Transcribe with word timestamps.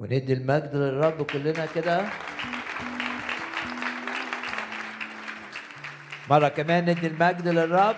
وندي 0.00 0.32
المجد 0.32 0.74
للرب 0.74 1.22
كلنا 1.22 1.66
كده. 1.74 2.06
مرة 6.30 6.48
كمان 6.48 6.90
ندي 6.90 7.06
المجد 7.06 7.48
للرب. 7.48 7.96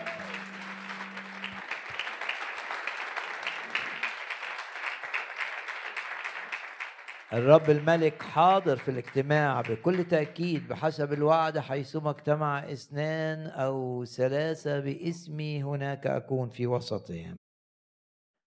الرب 7.32 7.70
الملك 7.70 8.22
حاضر 8.22 8.76
في 8.76 8.90
الاجتماع 8.90 9.60
بكل 9.60 10.04
تأكيد 10.04 10.68
بحسب 10.68 11.12
الوعد 11.12 11.58
حيثما 11.58 12.10
اجتمع 12.10 12.58
اثنان 12.72 13.46
أو 13.46 14.04
ثلاثة 14.04 14.80
باسمي 14.80 15.62
هناك 15.62 16.06
أكون 16.06 16.48
في 16.48 16.66
وسطهم. 16.66 17.36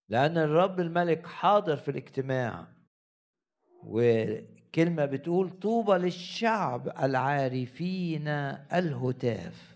لأن 0.10 0.38
الرب 0.38 0.80
الملك 0.80 1.28
حاضر 1.28 1.78
في 1.78 1.92
الاجتماع 1.92 2.68
وكلمة 3.88 5.06
بتقول 5.06 5.50
طوبى 5.50 5.94
للشعب 5.94 6.88
العارفين 7.04 8.28
الهتاف. 8.74 9.72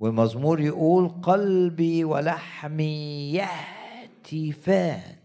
والمزمور 0.00 0.60
يقول 0.60 1.08
قلبي 1.08 2.04
ولحمي 2.04 3.32
يهتفان. 3.34 5.16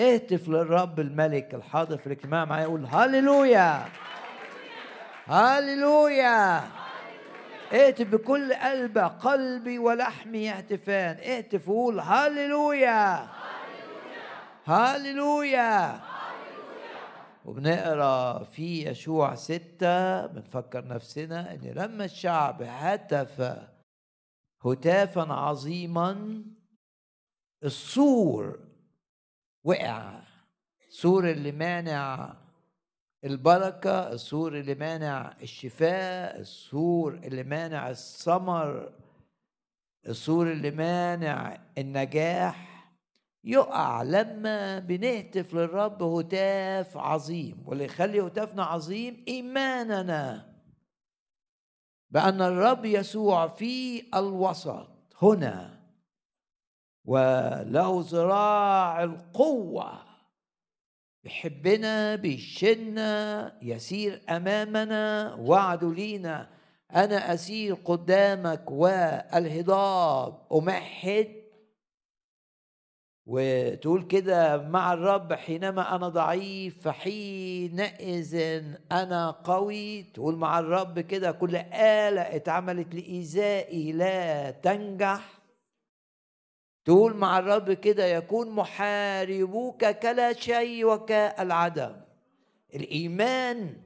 اهتف 0.00 0.48
للرب 0.48 1.00
الملك 1.00 1.54
الحاضر 1.54 1.96
في 1.96 2.06
الاجتماع 2.06 2.44
معايا 2.44 2.62
يقول 2.62 2.86
هللويا. 2.86 3.86
هللويا. 5.26 6.58
اهتف 7.72 8.06
بكل 8.06 8.54
قلبك 8.54 9.02
قلبي 9.02 9.78
ولحمي 9.78 10.38
يهتفان. 10.38 11.16
اهتف 11.16 11.68
وقول 11.68 12.00
هللويا. 12.00 13.28
هللويا. 14.64 16.00
وبنقرأ 17.46 18.44
في 18.44 18.88
يشوع 18.88 19.34
ستة 19.34 20.26
بنفكر 20.26 20.86
نفسنا 20.88 21.54
إن 21.54 21.60
لما 21.60 22.04
الشعب 22.04 22.62
هتف 22.62 23.58
هتافا 24.64 25.32
عظيما 25.32 26.42
السور 27.64 28.58
وقع. 29.64 30.20
سور 30.88 31.30
اللي 31.30 31.52
مانع 31.52 32.34
البركة 33.24 34.12
السور 34.12 34.58
اللي 34.58 34.74
مانع 34.74 35.36
الشفاء 35.42 36.40
السور 36.40 37.14
اللي 37.14 37.42
مانع 37.42 37.90
الثمر 37.90 38.92
السور 40.08 40.52
اللي 40.52 40.70
مانع 40.70 41.58
النجاح. 41.78 42.65
يقع 43.46 44.02
لما 44.02 44.78
بنهتف 44.78 45.54
للرب 45.54 46.02
هتاف 46.02 46.96
عظيم 46.96 47.62
واللي 47.66 47.84
يخلي 47.84 48.20
هتافنا 48.20 48.64
عظيم 48.64 49.24
إيماننا 49.28 50.52
بأن 52.10 52.42
الرب 52.42 52.84
يسوع 52.84 53.46
في 53.46 54.02
الوسط 54.14 54.88
هنا 55.22 55.80
وله 57.04 58.04
ذراع 58.08 59.04
القوة 59.04 59.92
بيحبنا 61.24 62.16
بيشنا 62.16 63.52
يسير 63.62 64.22
أمامنا 64.30 65.34
وعده 65.34 65.92
لينا 65.92 66.48
أنا 66.94 67.34
أسير 67.34 67.74
قدامك 67.74 68.70
والهضاب 68.70 70.46
أمهد 70.52 71.45
وتقول 73.26 74.02
كده 74.02 74.56
مع 74.68 74.92
الرب 74.92 75.32
حينما 75.32 75.96
أنا 75.96 76.08
ضعيف 76.08 76.82
فحينئذ 76.82 78.34
أنا 78.92 79.30
قوي. 79.30 80.02
تقول 80.02 80.36
مع 80.36 80.58
الرب 80.58 81.00
كده 81.00 81.32
كل 81.32 81.56
آلة 81.56 82.20
اتعملت 82.20 82.94
لإيذائي 82.94 83.92
لا 83.92 84.50
تنجح. 84.50 85.38
تقول 86.84 87.14
مع 87.16 87.38
الرب 87.38 87.72
كده 87.72 88.04
يكون 88.06 88.50
محاربوك 88.50 89.84
كلا 89.84 90.32
شيء 90.32 90.84
وكالعدم. 90.84 91.96
الإيمان 92.74 93.76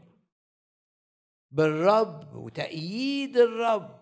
بالرب 1.50 2.34
وتأييد 2.36 3.36
الرب 3.36 3.99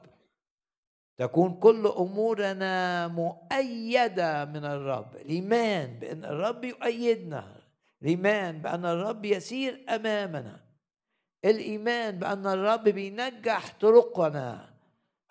تكون 1.19 1.55
كل 1.55 1.87
أمورنا 1.87 3.09
مؤيدة 3.09 4.45
من 4.45 4.65
الرب. 4.65 5.17
الإيمان 5.17 5.99
بأن 5.99 6.25
الرب 6.25 6.65
يؤيدنا. 6.65 7.57
الإيمان 8.03 8.63
بأن 8.63 8.85
الرب 8.85 9.25
يسير 9.25 9.85
أمامنا. 9.89 10.61
الإيمان 11.45 12.19
بأن 12.19 12.47
الرب 12.47 12.85
بينجح 12.85 13.79
طرقنا. 13.81 14.71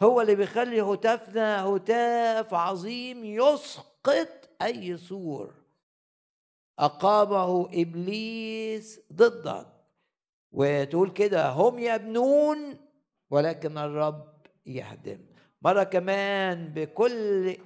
هو 0.02 0.22
اللي 0.22 0.36
بيخلي 0.36 0.82
هتافنا 0.82 1.66
هتاف 1.66 2.54
عظيم 2.54 3.26
يسقط 3.26 4.50
أي 4.62 4.98
سور. 4.98 5.54
أقامه 6.80 7.70
إبليس 7.74 9.00
ضدك. 9.14 9.68
وتقول 10.52 11.10
كده 11.10 11.50
هم 11.50 11.80
يبنون 11.80 12.78
ولكن 13.30 13.78
الرب 13.78 14.34
يهدم. 14.66 15.27
مرة 15.62 15.84
كمان 15.84 16.68
بكل 16.76 17.58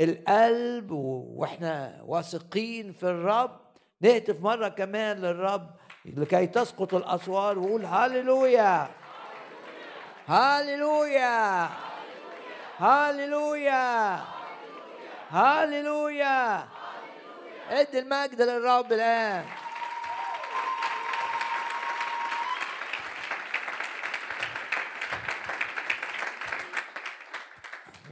القلب 0.00 0.90
وإحنا 0.90 2.02
واثقين 2.04 2.92
في 2.92 3.02
الرب. 3.02 3.60
نهتف 4.00 4.40
مرة 4.40 4.68
كمان 4.68 5.16
للرب 5.16 5.70
لكي 6.04 6.46
تسقط 6.46 6.94
الأسوار 6.94 7.58
وقول 7.58 7.84
هاليلويا 7.84 8.88
هاليلويا 10.26 11.68
هاليلويا 12.78 14.20
هاليلويا 15.30 16.68
ادي 17.70 17.98
المجد 17.98 18.42
للرب 18.42 18.92
الآن. 18.92 19.44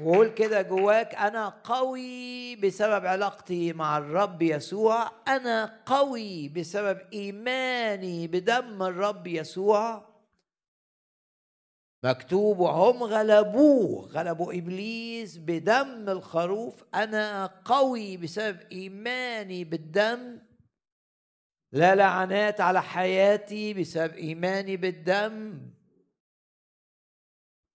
وقول 0.02 0.28
كده 0.28 0.62
جواك 0.62 1.14
أنا 1.14 1.48
قوي 1.48 2.56
بسبب 2.56 3.06
علاقتي 3.06 3.72
مع 3.72 3.98
الرب 3.98 4.42
يسوع 4.42 5.10
أنا 5.28 5.82
قوي 5.86 6.48
بسبب 6.48 6.98
إيماني 7.12 8.26
بدم 8.26 8.82
الرب 8.82 9.26
يسوع. 9.26 10.10
مكتوب 12.04 12.58
وهم 12.58 13.02
غلبوه 13.02 14.06
غلبوا 14.06 14.52
إبليس 14.52 15.38
بدم 15.38 16.08
الخروف 16.08 16.84
أنا 16.94 17.46
قوي 17.64 18.16
بسبب 18.16 18.60
إيماني 18.72 19.64
بالدم. 19.64 20.38
لا 21.72 21.94
لعنات 21.94 22.60
على 22.60 22.82
حياتي 22.82 23.74
بسبب 23.74 24.14
إيماني 24.14 24.76
بالدم. 24.76 25.60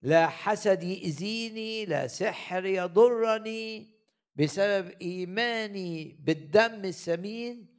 لا 0.01 0.27
حسد 0.27 0.83
يأذيني 0.83 1.85
لا 1.85 2.07
سحر 2.07 2.65
يضرني 2.65 3.95
بسبب 4.35 4.93
إيماني 5.01 6.19
بالدم 6.23 6.85
الثمين 6.85 7.75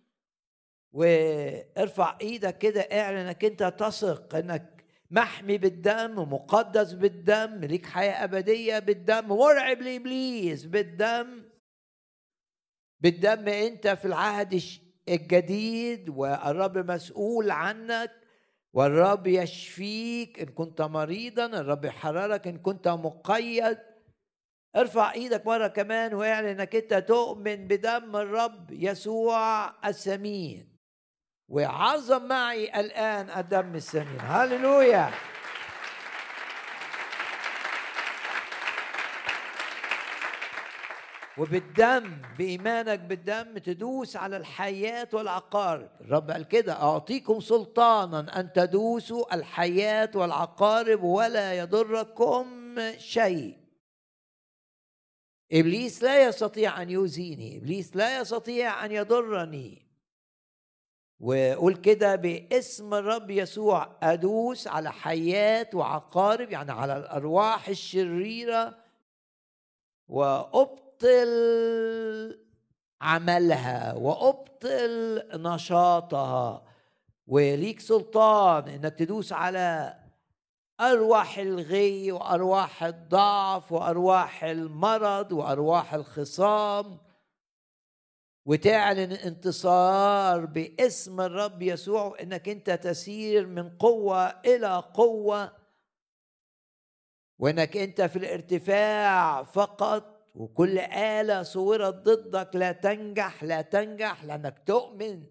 وارفع 0.92 2.18
إيدك 2.20 2.58
كده 2.58 2.80
اعلن 2.80 3.16
إنك 3.16 3.44
أنت 3.44 3.62
تثق 3.62 4.34
إنك 4.34 4.84
محمي 5.10 5.58
بالدم 5.58 6.18
ومقدس 6.18 6.92
بالدم 6.92 7.64
ليك 7.64 7.86
حياة 7.86 8.24
أبدية 8.24 8.78
بالدم 8.78 9.28
مرعب 9.28 9.82
لإبليس 9.82 10.64
بالدم. 10.64 11.42
بالدم 13.00 13.48
أنت 13.48 13.88
في 13.88 14.04
العهد 14.04 14.62
الجديد 15.08 16.08
والرب 16.08 16.78
مسؤول 16.78 17.50
عنك. 17.50 18.25
والرب 18.76 19.26
يشفيك 19.26 20.40
إن 20.40 20.46
كنت 20.46 20.82
مريضا 20.82 21.46
الرب 21.46 21.84
يحررك 21.84 22.46
إن 22.46 22.58
كنت 22.58 22.88
مقيد. 22.88 23.78
ارفع 24.76 25.12
إيدك 25.12 25.46
مرة 25.46 25.66
كمان 25.66 26.14
واعلن 26.14 26.46
إنك 26.46 26.76
أنت 26.76 26.94
تؤمن 26.94 27.68
بدم 27.68 28.16
الرب 28.16 28.70
يسوع 28.70 29.66
الثمين 29.88 30.76
وعظم 31.48 32.28
معي 32.28 32.80
الآن 32.80 33.30
الدم 33.30 33.74
الثمين 33.74 34.20
هللويا! 34.20 35.10
وبالدم 41.38 42.22
بإيمانك 42.38 43.00
بالدم 43.00 43.58
تدوس 43.58 44.16
على 44.16 44.36
الحياة 44.36 45.08
والعقارب. 45.12 45.90
الرب 46.00 46.30
قال 46.30 46.48
كده 46.48 46.72
أعطيكم 46.72 47.40
سلطانا 47.40 48.40
أن 48.40 48.52
تدوسوا 48.52 49.34
الحياة 49.34 50.10
والعقارب 50.14 51.02
ولا 51.02 51.58
يضركم 51.58 52.76
شيء. 52.98 53.56
إبليس 55.52 56.02
لا 56.02 56.28
يستطيع 56.28 56.82
أن 56.82 56.90
يؤذيني 56.90 57.56
إبليس 57.56 57.96
لا 57.96 58.20
يستطيع 58.20 58.84
أن 58.84 58.92
يضرني. 58.92 59.86
وقول 61.20 61.76
كده 61.76 62.16
باسم 62.16 62.94
الرب 62.94 63.30
يسوع 63.30 63.96
أدوس 64.02 64.66
على 64.66 64.92
حيات 64.92 65.74
وعقارب 65.74 66.50
يعني 66.50 66.72
على 66.72 66.96
الأرواح 66.96 67.68
الشريرة 67.68 68.78
وابطل 71.04 72.38
عملها 73.00 73.94
وأبطل 73.94 75.22
نشاطها. 75.34 76.62
وليك 77.26 77.80
سلطان 77.80 78.68
إنك 78.68 78.94
تدوس 78.94 79.32
على 79.32 79.98
أرواح 80.80 81.38
الغي 81.38 82.12
وأرواح 82.12 82.84
الضعف 82.84 83.72
وأرواح 83.72 84.44
المرض 84.44 85.32
وأرواح 85.32 85.94
الخصام. 85.94 86.98
وتعلن 88.46 89.12
انتصار 89.12 90.46
باسم 90.46 91.20
الرب 91.20 91.62
يسوع 91.62 92.16
إنك 92.20 92.48
أنت 92.48 92.70
تسير 92.70 93.46
من 93.46 93.70
قوة 93.70 94.26
إلى 94.26 94.82
قوة. 94.94 95.52
وإنك 97.38 97.76
أنت 97.76 98.02
في 98.02 98.16
الارتفاع 98.16 99.42
فقط 99.42 100.15
وكل 100.36 100.78
آلة 100.78 101.42
صورت 101.42 101.94
ضدك 101.94 102.56
لا 102.56 102.72
تنجح 102.72 103.44
لا 103.44 103.62
تنجح 103.62 104.24
لأنك 104.24 104.62
تؤمن 104.66 105.22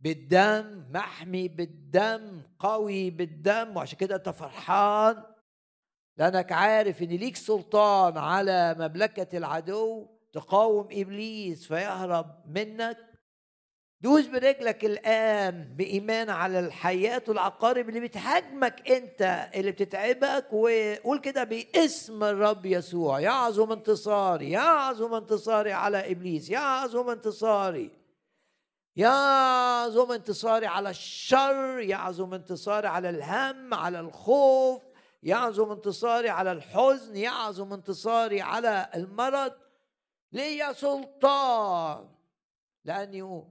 بالدم 0.00 0.84
محمي 0.92 1.48
بالدم 1.48 2.42
قوي 2.58 3.10
بالدم 3.10 3.76
وعشان 3.76 3.98
كده 3.98 4.16
أنت 4.16 4.28
فرحان 4.28 5.22
لأنك 6.16 6.52
عارف 6.52 7.02
إن 7.02 7.08
ليك 7.08 7.36
سلطان 7.36 8.18
على 8.18 8.74
مملكة 8.78 9.38
العدو 9.38 10.06
تقاوم 10.32 10.88
إبليس 10.92 11.66
فيهرب 11.66 12.42
منك. 12.46 13.05
دوس 14.00 14.26
برجلك 14.26 14.84
الآن 14.84 15.74
بإيمان 15.76 16.30
على 16.30 16.60
الحياة 16.60 17.22
والعقارب 17.28 17.88
اللي 17.88 18.00
بتهاجمك 18.00 18.90
أنت 18.90 19.50
اللي 19.54 19.70
بتتعبك 19.72 20.52
وقول 20.52 21.20
كده 21.20 21.44
باسم 21.44 22.24
الرب 22.24 22.66
يسوع. 22.66 23.20
يعظم 23.20 23.72
انتصاري 23.72 24.50
يعظم 24.50 25.14
انتصاري 25.14 25.72
على 25.72 26.10
إبليس 26.10 26.50
يعظم 26.50 27.10
انتصاري 27.10 27.90
يعظم 28.96 30.12
انتصاري 30.12 30.66
على 30.66 30.90
الشر 30.90 31.78
يعظم 31.78 32.34
انتصاري 32.34 32.88
على 32.88 33.10
الهم 33.10 33.74
على 33.74 34.00
الخوف 34.00 34.82
يعظم 35.22 35.70
انتصاري 35.70 36.28
على 36.28 36.52
الحزن 36.52 37.16
يعظم 37.16 37.72
انتصاري 37.72 38.40
على 38.40 38.90
المرض. 38.94 39.52
ليا 40.32 40.72
سلطان 40.72 42.08
لأني 42.84 43.44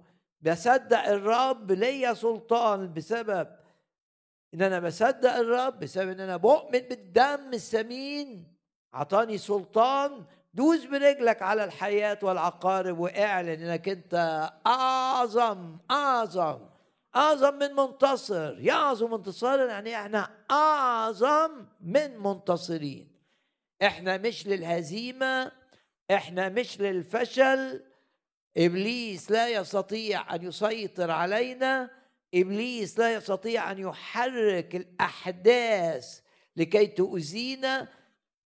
بصدق 0.45 1.07
الرب 1.07 1.71
ليا 1.71 2.13
سلطان 2.13 2.93
بسبب 2.93 3.47
إن 4.53 4.61
أنا 4.61 4.79
بصدق 4.79 5.33
الرب 5.33 5.79
بسبب 5.79 6.09
إن 6.09 6.19
أنا 6.19 6.37
بؤمن 6.37 6.79
بالدم 6.79 7.53
الثمين 7.53 8.55
أعطاني 8.95 9.37
سلطان 9.37 10.25
دوس 10.53 10.85
برجلك 10.85 11.41
على 11.41 11.63
الحياة 11.63 12.19
والعقارب 12.21 12.99
واعلن 12.99 13.49
إنك 13.49 13.89
أنت 13.89 14.49
أعظم 14.67 15.77
أعظم 15.91 16.59
أعظم 17.15 17.55
من 17.55 17.75
منتصر. 17.75 18.59
يعظم 18.59 19.13
انتصارا 19.13 19.65
يعني 19.65 19.95
إحنا 19.95 20.29
أعظم 20.51 21.65
من 21.81 22.17
منتصرين. 22.19 23.07
إحنا 23.83 24.17
مش 24.17 24.47
للهزيمة 24.47 25.51
إحنا 26.11 26.49
مش 26.49 26.81
للفشل 26.81 27.83
إبليس 28.57 29.31
لا 29.31 29.49
يستطيع 29.49 30.35
أن 30.35 30.43
يسيطر 30.43 31.11
علينا. 31.11 31.89
إبليس 32.35 32.99
لا 32.99 33.13
يستطيع 33.13 33.71
أن 33.71 33.79
يحرك 33.79 34.75
الأحداث 34.75 36.19
لكي 36.55 36.87
تؤذينا. 36.87 37.87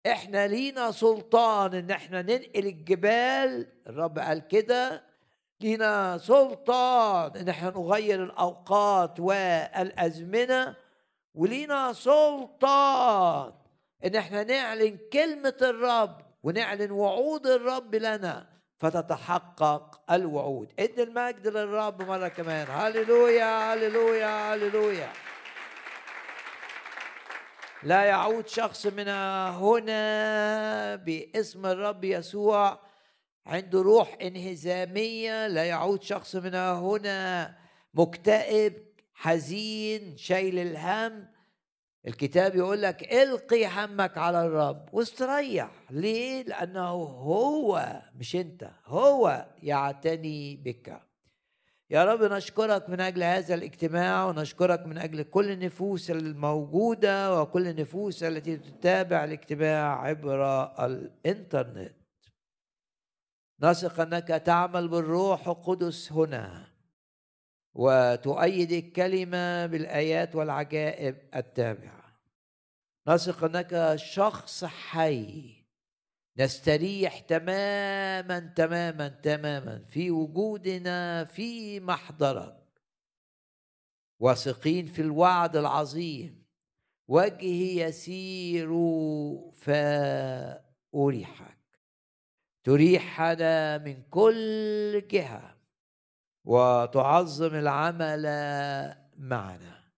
إحنا 0.08 0.48
لينا 0.48 0.92
سلطان 0.92 1.74
إن 1.74 1.92
إحنا 1.92 2.22
ننقل 2.22 2.66
الجبال. 2.68 3.68
الرب 3.88 4.20
قال 4.20 4.48
كده. 4.48 5.04
لينا 5.62 6.18
سلطان 6.18 7.38
إن 7.38 7.50
إحنا 7.50 7.70
نغير 7.70 8.24
الأوقات 8.24 9.20
والأزمنة. 9.20 10.76
ولينا 11.34 11.94
سلطان 11.94 13.54
إن 14.06 14.16
إحنا 14.16 14.44
نعلن 14.44 14.98
كلمة 15.14 15.58
الرب 15.62 16.22
ونعلن 16.44 16.92
وعود 16.92 17.48
الرب 17.48 17.96
لنا. 17.96 18.59
فتتحقق 18.80 20.02
الوعود. 20.12 20.74
ادي 20.80 21.04
المجد 21.04 21.48
للرب 21.48 22.02
مرة 22.02 22.28
كمان. 22.28 22.68
هللويا 22.70 23.74
هللويا 23.74 24.54
هللويا. 24.54 25.10
لا 27.84 28.04
يعود 28.04 28.48
شخص 28.48 28.86
من 28.86 29.08
هنا 29.08 30.96
باسم 30.96 31.66
الرب 31.66 32.04
يسوع 32.04 32.80
عنده 33.46 33.82
روح 33.82 34.18
انهزامية. 34.22 35.48
لا 35.48 35.64
يعود 35.64 36.04
شخص 36.04 36.36
من 36.36 36.56
هنا 36.56 37.56
مكتئب 37.94 38.74
حزين 39.14 40.18
شايل 40.18 40.60
الهم. 40.60 41.29
الكتاب 42.10 42.56
يقول 42.56 42.82
لك 42.82 43.14
إلقي 43.14 43.66
همك 43.66 44.18
على 44.18 44.46
الرب 44.46 44.90
واستريح. 44.94 45.72
ليه؟ 45.90 46.44
لأنه 46.44 46.90
هو 47.32 48.02
مش 48.16 48.36
أنت 48.36 48.70
هو 48.86 49.46
يعتني 49.64 50.56
بك. 50.56 51.02
يا 51.90 52.06
رب 52.06 52.24
نشكرك 52.24 52.90
من 52.90 53.02
أجل 53.02 53.24
هذا 53.24 53.56
الاجتماع 53.56 54.26
ونشكرك 54.26 54.86
من 54.86 54.98
أجل 54.98 55.24
كل 55.24 55.52
النفوس 55.52 56.12
الموجودة 56.12 57.42
وكل 57.42 57.68
النفوس 57.68 58.24
التي 58.24 58.58
تتابع 58.58 59.24
الاجتماع 59.24 60.02
عبر 60.02 60.64
الإنترنت. 60.86 61.96
نثق 63.62 64.00
أنك 64.00 64.28
تعمل 64.28 64.88
بالروح 64.88 65.48
القدس 65.48 66.12
هنا 66.12 66.68
وتؤيد 67.74 68.72
الكلمة 68.72 69.66
بالآيات 69.66 70.36
والعجائب 70.36 71.16
التابعة. 71.36 71.99
نثق 73.10 73.44
أنك 73.44 73.96
شخص 73.96 74.66
حي. 74.66 75.66
نستريح 76.38 77.20
تماما 77.20 78.40
تماما 78.40 79.08
تماما. 79.08 79.84
في 79.84 80.12
وجودنا 80.12 81.24
في 81.24 81.80
محضرك. 81.80 82.82
واثقين 84.20 84.86
في 84.86 85.02
الوعد 85.02 85.56
العظيم. 85.56 86.46
وجهي 87.08 87.82
يسير 87.82 88.70
فأريحك. 89.54 91.60
تريحنا 92.64 93.78
من 93.78 94.04
كل 94.04 95.08
جهة. 95.12 95.58
وتعظم 96.46 97.56
العمل 97.56 98.24
معنا. 99.18 99.92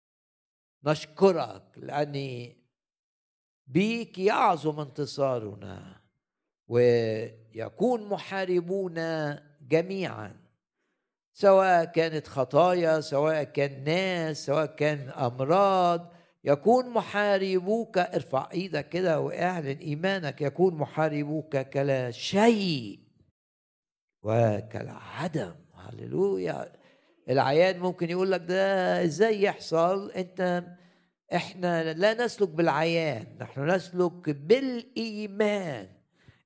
نشكرك 0.84 1.72
لأني 1.78 2.61
بيك 3.72 4.18
يعظم 4.20 4.80
انتصارنا 4.80 6.02
ويكون 6.68 8.10
محاربون 8.10 8.96
جميعا 9.62 10.36
سواء 11.34 11.86
كانت 11.86 12.28
خطايا 12.28 13.02
سواء 13.02 13.44
كان 13.44 13.84
ناس 13.84 14.46
سواء 14.46 14.66
كان 14.66 15.10
أمراض. 15.10 16.12
يكون 16.44 16.90
محاربوك 16.90 17.98
ارفع 17.98 18.50
إيدك 18.54 18.90
كده 18.90 19.20
وأعلن 19.20 19.78
إيمانك 19.78 20.42
يكون 20.42 20.76
محاربوك 20.76 21.58
كلا 21.58 22.12
شيء 22.12 23.00
وكالعدم. 24.24 25.54
هللويا. 25.76 26.72
العيان 27.30 27.80
ممكن 27.80 28.10
يقول 28.10 28.32
لك 28.32 28.42
ده 28.42 29.04
إزاي 29.04 29.42
يحصل؟ 29.42 30.12
أنت 30.12 30.64
إحنا 31.36 31.94
لا 31.94 32.14
نسلك 32.26 32.50
بالعيان 32.50 33.26
نحن 33.42 33.70
نسلك 33.70 34.30
بالإيمان. 34.30 35.88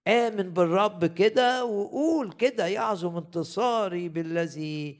آمن 0.07 0.53
بالرب 0.53 1.05
كده 1.05 1.65
وقول 1.65 2.33
كده 2.33 2.67
يعظم 2.67 3.17
انتصاري 3.17 4.09
بالذي 4.09 4.99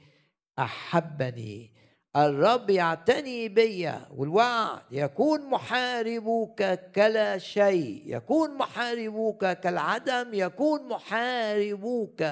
أحبني. 0.60 1.72
الرب 2.16 2.70
يعتني 2.70 3.50
بيا 3.50 4.08
والوعد 4.16 4.82
يكون 4.92 5.50
محاربوك 5.50 6.64
كلا 6.96 7.38
شيء 7.38 8.04
يكون 8.06 8.58
محاربوك 8.58 9.46
كالعدم 9.46 10.30
يكون 10.34 10.88
محاربوك 10.88 12.24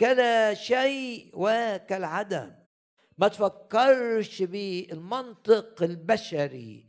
كلا 0.00 0.54
شيء 0.54 1.30
وكالعدم. 1.34 2.59
ما 3.20 3.28
تفكرش 3.28 4.42
بالمنطق 4.42 5.82
البشري. 5.82 6.86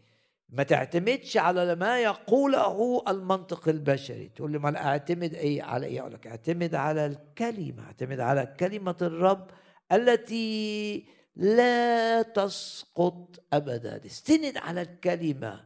ما 0.49 0.63
تعتمدش 0.63 1.37
على 1.37 1.75
ما 1.75 2.01
يقوله 2.01 3.03
المنطق 3.07 3.67
البشري. 3.67 4.29
تقول 4.29 4.51
لي 4.51 4.59
ما 4.59 4.77
أعتمد 4.85 5.33
إيه 5.33 5.63
على 5.63 5.85
إيه؟ 5.87 6.01
أقول 6.01 6.13
لك 6.13 6.27
أعتمد 6.27 6.75
على 6.75 7.05
الكلمة. 7.05 7.83
أعتمد 7.85 8.19
على 8.19 8.55
كلمة 8.59 8.95
الرب 9.01 9.47
التي 9.91 11.05
لا 11.35 12.21
تسقط 12.21 13.43
ابدا. 13.53 14.05
استند 14.05 14.57
على 14.57 14.81
الكلمة. 14.81 15.65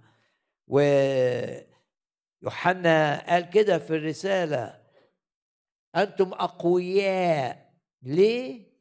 و 0.68 0.80
يوحنا 2.42 3.26
قال 3.30 3.50
كده 3.50 3.78
في 3.78 3.96
الرسالة 3.96 4.82
أنتم 5.96 6.34
أقوياء. 6.34 7.74
ليه؟ 8.04 8.75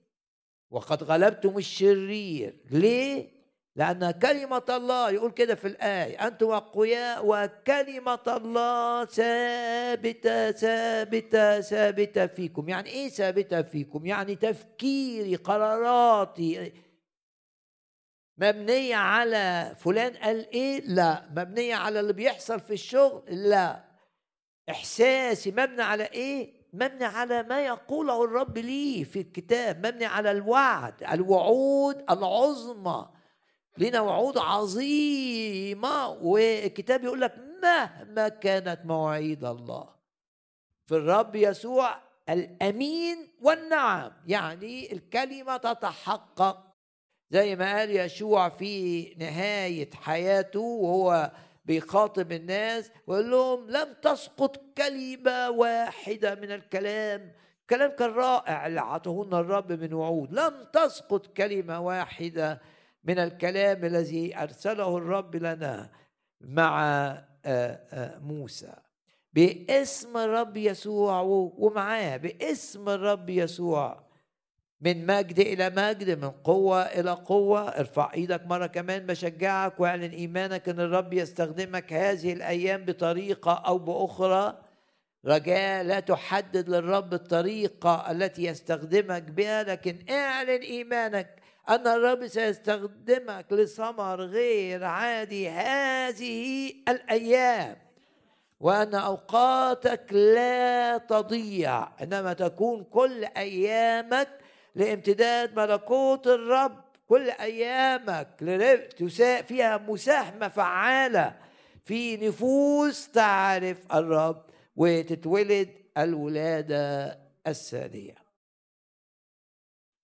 وقد 0.74 1.02
غلبتم 1.02 1.58
الشرير. 1.58 2.54
ليه؟ 2.70 3.34
لأن 3.76 4.10
كلمة 4.10 4.62
الله 4.70 5.10
يقول 5.10 5.30
كده 5.30 5.54
في 5.54 5.68
الآية 5.68 6.26
أنتم 6.26 6.50
أقوياء 6.50 7.22
وكلمة 7.26 8.20
الله 8.28 9.04
ثابتة 9.04 10.50
ثابتة 10.50 11.60
ثابتة 11.60 12.26
فيكم. 12.26 12.68
يعني 12.68 12.90
إيه 12.90 13.08
ثابتة 13.08 13.62
فيكم؟ 13.62 14.06
يعني 14.06 14.34
تفكيري 14.34 15.36
قراراتي. 15.36 16.72
مبنية 18.38 18.96
على 18.96 19.74
فلان 19.78 20.12
قال 20.16 20.50
إيه؟ 20.50 20.80
لا. 20.80 21.28
مبنية 21.30 21.74
على 21.74 22.00
اللي 22.00 22.12
بيحصل 22.12 22.60
في 22.60 22.72
الشغل؟ 22.72 23.22
لا. 23.28 23.84
إحساسي 24.70 25.50
مبني 25.50 25.82
على 25.82 26.04
إيه؟ 26.04 26.53
مبني 26.74 27.04
على 27.04 27.42
ما 27.42 27.66
يقوله 27.66 28.24
الرب 28.24 28.58
لي 28.58 29.04
في 29.04 29.20
الكتاب 29.20 29.86
مبني 29.86 30.04
على 30.04 30.30
الوعد 30.30 31.02
الوعود 31.12 32.04
العظمى. 32.10 33.08
لنا 33.78 34.00
وعود 34.00 34.38
عظيمة 34.38 36.08
والكتاب 36.08 37.04
يقول 37.04 37.20
لك 37.20 37.34
مهما 37.62 38.28
كانت 38.28 38.80
مواعيد 38.84 39.44
الله. 39.44 39.88
في 40.86 40.96
الرب 40.96 41.34
يسوع 41.34 41.96
الأمين 42.28 43.32
والنعم 43.42 44.12
يعني 44.26 44.92
الكلمة 44.92 45.56
تتحقق. 45.56 46.64
زي 47.30 47.56
ما 47.56 47.78
قال 47.78 47.96
يشوع 47.96 48.48
في 48.48 49.04
نهاية 49.14 49.90
حياته 49.94 50.60
وهو 50.60 51.32
بيخاطب 51.64 52.32
الناس 52.32 52.90
ويقول 53.06 53.30
لهم 53.30 53.70
لم 53.70 53.94
تسقط 54.02 54.62
كلمة 54.78 55.50
واحدة 55.50 56.34
من 56.34 56.52
الكلام. 56.52 57.32
كلام 57.70 57.90
كان 57.90 58.10
رائع 58.10 58.66
اللي 58.66 58.80
عطهن 58.80 59.34
الرب 59.34 59.72
من 59.72 59.92
وعود. 59.92 60.32
لم 60.32 60.54
تسقط 60.72 61.26
كلمة 61.26 61.80
واحدة 61.80 62.60
من 63.04 63.18
الكلام 63.18 63.84
الذي 63.84 64.38
أرسله 64.38 64.96
الرب 64.96 65.36
لنا 65.36 65.90
مع 66.40 67.24
موسى. 68.20 68.72
باسم 69.32 70.16
الرب 70.16 70.56
يسوع 70.56 71.20
ومعاه 71.56 72.16
باسم 72.16 72.88
الرب 72.88 73.30
يسوع. 73.30 74.03
من 74.80 75.06
مجد 75.06 75.40
إلى 75.40 75.70
مجد 75.70 76.24
من 76.24 76.30
قوة 76.30 76.82
إلى 76.82 77.10
قوة. 77.10 77.68
ارفع 77.68 78.10
إيدك 78.14 78.46
مرة 78.46 78.66
كمان 78.66 79.06
بشجعك 79.06 79.80
واعلن 79.80 80.10
إيمانك 80.10 80.68
إن 80.68 80.80
الرب 80.80 81.12
يستخدمك 81.12 81.92
هذه 81.92 82.32
الأيام 82.32 82.84
بطريقة 82.84 83.52
أو 83.52 83.78
بأخرى. 83.78 84.58
رجاء 85.26 85.84
لا 85.84 86.00
تحدد 86.00 86.68
للرب 86.68 87.14
الطريقة 87.14 88.10
التي 88.10 88.44
يستخدمك 88.44 89.22
بها 89.22 89.62
لكن 89.62 89.98
اعلن 90.10 90.60
إيمانك 90.62 91.42
أن 91.68 91.86
الرب 91.86 92.26
سيستخدمك 92.26 93.46
لثمر 93.52 94.20
غير 94.20 94.84
عادي 94.84 95.48
هذه 95.48 96.72
الأيام. 96.88 97.76
وأن 98.60 98.94
أوقاتك 98.94 100.12
لا 100.12 100.98
تضيع 100.98 101.88
إنما 102.02 102.32
تكون 102.32 102.84
كل 102.84 103.24
أيامك 103.24 104.28
لامتداد 104.74 105.56
ملكوت 105.56 106.26
الرب 106.26 106.84
كل 107.08 107.30
أيامك 107.30 108.28
فيها 109.46 109.78
مساهمة 109.78 110.48
فعالة 110.48 111.36
في 111.84 112.16
نفوس 112.16 113.10
تعرف 113.10 113.94
الرب 113.94 114.44
وتتولد 114.76 115.68
الولادة 115.98 117.18
الثانية. 117.46 118.14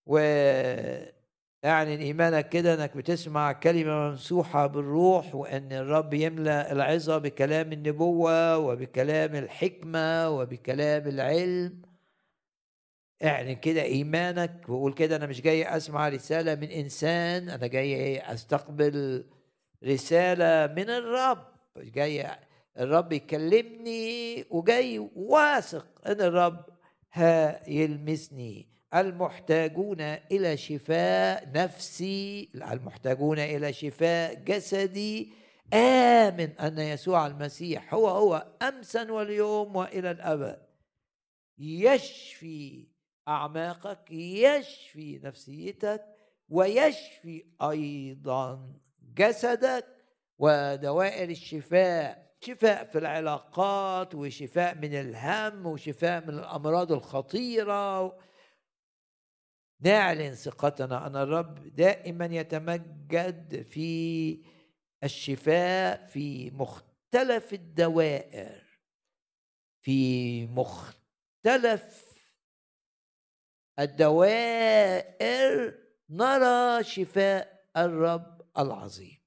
و 0.05 0.17
اعلن 1.65 1.99
إيمانك 1.99 2.49
كده 2.49 2.73
إنك 2.73 2.97
بتسمع 2.97 3.51
كلمة 3.51 4.09
ممسوحة 4.09 4.67
بالروح 4.67 5.35
وإن 5.35 5.71
الرب 5.71 6.13
يملأ 6.13 6.71
العظة 6.71 7.17
بكلام 7.17 7.73
النبوة 7.73 8.57
وبكلام 8.57 9.35
الحكمة 9.35 10.29
وبكلام 10.29 11.07
العلم. 11.07 11.81
اعلن 13.23 13.53
كده 13.53 13.81
إيمانك 13.81 14.69
وقول 14.69 14.93
كده 14.93 15.15
أنا 15.15 15.25
مش 15.25 15.41
جاي 15.41 15.77
أسمع 15.77 16.09
رسالة 16.09 16.55
من 16.55 16.71
إنسان 16.71 17.49
أنا 17.49 17.67
جاي 17.67 18.19
أستقبل 18.19 19.25
رسالة 19.83 20.73
من 20.73 20.89
الرب. 20.89 21.47
جاي 21.77 22.27
الرب 22.79 23.13
يكلمني 23.13 24.45
وجاي 24.49 25.09
واثق 25.15 25.87
إن 26.07 26.21
الرب 26.21 26.65
هيلمسني. 27.13 28.67
المحتاجون 28.95 30.01
إلى 30.01 30.57
شفاء 30.57 31.51
نفسي 31.55 32.49
المحتاجون 32.55 33.39
إلى 33.39 33.73
شفاء 33.73 34.33
جسدي. 34.33 35.33
آمن 35.73 36.49
أن 36.59 36.79
يسوع 36.79 37.27
المسيح 37.27 37.93
هو 37.93 38.07
هو 38.07 38.47
أمسا 38.61 39.11
واليوم 39.11 39.75
وإلى 39.75 40.11
الأبد. 40.11 40.57
يشفي 41.59 42.90
أعماقك 43.31 44.11
يشفي 44.11 45.19
نفسيتك 45.23 46.05
ويشفي 46.49 47.45
أيضا 47.61 48.73
جسدك 49.17 49.87
ودوائر 50.37 51.29
الشفاء 51.29 52.31
شفاء 52.43 52.85
في 52.85 52.97
العلاقات 52.97 54.15
وشفاء 54.15 54.75
من 54.75 54.93
الهم 54.93 55.65
وشفاء 55.65 56.21
من 56.21 56.29
الأمراض 56.29 56.91
الخطيرة. 56.91 58.17
نعلن 59.81 60.35
ثقتنا 60.35 61.07
أن 61.07 61.15
الرب 61.15 61.75
دائما 61.75 62.25
يتمجد 62.25 63.61
في 63.61 64.41
الشفاء 65.03 66.05
في 66.05 66.51
مختلف 66.51 67.53
الدوائر 67.53 68.63
في 69.81 70.47
مختلف 70.47 72.10
الدوائر 73.83 75.73
نرى 76.09 76.83
شفاء 76.83 77.65
الرب 77.77 78.41
العظيم. 78.57 79.21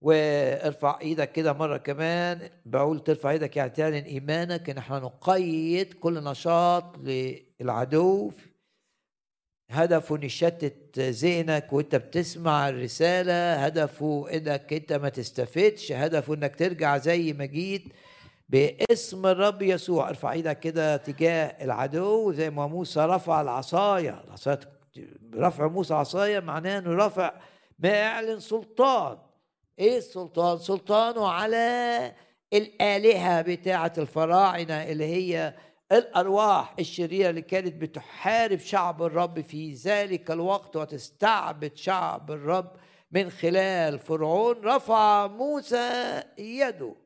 وارفع 0.00 0.98
إيدك 1.00 1.32
كده 1.32 1.52
مرة 1.52 1.76
كمان. 1.76 2.50
بقول 2.66 3.04
ترفع 3.04 3.30
إيدك 3.30 3.56
يعني 3.56 3.70
تعلن 3.70 3.94
إيمانك 3.94 4.70
إن 4.70 4.78
إحنا 4.78 4.98
نقيد 4.98 5.92
كل 5.94 6.24
نشاط 6.24 6.98
للعدو. 6.98 8.32
هدفه 9.70 10.16
نشتت 10.16 10.98
ذهنك 10.98 11.72
وإنت 11.72 11.96
بتسمع 11.96 12.68
الرسالة. 12.68 13.54
هدفه 13.54 14.26
إنك 14.32 14.72
إنت 14.72 14.92
ما 14.92 15.08
تستفدش. 15.08 15.92
هدفه 15.92 16.34
إنك 16.34 16.56
ترجع 16.56 16.98
زي 16.98 17.32
ما 17.32 17.44
جيت. 17.44 17.84
باسم 18.48 19.26
الرب 19.26 19.62
يسوع. 19.62 20.08
ارفع 20.08 20.32
إيدك 20.32 20.60
كده 20.60 20.96
تجاه 20.96 21.64
العدو 21.64 22.32
زي 22.32 22.50
ما 22.50 22.66
موسى 22.66 23.00
رفع 23.00 23.40
العصاية. 23.40 24.24
رفع 25.34 25.66
موسى 25.66 25.94
عصاية 25.94 26.40
معناه 26.40 26.78
انه 26.78 27.06
رفع 27.06 27.32
ما 27.78 27.88
يعلن 27.88 28.40
سلطان. 28.40 29.18
إيه 29.78 29.98
السلطان؟ 29.98 30.58
سلطانه 30.58 31.28
على 31.28 32.12
الآلهة 32.52 33.42
بتاعة 33.42 33.92
الفراعنة 33.98 34.82
اللي 34.82 35.04
هي 35.04 35.54
الأرواح 35.92 36.74
الشريرة 36.78 37.30
اللي 37.30 37.42
كانت 37.42 37.74
بتحارب 37.74 38.58
شعب 38.58 39.02
الرب 39.02 39.40
في 39.40 39.72
ذلك 39.72 40.30
الوقت 40.30 40.76
وتستعبد 40.76 41.76
شعب 41.76 42.30
الرب 42.30 42.72
من 43.10 43.30
خلال 43.30 43.98
فرعون. 43.98 44.56
رفع 44.64 45.26
موسى 45.26 46.22
يده. 46.38 47.05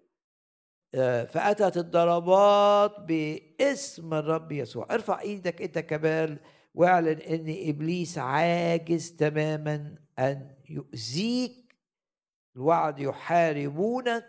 فأتت 1.32 1.76
الضربات 1.76 3.00
باسم 3.00 4.14
الرب 4.14 4.52
يسوع. 4.52 4.86
ارفع 4.90 5.20
إيدك 5.20 5.62
انت 5.62 5.78
كمان 5.78 6.38
واعلن 6.74 7.18
ان 7.18 7.54
إبليس 7.68 8.18
عاجز 8.18 9.10
تماما 9.10 9.94
أن 10.18 10.50
يؤذيك. 10.70 11.76
الوعد 12.56 12.98
يحاربونك 12.98 14.28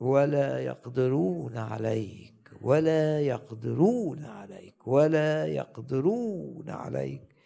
ولا 0.00 0.58
يقدرون 0.60 1.56
عليك 1.56 2.50
ولا 2.62 3.20
يقدرون 3.20 4.24
عليك 4.24 4.86
ولا 4.86 5.46
يقدرون 5.46 6.70
عليك. 6.70 7.36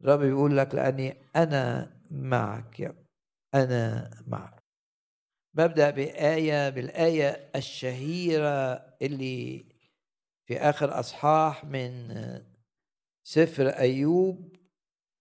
الرب 0.00 0.20
بيقول 0.20 0.56
لك 0.56 0.74
لأني 0.74 1.16
أنا 1.36 1.90
معك 2.10 2.80
يا 2.80 2.94
أنا 3.54 4.10
معك. 4.26 4.63
ببدأ 5.54 5.90
بآية 5.90 6.68
بالآية 6.68 7.50
الشهيرة 7.56 8.72
اللي 9.02 9.66
في 10.46 10.58
آخر 10.58 11.00
أصحاح 11.00 11.64
من 11.64 12.14
سفر 13.24 13.68
أيوب 13.68 14.56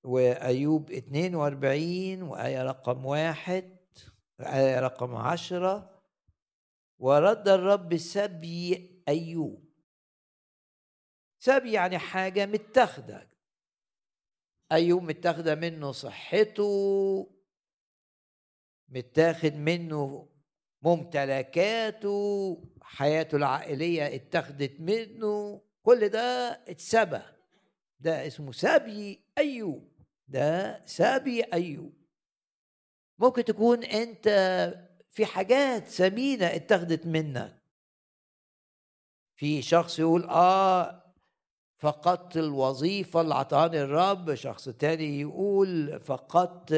وأيوب 0.04 0.92
42 0.92 2.22
وآية 2.22 2.64
رقم 2.64 3.06
واحد 3.06 3.78
آية 4.40 4.80
رقم 4.80 5.16
عشرة. 5.16 6.02
ورد 7.00 7.48
الرب 7.48 7.98
سبي 7.98 8.92
أيوب. 9.08 9.74
سبي 11.40 11.72
يعني 11.72 11.98
حاجة 11.98 12.46
متاخدة. 12.46 13.30
أيوب 14.72 15.04
متاخدة 15.04 15.56
منه 15.56 15.92
صحته 15.92 17.43
متاخد 18.94 19.54
منه 19.54 20.28
ممتلكاته 20.82 22.58
حياته 22.82 23.36
العائلية 23.36 24.16
اتخذت 24.16 24.80
منه 24.80 25.62
كل 25.84 26.10
ده 26.10 26.60
اتسبى. 26.68 27.22
ده 28.00 28.28
اسمه 28.28 28.52
سبي 28.52 29.20
أيوب. 29.38 29.92
ده 30.28 30.82
سبي 30.86 31.42
أيوب. 31.42 31.94
ممكن 33.20 33.46
تكون 33.46 33.84
أنت 33.84 34.28
في 35.10 35.26
حاجات 35.26 35.88
ثمينة 35.88 36.46
اتخذت 36.46 37.06
منك. 37.06 37.64
في 39.36 39.62
شخص 39.62 40.00
يقول 40.00 40.24
آه 40.24 41.04
فقدت 41.78 42.38
الوظيفة 42.38 43.22
اللي 43.22 43.36
عطاني 43.36 43.82
الرب. 43.82 44.36
شخص 44.36 44.70
تاني 44.70 45.20
يقول 45.22 46.00
فقدت 46.00 46.74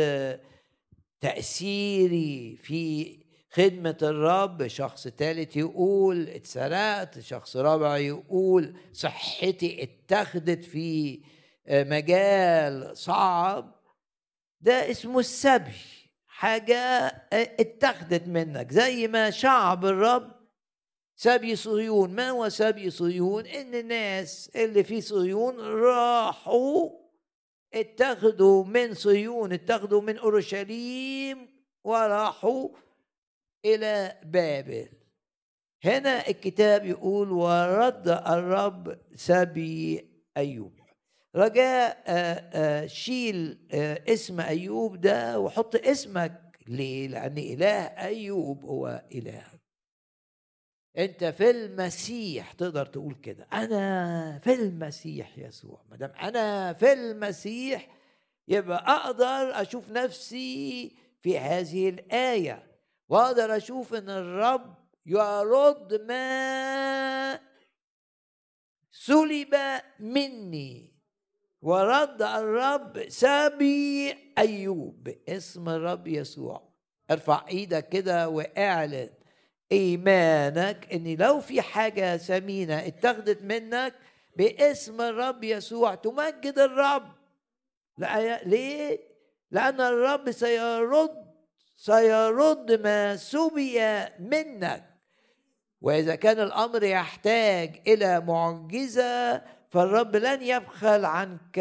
تأثيري 1.26 2.58
في 2.64 3.18
خدمة 3.52 3.98
الرب 4.02 4.68
شخص 4.68 5.08
ثالث 5.08 5.58
يقول 5.58 6.30
اتسرقت 6.30 7.20
شخص 7.20 7.58
رابع 7.58 7.98
يقول 7.98 8.76
صحتي 8.94 9.84
اتخذت 9.84 10.66
في 10.66 11.20
مجال 11.70 12.98
صعب. 12.98 13.76
ده 14.62 14.92
اسمه 14.92 15.20
السبي 15.20 15.72
حاجة 16.28 16.78
اتخذت 17.34 18.28
منك. 18.28 18.72
زي 18.72 19.08
ما 19.08 19.30
شعب 19.30 19.86
الرب 19.86 20.32
سبي 21.16 21.56
صهيون. 21.56 22.16
ما 22.16 22.30
هو 22.30 22.50
سبي 22.50 22.90
صهيون؟ 22.90 23.46
إن 23.46 23.76
الناس 23.76 24.52
اللي 24.56 24.84
في 24.84 25.02
صهيون 25.02 25.60
راحوا 25.60 27.05
اتخذوا 27.76 28.64
من 28.64 28.94
صهيون 28.94 29.54
اتخذوا 29.54 30.02
من 30.02 30.18
اورشليم 30.18 31.48
وراحوا 31.84 32.70
إلى 33.66 34.20
بابل. 34.24 34.90
هنا 35.84 36.28
الكتاب 36.28 36.86
يقول 36.86 37.32
ورد 37.32 38.08
الرب 38.08 38.98
سبي 39.16 40.06
أيوب 40.38 40.74
رجاء 41.36 42.04
شيل 42.88 43.68
اسم 44.08 44.40
أيوب 44.40 45.02
ده 45.02 45.40
وحط 45.40 45.76
اسمك 45.76 46.42
ليه؟ 46.68 47.08
لأن 47.08 47.38
إله 47.38 47.84
أيوب 47.86 48.66
هو 48.66 49.04
الهك 49.12 49.65
انت 50.98 51.24
في 51.24 51.50
المسيح 51.50 52.52
تقدر 52.52 52.86
تقول 52.86 53.16
كده. 53.16 53.48
أنا 53.54 54.40
في 54.40 54.54
المسيح 54.54 55.38
يسوع. 55.38 55.82
ما 55.90 55.98
دام 55.98 56.12
أنا 56.22 56.74
في 56.74 56.94
المسيح 56.94 57.88
يبقى 58.48 58.96
أقدر 58.96 59.62
أشوف 59.62 59.90
نفسي 59.92 60.96
في 61.22 61.40
هذه 61.40 61.90
الآية. 61.90 62.68
وأقدر 63.10 63.58
أشوف 63.58 63.94
إن 63.94 64.10
الرب 64.10 64.76
يرد 65.06 66.02
ما 66.02 67.40
سلب 68.92 69.56
مني. 70.00 70.96
ورد 71.62 72.22
الرب 72.22 73.10
سبي 73.10 74.16
أيوب 74.38 75.04
باسم 75.04 75.70
الرب 75.70 76.08
يسوع. 76.08 76.70
ارفع 77.12 77.46
إيدك 77.48 77.90
كده 77.90 78.30
واعلن. 78.30 79.10
إيمانك 79.72 80.94
إن 80.94 81.16
لو 81.16 81.40
في 81.40 81.62
حاجة 81.62 82.18
ثمينه 82.18 82.88
اتخذت 82.88 83.42
منك 83.42 83.94
باسم 84.38 85.02
الرب 85.02 85.44
يسوع 85.44 85.96
تمجد 85.96 86.60
الرب. 86.60 87.12
ليه؟ 88.46 89.00
لأن 89.52 89.82
الرب 89.82 90.32
سيرد 90.32 91.26
سيرد 91.76 92.72
ما 92.72 93.16
سبي 93.16 93.80
منك. 94.20 94.84
وإذا 95.82 96.16
كان 96.16 96.40
الأمر 96.40 96.84
يحتاج 96.84 97.82
إلى 97.88 98.20
معجزة 98.20 99.42
فالرب 99.70 100.16
لن 100.16 100.42
يبخل 100.42 101.06
عنك 101.06 101.60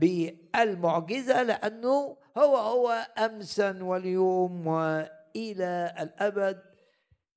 بالمعجزة 0.00 1.42
لأنه 1.42 2.16
هو 2.38 2.56
هو 2.56 3.06
امسا 3.18 3.78
واليوم 3.82 4.66
وإلى 4.66 5.94
الأبد. 6.00 6.69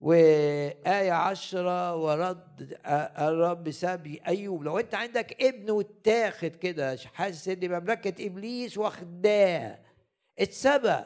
وآية 0.04 1.12
عشرة 1.12 1.96
ورد 1.96 2.78
الرب 3.18 3.72
سبي 3.72 4.22
أيوب. 4.28 4.64
لو 4.64 4.80
أنت 4.80 4.96
عندك 4.96 5.44
ابن 5.44 5.72
واتاخد 5.72 6.56
كده 6.56 6.98
حاسس 7.14 7.48
إن 7.48 7.70
مملكة 7.72 8.26
إبليس 8.26 8.78
واخداه 8.78 9.80
اتسبى 10.40 11.00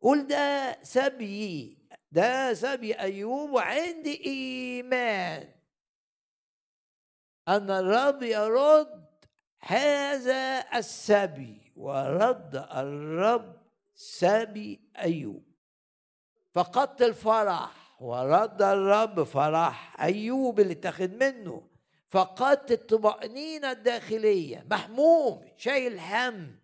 قول 0.00 0.26
ده 0.26 0.78
سبي 0.82 1.78
ده 2.12 2.54
سبي 2.54 2.92
أيوب 2.94 3.50
وعندي 3.50 4.24
إيمان 4.26 5.48
أن 7.48 7.70
الرب 7.70 8.22
يرد 8.22 9.02
هذا 9.60 10.64
السبي. 10.74 11.72
ورد 11.76 12.66
الرب 12.74 13.56
سبي 13.94 14.80
أيوب. 14.98 15.42
فقدت 16.52 17.02
الفرح. 17.02 17.81
ورد 18.02 18.62
الرب 18.62 19.22
فرح 19.22 20.02
أيوب 20.02 20.60
اللي 20.60 20.72
اتخذ 20.72 21.08
منه. 21.08 21.68
فقدت 22.10 22.72
الطمأنينة 22.72 23.70
الداخلية. 23.70 24.66
محموم 24.70 25.44
شايل 25.56 25.98
هم. 25.98 26.58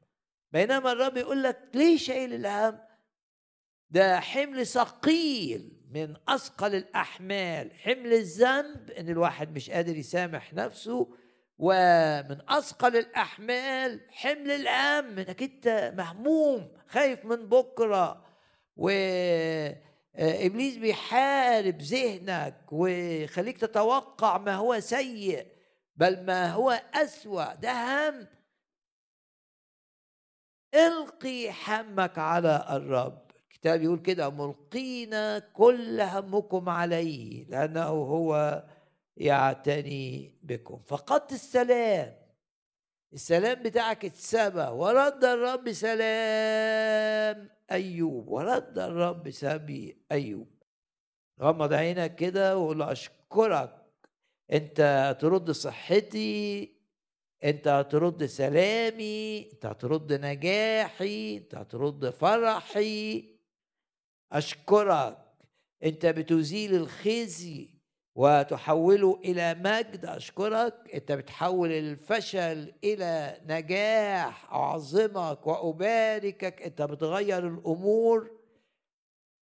بينما 0.52 0.92
الرب 0.92 1.16
يقول 1.16 1.42
لك 1.42 1.58
ليه 1.74 1.96
شايل 1.96 2.34
الهم؟ 2.34 2.78
ده 3.90 4.20
حمل 4.20 4.66
ثقيل 4.66 5.72
من 5.90 6.16
أثقل 6.28 6.74
الأحمال. 6.74 7.72
حمل 7.72 8.12
الذنب 8.12 8.90
إن 8.90 9.08
الواحد 9.08 9.54
مش 9.54 9.70
قادر 9.70 9.96
يسامح 9.96 10.54
نفسه. 10.54 11.08
ومن 11.58 12.38
أثقل 12.48 12.96
الأحمال 12.96 14.00
حمل 14.10 14.50
الهم 14.50 15.18
إنك 15.18 15.42
أنت 15.42 15.94
مهموم 15.96 16.68
خايف 16.88 17.24
من 17.24 17.48
بكرة. 17.48 18.24
و 18.76 18.90
إبليس 20.18 20.76
بيحارب 20.76 21.82
ذهنك 21.82 22.56
ويخليك 22.72 23.58
تتوقع 23.58 24.38
ما 24.38 24.54
هو 24.54 24.80
سيء 24.80 25.46
بل 25.96 26.24
ما 26.24 26.52
هو 26.52 26.70
أسوأ. 26.94 27.54
ده 27.54 27.72
هم. 28.08 28.26
القي 30.74 31.50
همك 31.50 32.18
على 32.18 32.66
الرب. 32.70 33.30
الكتاب 33.50 33.82
يقول 33.82 33.98
كده 33.98 34.30
ملقين 34.30 35.38
كل 35.38 36.00
همكم 36.00 36.68
عليه 36.68 37.44
لأنه 37.44 37.82
هو 37.88 38.64
يعتني 39.16 40.34
بكم. 40.42 40.82
فقدت 40.86 41.32
السلام. 41.32 42.14
السلام 43.12 43.62
بتاعك 43.62 44.04
اتسبى 44.04 44.60
ورد 44.60 45.24
الرب 45.24 45.72
سلام 45.72 47.48
أيوب. 47.70 48.28
ورد 48.28 48.78
الرب 48.78 49.30
سبي 49.30 49.96
أيوب. 50.12 50.48
غمض 51.40 51.72
عينك 51.72 52.14
كده 52.14 52.58
وقول 52.58 52.82
أشكرك. 52.82 53.74
أنت 54.52 54.80
هترد 54.80 55.50
صحتي. 55.50 56.74
أنت 57.44 57.68
هترد 57.68 58.24
سلامي. 58.24 59.50
أنت 59.52 59.66
هترد 59.66 60.12
نجاحي. 60.12 61.36
أنت 61.36 61.54
هترد 61.54 62.10
فرحي. 62.10 63.24
أشكرك. 64.32 65.18
أنت 65.84 66.06
بتزيل 66.06 66.74
الخزي. 66.74 67.77
وتحوله 68.18 69.20
إلى 69.24 69.54
مجد. 69.54 70.04
أشكرك. 70.04 70.90
أنت 70.94 71.12
بتحول 71.12 71.72
الفشل 71.72 72.72
إلى 72.84 73.40
نجاح 73.46 74.52
اعظمك 74.52 75.46
وأباركك. 75.46 76.62
أنت 76.62 76.82
بتغير 76.82 77.46
الأمور. 77.46 78.30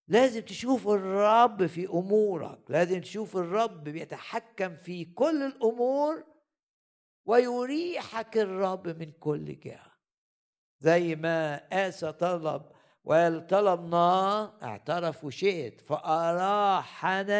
لازم 0.08 0.40
تشوف 0.40 0.88
الرب 0.88 1.66
في 1.66 1.86
أمورك. 1.86 2.58
لازم 2.68 3.00
تشوف 3.00 3.36
الرب 3.36 3.84
بيتحكم 3.84 4.76
في 4.76 5.04
كل 5.04 5.42
الأمور 5.42 6.24
ويريحك 7.26 8.38
الرب 8.38 8.88
من 8.88 9.12
كل 9.12 9.60
جهة. 9.60 9.92
زي 10.80 11.16
ما 11.16 11.54
آسى 11.72 12.12
طلب 12.12 12.62
وقال 13.04 13.46
طلبنا 13.46 14.52
اعترف 14.62 15.24
وشئت 15.24 15.80
فأراحنا 15.80 17.36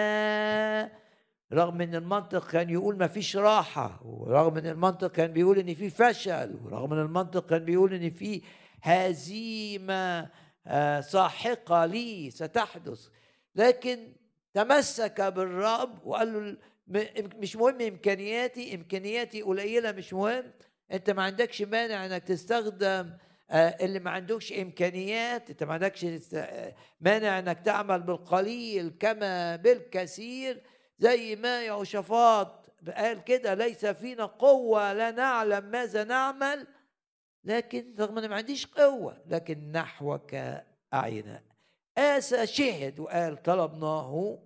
رغم 1.52 1.80
إن 1.80 1.94
المنطق 1.94 2.50
كان 2.50 2.70
يقول 2.70 2.98
ما 2.98 3.06
فيش 3.06 3.36
راحة 3.36 4.00
ورغم 4.04 4.58
إن 4.58 4.66
المنطق 4.66 5.12
كان 5.12 5.32
بيقول 5.32 5.58
إن 5.58 5.74
في 5.74 5.90
فشل 5.90 6.56
ورغم 6.64 6.92
إن 6.92 7.00
المنطق 7.00 7.46
كان 7.46 7.64
بيقول 7.64 7.94
إن 7.94 8.10
في 8.10 8.42
هزيمة 8.82 10.28
آه، 10.66 11.00
ساحقة 11.00 11.86
لي 11.86 12.30
ستحدث. 12.30 13.08
لكن 13.54 14.12
تمسك 14.54 15.20
بالرب 15.20 16.06
وقال 16.06 16.32
له 16.32 16.56
مش 17.38 17.56
مهم 17.56 17.80
إمكانياتي 17.80 18.74
إمكانياتي 18.74 19.42
قليلة 19.42 19.92
مش 19.92 20.12
مهم. 20.12 20.44
أنت 20.92 21.10
ما 21.10 21.22
عندكش 21.22 21.62
مانع 21.62 22.06
إنك 22.06 22.22
تستخدم 22.24 23.10
آه، 23.50 23.76
اللي 23.84 23.98
ما 23.98 24.10
عندكش 24.10 24.52
إمكانيات. 24.52 25.50
أنت 25.50 25.62
ما 25.62 25.74
عندكش 25.74 26.06
مانع 27.00 27.38
إنك 27.38 27.60
تعمل 27.60 28.02
بالقليل 28.02 28.92
كما 29.00 29.56
بالكثير. 29.56 30.62
زي 30.98 31.36
ما 31.36 31.64
يهوشافاط 31.64 32.66
قال 32.96 33.24
كده 33.24 33.54
ليس 33.54 33.86
فينا 33.86 34.26
قوة 34.26 34.92
لا 34.92 35.10
نعلم 35.10 35.64
ماذا 35.64 36.04
نعمل 36.04 36.66
لكن 37.44 37.94
رغم 37.98 38.18
ان 38.18 38.28
ما 38.28 38.36
عنديش 38.36 38.66
قوة 38.66 39.22
لكن 39.26 39.72
نحوك 39.72 40.34
أعينا. 40.94 41.42
آسى 41.98 42.46
شهد 42.46 43.00
وقال 43.00 43.42
طلبناه 43.42 44.38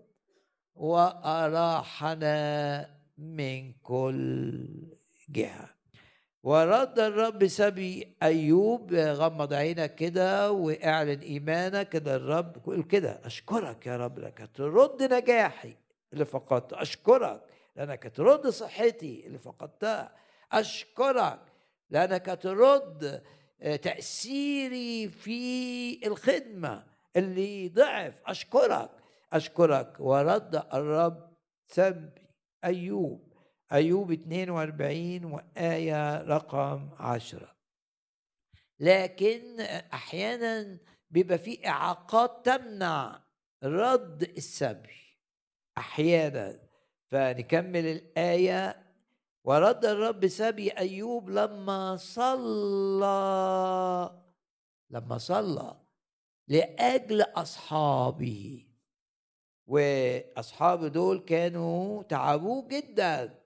وأراحنا 0.75 2.31
من 3.19 3.73
كل 3.73 4.69
جهة. 5.29 5.71
ورد 6.43 6.99
الرب 6.99 7.47
سبي 7.47 8.17
أيوب 8.23 8.95
غمض 8.95 9.53
عينك 9.53 9.95
كده 9.95 10.53
واعلن 10.53 11.21
إيمانك. 11.21 11.89
كده 11.89 12.17
الرب 12.17 12.83
كده 12.89 13.21
أشكرك 13.25 13.87
يا 13.87 13.97
رب 13.97 14.19
لك 14.19 14.51
ترد 14.55 15.03
نجاحي. 15.13 15.77
اللي 16.13 16.25
فقدته 16.25 16.83
أشكرك 16.83 17.43
لأنك 17.77 18.13
ترد 18.17 18.47
صحتي 18.47 19.27
اللي 19.27 19.39
فقدتها 19.39 20.17
أشكرك 20.53 21.41
لأنك 21.91 22.39
ترد 22.43 23.23
تأثيري 23.83 25.09
في 25.09 26.07
الخدمة 26.07 26.87
اللي 27.17 27.69
ضعف. 27.69 28.15
أشكرك 28.27 28.91
أشكرك. 29.33 29.97
ورد 30.01 30.55
الرب 30.75 31.37
سبي 31.67 32.29
أيوب 32.65 33.33
أيوب 33.73 34.13
42 34.13 35.25
وآية 35.25 36.23
رقم 36.23 36.91
عشرة. 36.99 37.55
لكن 38.81 39.61
أحيانا 39.93 40.79
بيبقى 41.11 41.39
في 41.39 41.69
إعاقات 41.69 42.47
تمنع 42.47 43.23
رد 43.65 44.23
السبي. 44.23 45.00
أحيانا. 45.79 46.61
فنكمل 47.11 47.87
الآية. 47.87 48.87
ورد 49.45 49.85
الرب 49.85 50.27
سبي 50.27 50.71
أيوب 50.71 51.31
لما 51.31 51.97
صلى 51.97 53.11
لما 54.91 55.19
صلى 55.19 55.77
لأجل 56.49 57.23
أصحابه. 57.23 58.67
واصحابه 59.67 60.89
دول 60.89 61.19
كانوا 61.19 62.03
تعبوه 62.03 62.69
جدا. 62.69 63.41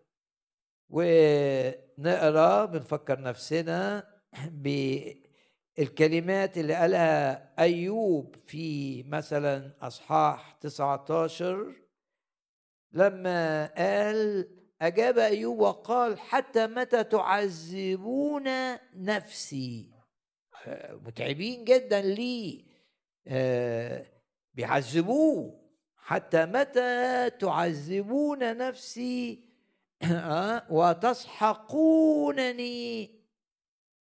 ونقرأ 0.90 2.64
بنفكر 2.64 3.20
نفسنا 3.20 4.08
بالكلمات 5.78 6.58
اللي 6.58 6.74
قالها 6.74 7.52
أيوب 7.58 8.36
في 8.46 9.02
مثلا 9.02 9.70
أصحاح 9.82 10.52
19 10.60 11.83
لما 12.94 13.66
قال 13.66 14.48
أجاب 14.82 15.18
أيوب 15.18 15.58
وقال 15.58 16.18
حتى 16.18 16.66
متى 16.66 17.04
تعذبون 17.04 18.44
نفسي؟ 18.94 19.90
متعبين 20.92 21.64
جدا 21.64 22.00
ليه 22.00 22.64
آه، 23.26 24.06
بيعذبوه. 24.54 25.64
حتى 25.96 26.46
متى 26.46 27.30
تعذبون 27.30 28.56
نفسي؟ 28.56 29.44
آه، 30.12 30.66
وتسحقونني 30.70 32.04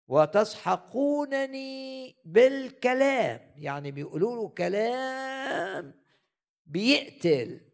وتسحقونني 0.07 1.65
بالكلام. 2.25 3.39
يعني 3.57 3.91
بيقولوا 3.91 4.35
له 4.35 4.49
كلام 4.49 5.93
بيقتل. 6.65 7.64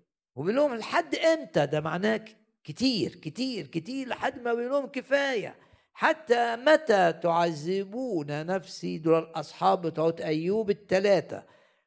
وبيقول 0.41 0.56
لهم 0.56 0.75
لحد 0.75 1.15
إمتى؟ 1.15 1.65
ده 1.65 1.82
معناه 1.82 2.25
كتير 2.63 3.15
كتير 3.15 3.67
كتير 3.67 4.08
لحد 4.08 4.41
ما 4.41 4.54
بيقول 4.54 4.71
لهم 4.71 4.86
كفاية. 4.86 5.56
حتى 5.93 6.56
متى 6.56 7.13
تعذبون 7.13 8.45
نفسي؟ 8.45 8.97
دول 8.97 9.19
الأصحاب 9.19 9.82
بتوع 9.82 10.15
أيوب 10.19 10.69
الثلاثه 10.69 11.43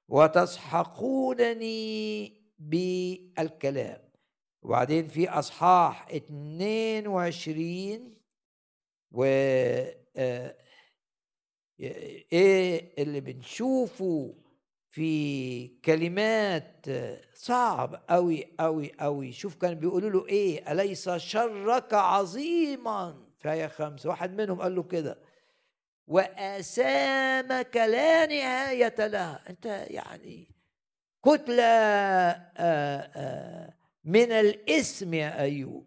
وتسحقونني 0.08 1.62
بالكلام. 2.58 4.00
وبعدين 4.62 5.08
في 5.08 5.28
أصحاح 5.28 6.06
22 6.10 8.14
و 9.12 9.24
آه، 10.16 10.56
إيه 12.32 12.94
اللي 13.02 13.20
بنشوفه؟ 13.20 14.34
في 14.94 15.68
كلمات 15.84 16.86
صعب 17.34 18.02
قوي 18.10 18.54
قوي 18.60 18.92
قوي 19.00 19.32
شوف 19.32 19.54
كان 19.54 19.74
بيقولوا 19.74 20.10
له 20.10 20.26
إيه؟ 20.26 20.72
أليس 20.72 21.10
شرك 21.10 21.94
عظيما؟ 21.94 23.16
في 23.38 23.68
خمسة 23.68 24.08
واحد 24.08 24.34
منهم 24.34 24.60
قال 24.60 24.74
له 24.74 24.82
كده. 24.82 25.18
وآثامك 26.06 27.76
لا 27.76 28.26
نهاية 28.26 28.94
لها. 28.98 29.42
أنت 29.50 29.66
يعني 29.66 30.50
كتلة 31.24 31.64
آه، 31.64 33.10
آه، 33.16 33.74
من 34.04 34.32
الاسم 34.32 35.14
يا 35.14 35.40
أيوب. 35.40 35.86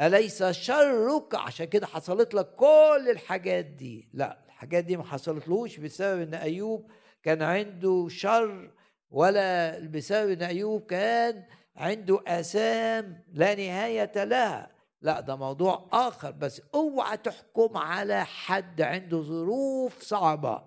أليس 0.00 0.44
شرك؟ 0.44 1.34
عشان 1.34 1.66
كده 1.66 1.86
حصلت 1.86 2.34
لك 2.34 2.54
كل 2.56 3.06
الحاجات 3.10 3.64
دي. 3.64 4.08
لا 4.12 4.38
الحاجات 4.46 4.84
دي 4.84 4.96
ما 4.96 5.04
حصلتلوش 5.04 5.76
بسبب 5.78 6.20
إن 6.20 6.34
أيوب 6.34 6.90
كان 7.22 7.42
عنده 7.42 8.06
شر 8.10 8.70
ولا 9.10 9.78
بسبب 9.78 10.30
إن 10.30 10.42
أيوب 10.42 10.82
كان 10.82 11.44
عنده 11.76 12.20
آثام 12.26 13.22
لا 13.32 13.54
نهاية 13.54 14.24
لها. 14.24 14.70
لا 15.02 15.20
ده 15.20 15.36
موضوع 15.36 15.88
آخر 15.92 16.30
بس 16.30 16.62
أوعى 16.74 17.16
تحكم 17.16 17.76
على 17.76 18.24
حد 18.24 18.82
عنده 18.82 19.20
ظروف 19.20 20.02
صعبة. 20.02 20.62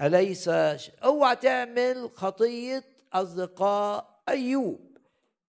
أليس 0.00 0.48
أوعى 1.04 1.36
تعمل 1.36 2.10
خطية 2.14 2.84
أصدقاء 3.12 4.20
أيوب. 4.28 4.90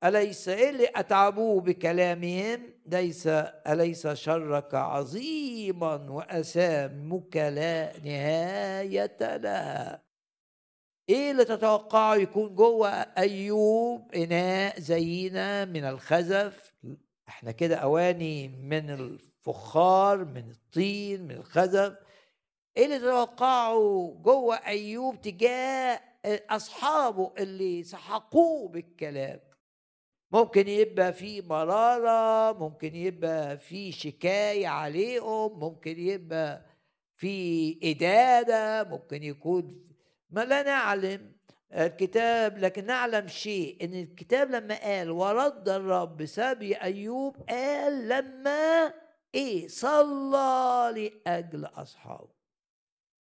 أليس 0.03 0.49
إيه 0.49 0.69
اللي 0.69 0.87
أتعبوه 0.95 1.61
بكلامهم؟ 1.61 2.73
ليس 2.85 3.27
أليس 3.67 4.07
شرك 4.07 4.75
عظيما 4.75 5.95
وأسامك 6.09 7.37
لا 7.37 7.99
نهاية 8.03 9.17
لها. 9.37 10.10
إيه 11.11 11.31
اللي 11.31 11.45
تتوقعه 11.45 12.15
يكون 12.15 12.55
جوه 12.55 12.89
أيوب 12.89 14.15
إناء 14.15 14.79
زينا 14.79 15.65
من 15.65 15.83
الخزف؟ 15.85 16.73
إحنا 17.29 17.51
كده 17.51 17.75
أواني 17.75 18.47
من 18.47 18.89
الفخار 18.89 20.25
من 20.25 20.49
الطين 20.51 21.21
من 21.23 21.31
الخزف. 21.31 21.95
إيه 22.77 22.85
اللي 22.85 22.99
تتوقعه 22.99 24.13
جوه 24.21 24.55
أيوب 24.55 25.21
تجاه 25.21 25.99
أصحابه 26.49 27.33
اللي 27.37 27.83
سحقوه 27.83 28.69
بالكلام؟ 28.69 29.39
ممكن 30.31 30.67
يبقى 30.67 31.13
في 31.13 31.41
مرارة 31.41 32.57
ممكن 32.59 32.95
يبقى 32.95 33.57
في 33.57 33.91
شكاية 33.91 34.67
عليهم 34.67 35.59
ممكن 35.59 35.99
يبقى 35.99 36.65
في 37.15 37.79
ادانه 37.83 38.89
ممكن 38.89 39.23
يكون 39.23 39.90
ما 40.31 40.45
لا 40.45 40.63
نعلم 40.63 41.31
الكتاب 41.73 42.57
لكن 42.57 42.85
نعلم 42.85 43.27
شيء 43.27 43.77
إن 43.85 43.93
الكتاب 43.93 44.51
لما 44.51 44.75
قال 44.75 45.11
ورد 45.11 45.69
الرب 45.69 46.25
سبي 46.25 46.75
أيوب 46.75 47.35
قال 47.49 48.09
لما 48.09 48.93
إيه؟ 49.35 49.67
صلى 49.67 50.91
لأجل 51.25 51.65
أصحابه. 51.65 52.41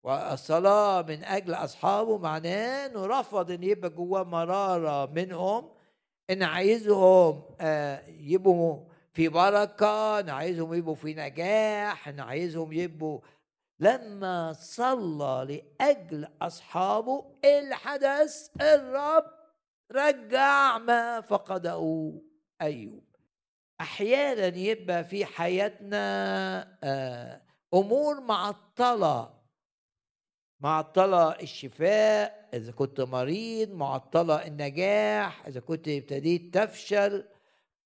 والصلاة 0.02 1.02
من 1.02 1.24
أجل 1.24 1.54
أصحابه 1.54 2.18
معناه 2.18 2.86
إنه 2.86 3.06
رفض 3.06 3.50
إن 3.50 3.62
يبقى 3.62 3.90
جواه 3.90 4.22
مرارة 4.22 5.06
منهم 5.06 5.70
إن 6.30 6.42
عايزهم 6.42 7.42
آه، 7.60 8.02
يبقوا 8.08 8.80
في 9.12 9.28
بركة 9.28 10.20
إن 10.20 10.28
عايزهم 10.30 10.74
يبقوا 10.74 10.94
في 10.94 11.14
نجاح 11.14 12.08
إن 12.08 12.20
عايزهم 12.20 12.72
يبقوا 12.72 13.20
لما 13.80 14.52
صلى 14.52 15.62
لأجل 15.80 16.28
أصحابه 16.42 17.24
الحدث 17.44 18.48
الرب 18.60 19.24
رجع 19.92 20.78
ما 20.78 21.20
فقده 21.20 22.12
ايوب 22.62 23.04
أحيانا 23.80 24.56
يبقى 24.58 25.04
في 25.04 25.24
حياتنا 25.24 25.98
آه، 26.84 27.42
أمور 27.74 28.20
معطلة. 28.20 29.40
معطلة 30.60 31.30
الشفاء 31.32 32.48
إذا 32.54 32.72
كنت 32.72 33.00
مريض 33.00 33.70
معطلة 33.70 34.46
النجاح 34.46 35.46
إذا 35.46 35.60
كنت 35.60 35.88
ابتديت 35.88 36.54
تفشل 36.58 37.24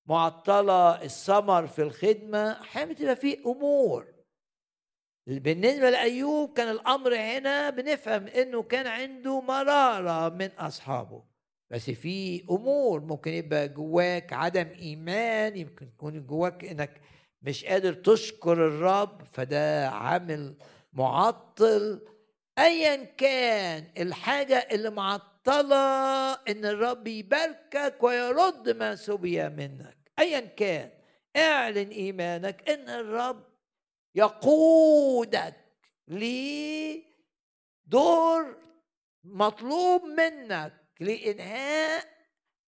معطلة 0.05 1.01
الثمر 1.03 1.67
في 1.67 1.81
الخدمة 1.81 2.51
أحيانا 2.61 2.91
بتبقى 2.93 3.15
في 3.15 3.39
أمور. 3.45 4.14
بالنسبة 5.27 5.89
لأيوب 5.89 6.53
كان 6.53 6.69
الأمر 6.71 7.15
هنا 7.15 7.69
بنفهم 7.69 8.27
إنه 8.27 8.63
كان 8.63 8.87
عنده 8.87 9.41
مرارة 9.41 10.29
من 10.29 10.49
أصحابه. 10.59 11.23
بس 11.69 11.89
في 11.89 12.43
أمور 12.49 12.99
ممكن 13.01 13.33
يبقى 13.33 13.67
جواك 13.69 14.33
عدم 14.33 14.67
إيمان 14.79 15.57
يمكن 15.57 15.85
يكون 15.87 16.25
جواك 16.27 16.65
إنك 16.65 17.01
مش 17.41 17.65
قادر 17.65 17.93
تشكر 17.93 18.53
الرب 18.53 19.21
فده 19.33 19.89
عامل 19.89 20.55
معطل. 20.93 22.01
ايا 22.59 22.95
كان 23.03 23.83
الحاجة 23.97 24.67
اللي 24.71 24.89
معطلة 24.89 26.33
إن 26.33 26.65
الرب 26.65 27.07
يباركك 27.07 27.95
ويرد 28.03 28.69
ما 28.69 28.95
سبي 28.95 29.49
منك. 29.49 29.97
ايا 30.19 30.39
كان 30.39 30.89
اعلن 31.37 31.89
إيمانك 31.89 32.69
إن 32.69 32.89
الرب 32.89 33.43
يقودك 34.15 35.53
لدور 37.87 38.55
مطلوب 39.23 40.01
منك 40.05 40.73
لإنهاء 40.99 42.05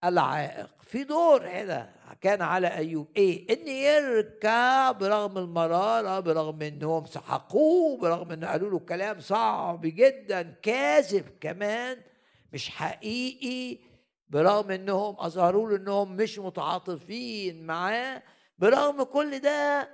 العائق. 0.04 0.70
في 0.84 1.04
دور 1.04 1.48
هنا 1.48 1.94
كان 2.22 2.42
على 2.42 2.68
أيوب. 2.68 3.08
إيه؟ 3.18 3.54
إن 3.54 3.68
يركع 3.68 4.92
برغم 4.92 5.38
المرارة 5.38 6.20
برغم 6.20 6.62
إنهم 6.62 7.06
سحقوه 7.06 7.98
برغم 7.98 8.32
ان 8.32 8.46
قالوا 8.46 8.70
له 8.70 8.80
كلام 8.80 9.20
صعب 9.20 9.82
جدا 9.84 10.42
كاذب 10.62 11.26
كمان 11.42 11.98
مش 12.54 12.70
حقيقي 12.70 13.80
برغم 14.30 14.72
إنهم 14.72 15.16
أظهروا 15.20 15.70
له 15.70 15.76
إنهم 15.76 16.16
مش 16.16 16.40
متعاطفين 16.40 17.66
معاه 17.66 18.24
برغم 18.58 19.04
كل 19.04 19.40
ده 19.40 19.90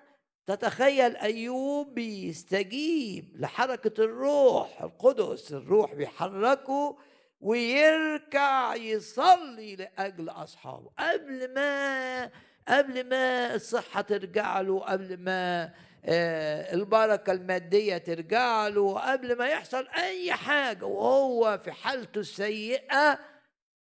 تتخيل 0.47 1.15
أيوب 1.15 1.93
بيستجيب 1.93 3.36
لحركة 3.36 4.03
الروح 4.03 4.82
القدس 4.82 5.53
الروح 5.53 5.93
بيحركه 5.93 6.97
ويركع 7.41 8.75
يصلي 8.75 9.75
لأجل 9.75 10.29
أصحابه. 10.29 10.91
قبل 10.99 11.53
ما 11.53 12.29
قبل 12.67 13.10
ما 13.10 13.56
الصحة 13.56 14.01
ترجع 14.01 14.62
له 14.62 14.79
قبل 14.79 15.17
ما 15.17 15.73
آه، 16.06 16.73
البركة 16.73 17.32
المادية 17.32 17.97
ترجع 17.97 18.67
له 18.67 18.99
قبل 18.99 19.38
ما 19.38 19.47
يحصل 19.47 19.88
أي 19.88 20.34
حاجة 20.34 20.86
وهو 20.86 21.60
في 21.63 21.71
حالته 21.71 22.19
السيئة 22.19 23.19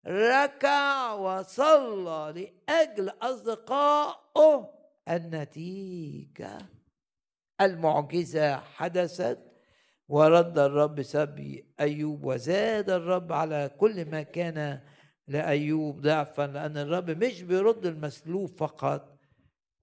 ركع 0.07 1.13
وصلى 1.13 2.51
لأجل 2.69 3.13
أصدقائه. 3.23 4.78
النتيجة. 5.17 6.59
المعجزة 7.61 8.57
حدثت 8.57 9.39
ورد 10.09 10.59
الرب 10.59 11.03
سبي 11.03 11.65
أيوب 11.81 12.25
وزاد 12.25 12.91
الرب 12.91 13.33
على 13.33 13.71
كل 13.79 14.11
ما 14.11 14.23
كان 14.23 14.81
لأيوب 15.29 16.01
ضعفا 16.01 16.47
لأن 16.47 16.77
الرب 16.77 17.11
مش 17.11 17.43
بيرد 17.43 17.87
المسلوب 17.87 18.49
فقط 18.59 19.19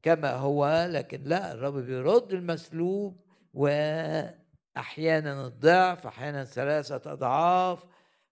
كما 0.04 0.32
هو 0.32 0.88
لكن 0.92 1.24
لا 1.24 1.52
الرب 1.52 1.74
بيرد 1.78 2.34
المسلوب 2.34 3.22
واحيانا 3.54 5.48
الضعف 5.48 6.08
أحيانا 6.08 6.44
ثلاثة 6.46 7.12
أضعاف 7.12 7.86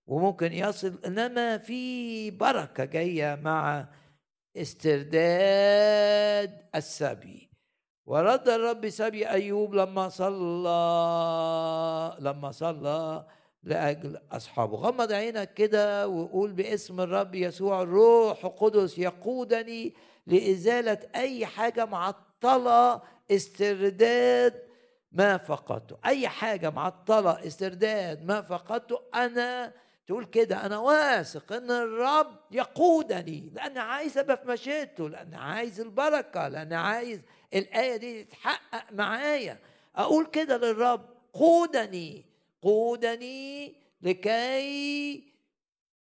وممكن 0.08 0.54
يصل 0.54 1.00
إنما 1.06 1.58
في 1.58 2.32
بركة 2.32 2.86
جاية 2.86 3.36
مع 3.36 3.88
استرداد 4.58 6.52
السبي. 6.76 7.50
ورد 8.06 8.50
الرب 8.50 8.90
سبي 8.90 9.30
أيوب 9.30 9.74
لما 9.76 10.10
صلى 10.10 10.74
لما 12.20 12.52
صلى 12.52 13.26
لأجل 13.64 14.20
أصحابه. 14.32 14.78
غمض 14.78 15.12
عينك 15.12 15.54
كده 15.54 16.08
وقول 16.08 16.52
باسم 16.52 17.02
الرب 17.02 17.36
يسوع 17.36 17.82
الروح 17.82 18.46
القدس 18.46 19.00
يقودني 19.00 19.94
لإزالة 20.28 21.00
أي 21.16 21.46
حاجة 21.46 21.86
معطلة 21.86 23.02
استرداد 23.32 24.64
ما 25.12 25.38
فقدته. 25.38 25.98
أي 26.06 26.28
حاجة 26.28 26.70
معطلة 26.70 27.48
استرداد 27.48 28.26
ما 28.26 28.42
فقدته 28.42 29.00
أنا 29.16 29.74
تقول 30.08 30.26
كده 30.26 30.66
أنا 30.66 30.78
واثق 30.78 31.54
إن 31.54 31.72
الرب 31.72 32.40
يقودني 32.52 33.52
لأن 33.54 33.78
عايز 33.78 34.18
أبقى 34.18 34.38
في 34.38 34.48
مشيئته 34.48 35.10
لأن 35.10 35.34
عايز 35.34 35.82
البركة 35.82 36.48
لأن 36.48 36.74
عايز 36.74 37.22
الآية 37.54 37.96
دي 37.98 38.24
تتحقق 38.24 38.92
معايا. 38.92 39.60
أقول 39.96 40.26
كده 40.26 40.58
للرب 40.58 41.10
قودني 41.34 42.26
قودني 42.62 43.76
لكي 44.02 45.24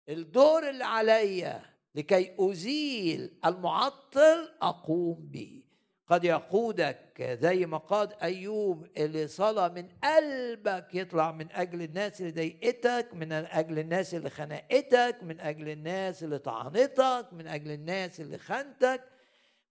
الدور 0.10 0.70
اللي 0.70 0.84
عليا 0.84 1.62
لكي 1.96 2.36
أزيل 2.40 3.40
المعطل 3.46 4.50
أقوم 4.62 5.28
به 5.32 5.64
قد 6.10 6.24
يقودك 6.24 7.38
زي 7.42 7.66
ما 7.66 7.78
قاد 7.78 8.14
أيوب 8.22 8.88
اللي 8.98 9.28
صلى 9.28 9.70
من 9.70 9.88
قلبك 10.04 10.88
يطلع 10.96 11.32
من 11.32 11.52
أجل 11.52 11.82
الناس 11.82 12.22
اللي 12.22 12.32
ضايقتك 12.32 13.14
من 13.14 13.32
أجل 13.34 13.80
الناس 13.80 14.14
اللي 14.16 14.30
خنقتك 14.30 15.16
من 15.22 15.40
أجل 15.40 15.70
الناس 15.70 16.24
اللي 16.24 16.40
طعنتك 16.40 17.26
من 17.32 17.48
أجل 17.48 17.72
الناس 17.72 18.22
اللي 18.22 18.38
خنتك. 18.38 19.04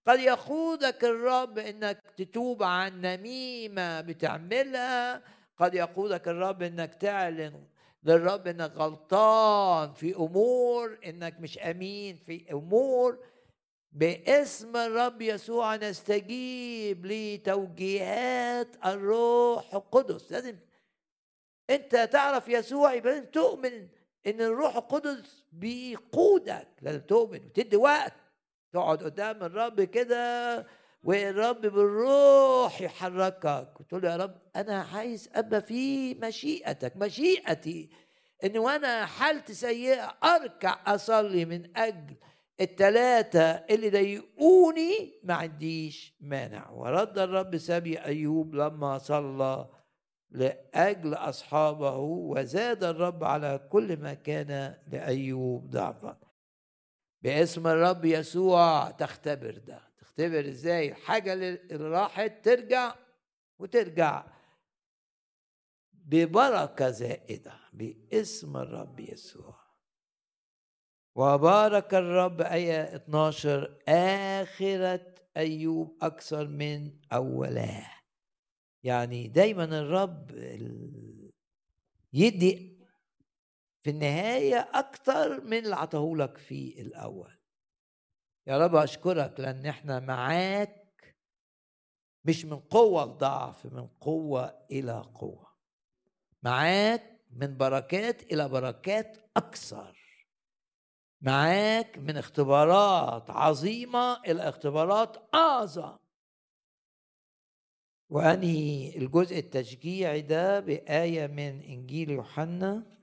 قد 0.07 0.19
يقودك 0.19 1.03
الرب 1.03 1.57
إنك 1.57 1.99
تتوب 2.17 2.63
عن 2.63 3.01
نميمة 3.01 4.01
بتعملها. 4.01 5.21
قد 5.57 5.73
يقودك 5.75 6.27
الرب 6.27 6.63
إنك 6.63 6.95
تعلن 6.95 7.63
للرب 8.03 8.47
إنك 8.47 8.71
غلطان 8.75 9.93
في 9.93 10.15
أمور 10.15 10.97
إنك 11.05 11.39
مش 11.39 11.57
أمين 11.57 12.15
في 12.15 12.45
أمور. 12.51 13.19
باسم 13.97 14.77
الرب 14.77 15.21
يسوع 15.21 15.75
نستجيب 15.75 17.05
لتوجيهات 17.05 18.67
الروح 18.85 19.73
القدس. 19.75 20.31
لازم 20.31 20.55
انت 21.69 21.95
تعرف 21.95 22.47
يسوع 22.47 22.93
يبقى 22.93 23.13
لازم 23.13 23.25
تؤمن 23.25 23.87
ان 24.27 24.41
الروح 24.41 24.75
القدس 24.75 25.43
بيقودك. 25.51 26.67
لازم 26.81 26.99
تؤمن 26.99 27.45
وتدي 27.45 27.75
وقت. 27.75 28.13
تقعد 28.73 29.03
قدام 29.03 29.43
الرب 29.43 29.81
كده 29.81 30.65
والرب 31.03 31.61
بالروح 31.61 32.81
يحركك. 32.81 33.79
وتقول 33.79 34.03
يا 34.03 34.15
رب 34.15 34.37
أنا 34.55 34.81
عايز 34.93 35.29
أبقى 35.33 35.61
في 35.61 36.13
مشيئتك. 36.13 36.97
مشيئتي 36.97 37.89
إن 38.43 38.57
وأنا 38.57 39.05
حالتي 39.05 39.53
سيئة 39.53 40.17
أركع 40.23 40.95
أصلي 40.95 41.45
من 41.45 41.77
أجل 41.77 42.15
التلاتة 42.61 43.41
اللي 43.41 43.89
ضايقوني 43.89 45.19
ما 45.23 45.33
عنديش 45.33 46.13
مانع. 46.19 46.69
ورد 46.69 47.19
الرب 47.19 47.57
سبي 47.57 47.97
أيوب 47.97 48.55
لما 48.55 48.97
صلى 48.97 49.69
لأجل 50.31 51.13
أصحابه 51.13 51.97
وزاد 51.97 52.83
الرب 52.83 53.23
على 53.23 53.67
كل 53.71 53.97
ما 53.97 54.13
كان 54.13 54.77
لأيوب 54.87 55.69
ضعفا. 55.69 56.19
باسم 57.21 57.67
الرب 57.67 58.05
يسوع 58.05 58.91
تختبر 58.91 59.57
ده. 59.57 59.81
تختبر 59.97 60.39
إزاي؟ 60.39 60.89
الحاجة 60.91 61.33
اللي 61.33 61.59
راحت 61.71 62.45
ترجع 62.45 62.95
وترجع 63.59 64.25
ببركة 65.93 66.89
زائدة 66.89 67.53
باسم 67.73 68.57
الرب 68.57 68.99
يسوع. 68.99 69.56
وبارك 71.17 71.93
الرب 71.93 72.41
آية 72.41 72.95
12 72.95 73.77
آخرة 73.87 75.15
أيوب 75.37 75.97
أكثر 76.01 76.47
من 76.47 76.91
أولاه 77.13 77.91
يعني 78.83 79.27
دايما 79.27 79.63
الرب 79.63 80.31
يدي 82.13 82.77
في 83.81 83.89
النهاية 83.89 84.69
أكثر 84.73 85.41
من 85.41 85.57
اللي 85.57 85.75
عطاهولك 85.75 86.37
في 86.37 86.81
الأول. 86.81 87.37
يا 88.47 88.57
رب 88.57 88.75
أشكرك 88.75 89.39
لأن 89.39 89.65
إحنا 89.65 89.99
معاك 89.99 91.15
مش 92.25 92.45
من 92.45 92.59
قوة 92.59 93.05
لضعف 93.05 93.65
من 93.65 93.87
قوة 93.87 94.65
إلى 94.71 95.05
قوة. 95.15 95.47
معاك 96.43 97.21
من 97.31 97.57
بركات 97.57 98.33
إلى 98.33 98.49
بركات 98.49 99.17
أكثر. 99.37 99.96
معاك 101.21 101.97
من 101.97 102.17
اختبارات 102.17 103.29
عظيمة 103.29 104.21
إلى 104.23 104.49
اختبارات 104.49 105.35
أعظم. 105.35 105.97
وأنهي 108.09 108.97
الجزء 108.97 109.39
التشجيعي 109.39 110.21
ده 110.21 110.59
بآية 110.59 111.27
من 111.27 111.61
إنجيل 111.61 112.09
يوحنا 112.11 112.97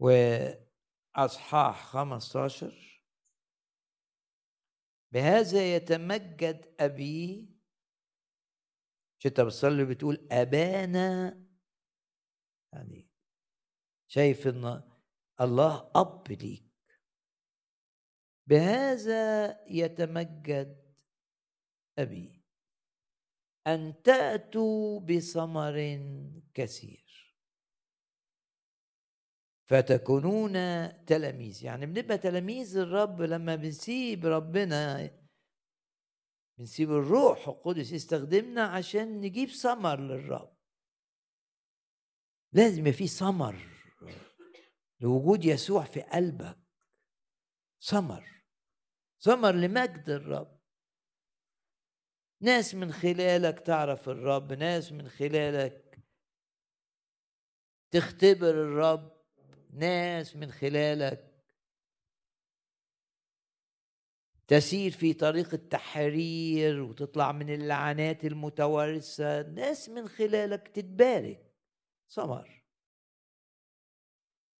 وأصحاح 0.00 1.84
15 1.84 3.02
بهذا 5.12 5.76
يتمجد 5.76 6.74
أبي 6.80 7.48
مش 9.18 9.26
أنت 9.26 9.40
بتصلي 9.40 9.84
بتقول 9.84 10.28
أبانا 10.32 11.42
يعني 12.72 13.08
شايف 14.08 14.46
إن 14.46 14.95
الله 15.40 15.90
أب 15.96 16.32
ليك. 16.32 16.64
بهذا 18.46 19.60
يتمجد 19.70 20.94
أبي 21.98 22.44
أن 23.66 24.02
تأتوا 24.02 25.00
بثمر 25.00 26.00
كثير. 26.54 27.36
فتكونون 29.68 30.52
تلاميذ. 31.04 31.64
يعني 31.64 31.86
بنبقى 31.86 32.18
تلاميذ 32.18 32.76
الرب 32.76 33.22
لما 33.22 33.56
بنسيب 33.56 34.26
ربنا 34.26 35.10
بنسيب 36.58 36.90
الروح 36.90 37.48
القدس 37.48 37.92
يستخدمنا 37.92 38.62
عشان 38.62 39.20
نجيب 39.20 39.48
ثمر 39.48 40.00
للرب. 40.00 40.56
لازم 42.52 42.80
يبقى 42.80 42.92
في 42.92 43.06
ثمر. 43.06 43.56
لوجود 45.00 45.44
يسوع 45.44 45.84
في 45.84 46.00
قلبك. 46.00 46.58
ثمر. 47.82 48.42
ثمر 49.20 49.52
لمجد 49.52 50.10
الرب. 50.10 50.56
ناس 52.40 52.74
من 52.74 52.92
خلالك 52.92 53.60
تعرف 53.60 54.08
الرب 54.08 54.52
ناس 54.52 54.92
من 54.92 55.08
خلالك 55.08 55.98
تختبر 57.90 58.50
الرب 58.50 59.16
ناس 59.70 60.36
من 60.36 60.52
خلالك 60.52 61.36
تسير 64.48 64.90
في 64.90 65.12
طريق 65.14 65.54
التحرير 65.54 66.80
وتطلع 66.80 67.32
من 67.32 67.54
اللعنات 67.54 68.24
المتوارثة. 68.24 69.42
ناس 69.42 69.88
من 69.88 70.08
خلالك 70.08 70.68
تتبارك. 70.68 71.54
ثمر. 72.08 72.55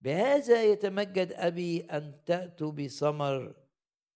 بهذا 0.01 0.65
يتمجد 0.65 1.33
أبي 1.33 1.81
أن 1.85 2.25
تأتوا 2.27 2.73
بثمر 2.73 3.55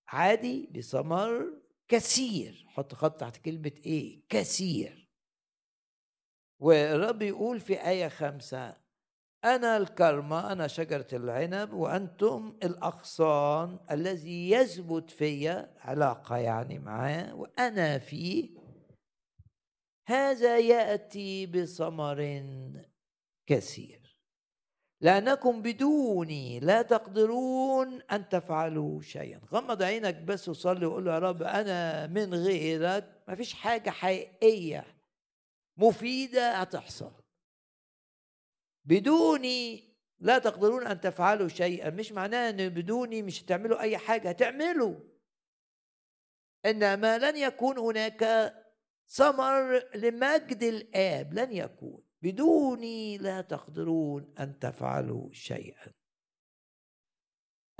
عادي 0.08 0.66
بثمر 0.66 1.60
كثير. 1.88 2.66
حط 2.68 2.94
خط 2.94 3.20
تحت 3.20 3.36
كلمة 3.36 3.72
إيه؟ 3.86 4.22
كثير. 4.28 5.08
والرب 6.60 7.22
يقول 7.22 7.60
في 7.60 7.88
آية 7.88 8.08
خمسة 8.08 8.76
أنا 9.44 9.76
الكرمة 9.76 10.52
أنا 10.52 10.66
شجرة 10.66 11.06
العنب 11.12 11.72
وأنتم 11.72 12.58
الأغصان 12.62 13.78
الذي 13.90 14.50
يثبت 14.50 15.10
فيا 15.10 15.74
علاقة 15.78 16.36
يعني 16.36 16.78
معاه 16.78 17.34
وأنا 17.34 17.98
فيه. 17.98 18.50
هذا 20.06 20.58
يأتي 20.58 21.46
بثمر 21.46 22.44
كثير. 23.46 23.99
لأنكم 25.00 25.62
بدوني 25.62 26.60
لا 26.60 26.82
تقدرون 26.82 28.02
أن 28.02 28.28
تفعلوا 28.28 29.02
شيئا. 29.02 29.40
غمض 29.52 29.82
عينك 29.82 30.14
بس 30.14 30.48
وصلي 30.48 30.86
وقول 30.86 31.04
له 31.04 31.14
يا 31.14 31.18
رب 31.18 31.42
أنا 31.42 32.06
من 32.06 32.34
غيرك. 32.34 33.22
ما 33.28 33.34
فيش 33.34 33.54
حاجة 33.54 33.90
حقيقية 33.90 34.86
مفيدة 35.76 36.52
هتحصل. 36.52 37.12
بدوني 38.84 39.90
لا 40.18 40.38
تقدرون 40.38 40.86
أن 40.86 41.00
تفعلوا 41.00 41.48
شيئا. 41.48 41.90
مش 41.90 42.12
معناه 42.12 42.50
أن 42.50 42.68
بدوني 42.68 43.22
مش 43.22 43.42
هتعملوا 43.42 43.80
أي 43.80 43.98
حاجة 43.98 44.28
هتعملوا. 44.28 44.94
إنما 46.66 47.18
لن 47.18 47.36
يكون 47.36 47.78
هناك 47.78 48.54
ثمر 49.06 49.82
لمجد 49.94 50.62
الآب 50.62 51.34
لن 51.34 51.52
يكون. 51.52 52.09
بدوني 52.22 53.18
لا 53.18 53.40
تقدرون 53.40 54.34
أن 54.38 54.58
تفعلوا 54.58 55.32
شيئا. 55.32 55.92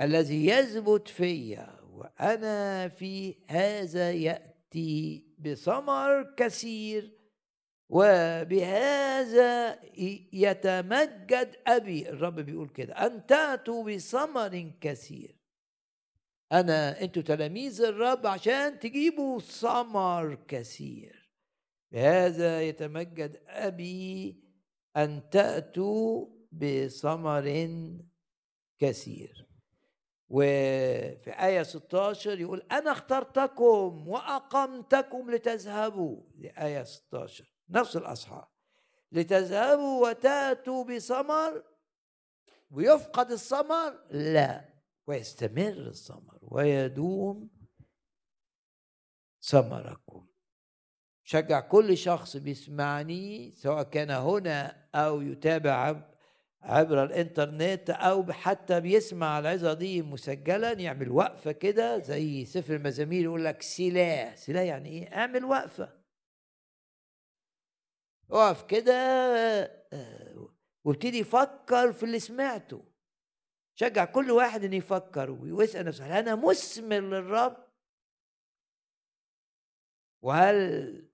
الذي 0.01 0.45
يثبت 0.45 1.07
فيا 1.07 1.81
وأنا 1.81 2.87
في 2.87 3.35
هذا 3.47 4.11
يأتي 4.11 5.25
بثمر 5.39 6.33
كثير 6.37 7.17
وبهذا 7.89 9.79
يتمجد 10.33 11.55
أبي. 11.67 12.09
الرب 12.09 12.35
بيقول 12.39 12.69
كده 12.69 12.93
أن 12.93 13.25
تأتوا 13.25 13.83
بثمر 13.83 14.71
كثير. 14.81 15.35
أنا 16.51 17.01
أنتوا 17.01 17.21
تلاميذ 17.21 17.81
الرب 17.81 18.27
عشان 18.27 18.79
تجيبوا 18.79 19.39
ثمر 19.39 20.35
كثير. 20.47 21.20
بهذا 21.91 22.61
يتمجد 22.61 23.43
أبي 23.47 24.37
أن 24.97 25.29
تأتوا 25.29 26.27
بثمر 26.51 27.67
كثير. 28.79 29.47
وفي 30.29 31.31
آية 31.31 31.63
16 31.63 32.39
يقول 32.39 32.61
أنا 32.71 32.91
اخترتكم 32.91 34.07
وأقمتكم 34.07 35.31
لتذهبوا. 35.31 36.23
دي 36.35 36.49
آية 36.49 36.83
16 36.83 37.53
نفس 37.69 37.95
الأصحاح. 37.95 38.51
لتذهبوا 39.11 40.09
وتأتوا 40.09 40.83
بثمر 40.83 41.63
ويفقد 42.71 43.31
الثمر؟ 43.31 43.99
لا. 44.11 44.71
ويستمر 45.07 45.87
الثمر 45.87 46.39
ويدوم 46.41 47.49
ثمركم. 49.41 50.30
شجع 51.31 51.59
كل 51.59 51.97
شخص 51.97 52.37
بيسمعني 52.37 53.51
سواء 53.55 53.83
كان 53.83 54.09
هنا 54.11 54.87
أو 54.95 55.21
يتابع 55.21 56.01
عبر 56.61 57.03
الإنترنت 57.03 57.89
أو 57.89 58.31
حتى 58.31 58.79
بيسمع 58.79 59.39
العظة 59.39 59.73
دي 59.73 60.01
مسجلا 60.01 60.71
يعمل 60.71 61.09
وقفة 61.11 61.51
كده 61.51 61.99
زي 61.99 62.45
سفر 62.45 62.75
المزامير 62.75 63.23
يقول 63.23 63.45
لك 63.45 63.61
سلاح. 63.61 64.37
سلاح 64.37 64.61
يعني 64.61 64.89
إيه؟ 64.89 65.15
أعمل 65.15 65.45
وقفة. 65.45 66.01
اقف 68.31 68.63
كده 68.63 68.93
وابتدي 70.83 71.17
يفكر 71.19 71.93
في 71.93 72.03
اللي 72.03 72.19
سمعته. 72.19 72.85
شجع 73.75 74.05
كل 74.05 74.31
واحد 74.31 74.63
إن 74.63 74.73
يفكر 74.73 75.31
ويسأل 75.31 75.85
نفسه 75.85 76.05
هل 76.05 76.11
أنا 76.11 76.35
مثمر 76.35 76.99
للرب؟ 76.99 77.57
وهل 80.21 81.10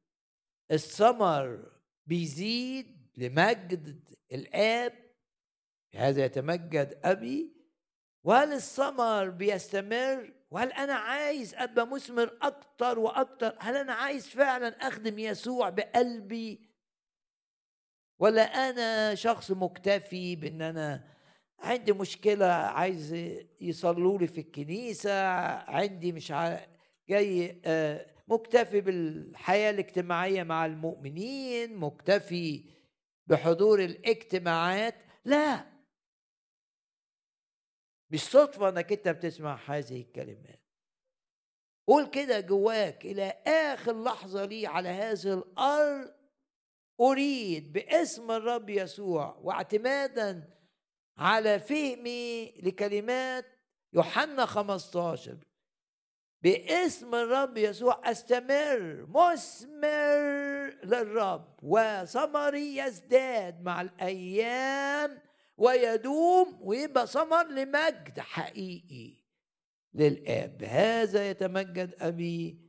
الثمر 0.72 1.72
بيزيد 2.06 2.98
لمجد 3.18 4.00
الآب 4.32 4.94
هذا 5.96 6.26
يتمجد 6.26 7.00
أبي. 7.04 7.54
وهل 8.24 8.54
الثمر 8.54 9.30
بيستمر؟ 9.30 10.34
وهل 10.52 10.72
أنا 10.72 10.94
عايز 10.94 11.56
أبقى 11.56 11.88
مثمر 11.88 12.38
أكتر 12.42 13.00
وأكتر؟ 13.00 13.56
هل 13.60 13.76
أنا 13.76 13.94
عايز 13.94 14.28
فعلا 14.28 14.68
أخدم 14.68 15.20
يسوع 15.20 15.70
بقلبي؟ 15.70 16.70
ولا 18.20 18.42
أنا 18.42 19.16
شخص 19.16 19.52
مكتفي 19.52 20.36
بأن 20.36 20.62
أنا 20.62 21.18
عندي 21.60 21.94
مشكلة 21.94 22.46
عايز 22.46 23.14
يصلوا 23.62 24.18
لي 24.20 24.28
في 24.28 24.42
الكنيسة 24.42 25.28
عندي 25.50 26.12
مش 26.12 26.34
جاي 27.10 27.62
آه 27.66 28.17
مكتفي 28.28 28.82
بالحياة 28.82 29.70
الاجتماعية 29.72 30.44
مع 30.44 30.66
المؤمنين 30.66 31.78
مكتفي 31.78 32.64
بحضور 33.28 33.84
الاجتماعات. 33.84 34.96
لا. 35.26 35.66
مش 38.10 38.24
صدفه 38.24 38.70
إنك 38.70 38.92
أنت 38.92 39.08
بتسمع 39.08 39.60
هذه 39.66 40.02
الكلمات. 40.02 40.62
قول 41.88 42.10
كده 42.10 42.40
جواك 42.40 43.06
إلى 43.06 43.24
آخر 43.48 44.04
لحظة 44.04 44.46
لي 44.46 44.68
على 44.68 44.90
هذه 44.90 45.34
الأرض. 45.34 46.18
أريد 47.02 47.74
باسم 47.74 48.32
الرب 48.32 48.70
يسوع 48.70 49.38
واعتمادا 49.42 50.58
على 51.18 51.60
فهمي 51.60 52.52
لكلمات 52.52 53.46
يوحنا 53.94 54.46
15 54.46 55.38
باسم 56.42 57.16
الرب 57.16 57.58
يسوع 57.58 58.12
أستمر 58.12 59.06
مثمر 59.10 60.20
للرب 60.84 61.60
وثمري 61.64 62.78
يزداد 62.78 63.62
مع 63.62 63.82
الأيام 63.82 65.20
ويدوم 65.58 66.60
ويبقى 66.62 67.08
ثمر 67.08 67.48
لمجد 67.48 68.20
حقيقي 68.20 69.14
للآب. 69.94 70.64
هذا 70.64 71.30
يتمجد 71.30 71.96
أبي 72.00 72.62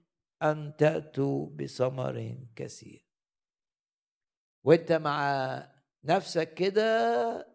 أن 0.42 0.72
تأتوا 0.78 1.46
بثمر 1.50 2.34
كثير. 2.56 3.04
وانت 4.64 4.92
مع 4.92 5.68
نفسك 6.04 6.54
كده 6.54 7.48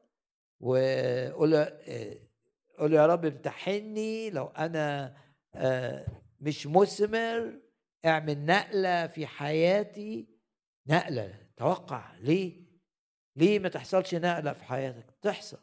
وقول 0.59 1.65
قول 2.79 2.93
يا 2.93 3.05
رب 3.05 3.25
امتحني 3.25 4.29
لو 4.29 4.45
أنا 4.47 5.15
مش 6.39 6.67
مثمر 6.67 7.59
اعمل 8.05 8.45
نقلة 8.45 9.07
في 9.07 9.27
حياتي. 9.27 10.27
نقلة 10.87 11.33
توقع. 11.57 12.15
ليه؟ 12.19 12.63
ليه 13.35 13.59
ما 13.59 13.69
تحصلش 13.69 14.15
نقلة 14.15 14.53
في 14.53 14.63
حياتك؟ 14.63 15.05
تحصل. 15.21 15.59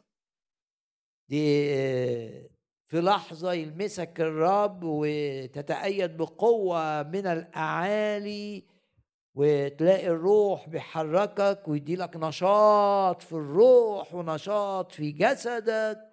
دي 1.29 1.73
آه، 1.75 2.49
في 2.87 3.01
لحظة 3.01 3.53
يلمسك 3.53 4.21
الرب 4.21 4.79
وتتأيد 4.83 6.17
بقوة 6.17 7.03
من 7.03 7.27
الأعالي 7.27 8.63
وتلاقي 9.35 10.07
الروح 10.07 10.69
بيحركك 10.69 11.67
ويديلك 11.67 12.17
نشاط 12.17 13.21
في 13.21 13.33
الروح 13.33 14.13
ونشاط 14.13 14.91
في 14.91 15.11
جسدك. 15.11 16.10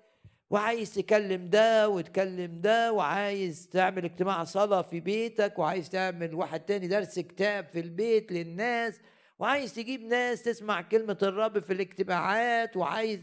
وعايز 0.51 0.95
تكلم 0.95 1.49
ده 1.49 1.89
وتكلم 1.89 2.61
ده 2.61 2.93
وعايز 2.93 3.69
تعمل 3.69 4.05
اجتماع 4.05 4.45
صلاة 4.45 4.83
في 4.83 5.01
بيتك 5.01 5.59
وعايز 5.59 5.91
تعمل 5.91 6.35
واحد 6.35 6.61
تاني 6.61 6.89
درس 6.89 7.19
كتاب 7.19 7.67
في 7.73 7.81
البيت 7.81 8.33
للناس 8.33 9.01
وعايز 9.39 9.75
تجيب 9.75 10.03
ناس 10.03 10.43
تسمع 10.43 10.83
كلمة 10.83 11.19
الرب 11.23 11.59
في 11.59 11.73
الاجتماعات 11.73 12.77
وعايز 12.77 13.21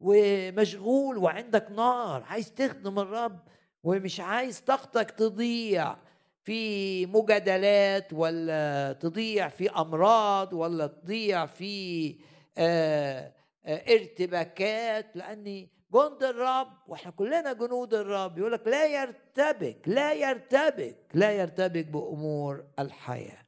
ومشغول 0.00 1.18
وعندك 1.18 1.70
نار 1.70 2.22
عايز 2.22 2.52
تخدم 2.54 2.98
الرب 2.98 3.40
ومش 3.82 4.20
عايز 4.20 4.60
طاقتك 4.60 5.10
تضيع 5.10 5.96
في 6.44 7.06
مجادلات 7.06 8.12
ولا 8.12 8.92
تضيع 8.92 9.48
في 9.48 9.70
أمراض 9.70 10.52
ولا 10.52 10.86
تضيع 10.86 11.46
في 11.46 12.14
آه، 12.58 13.32
آه، 13.64 13.94
ارتباكات 13.94 15.16
لأني 15.16 15.79
جند 15.92 16.22
الرب 16.22 16.72
وإحنا 16.88 17.10
كلنا 17.10 17.52
جنود 17.52 17.94
الرب 17.94 18.38
يقول 18.38 18.52
لك 18.52 18.66
لا 18.66 18.86
يرتبك 18.86 19.78
لا 19.86 20.12
يرتبك 20.12 20.96
لا 21.14 21.32
يرتبك 21.32 21.86
بأمور 21.86 22.64
الحياة. 22.78 23.46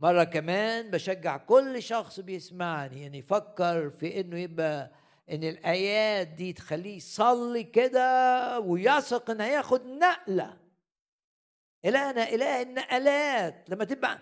مرة 0.00 0.24
كمان 0.24 0.90
بشجع 0.90 1.36
كل 1.36 1.82
شخص 1.82 2.20
بيسمعني 2.20 3.02
يعني 3.02 3.18
يفكر 3.18 3.90
في 3.90 4.20
إنه 4.20 4.38
يبقى 4.38 4.90
إن 5.30 5.44
الآيات 5.44 6.28
دي 6.28 6.52
تخليه 6.52 6.96
يصلي 6.96 7.64
كده 7.64 8.60
ويثق 8.60 9.30
ان 9.30 9.40
هياخد 9.40 9.86
نقلة. 9.86 10.56
إلهنا 11.84 12.28
إله 12.28 12.62
النقلات. 12.62 13.64
لما 13.70 13.84
تبقى 13.84 14.18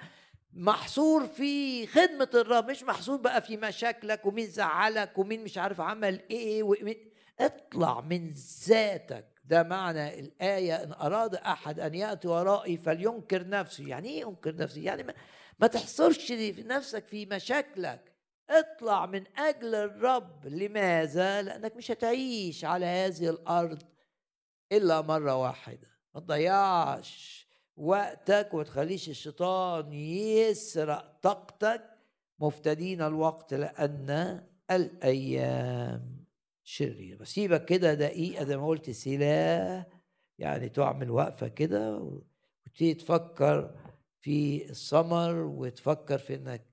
محصور 0.53 1.27
في 1.27 1.87
خدمة 1.87 2.29
الرب 2.35 2.71
مش 2.71 2.83
محصور 2.83 3.17
بقى 3.17 3.43
في 3.43 3.57
مشاكلك 3.57 4.27
ومين 4.27 4.47
زعلك 4.47 5.19
ومين 5.19 5.45
مش 5.45 5.59
عارف 5.59 5.81
عمل 5.81 6.21
إيه 6.31 6.63
ومين. 6.63 7.11
اطلع 7.41 8.01
من 8.01 8.33
ذاتك. 8.67 9.27
ده 9.45 9.63
معنى 9.63 10.21
الآية 10.21 10.75
إن 10.85 10.93
أراد 10.93 11.35
أحد 11.35 11.81
أن 11.81 11.95
يأتي 11.95 12.29
ورائي 12.29 12.77
فلينكر 12.77 13.49
نفسه. 13.49 13.89
يعني 13.89 14.09
إيه 14.09 14.21
ينكر 14.21 14.57
نفسه؟ 14.57 14.81
يعني 14.81 15.03
ما, 15.03 15.15
ما 15.59 15.67
تحصرش 15.67 16.33
نفسك 16.33 17.07
في 17.07 17.27
مشاكلك. 17.27 18.13
اطلع 18.51 19.07
من 19.07 19.25
أجل 19.39 19.75
الرب. 19.75 20.47
لماذا؟ 20.47 21.43
لأنك 21.43 21.77
مش 21.77 21.91
هتعيش 21.91 22.65
على 22.65 22.87
هذه 22.87 23.31
الأرض 23.31 23.83
إلا 24.73 25.01
مرة 25.01 25.35
واحدة. 25.37 25.89
ما 26.15 26.21
تضيعش. 26.21 27.50
وقتك 27.81 28.55
وتخليش 28.55 29.09
الشيطان 29.09 29.93
يسرق 29.93 31.19
طاقتك. 31.23 31.83
مفتدين 32.39 33.03
الوقت 33.03 33.55
لأن 33.55 34.41
الأيام 34.71 36.25
شريرة. 36.65 37.17
بسيبك 37.19 37.65
كده 37.65 37.95
دقيقة 37.95 38.45
زي 38.45 38.57
ما 38.57 38.67
قلت 38.67 38.91
سلاح 38.91 39.87
يعني 40.39 40.69
تعمل 40.69 41.11
وقفة 41.11 41.49
كده 41.49 41.97
وتبتدي 41.97 42.95
تفكر 42.95 43.75
في 44.21 44.71
الثمر 44.71 45.35
وتفكر 45.35 46.19
في 46.19 46.35
إنك 46.35 46.67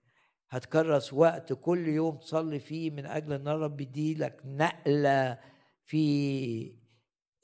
هتكرس 0.50 1.14
وقت 1.14 1.54
كل 1.54 1.88
يوم 1.88 2.18
تصلي 2.18 2.60
فيه 2.60 2.92
من 2.92 3.06
أجل 3.06 3.34
إن 3.34 3.48
الرب 3.48 3.82
يديلك 3.82 4.42
نقلة 4.46 5.40
في 5.86 6.76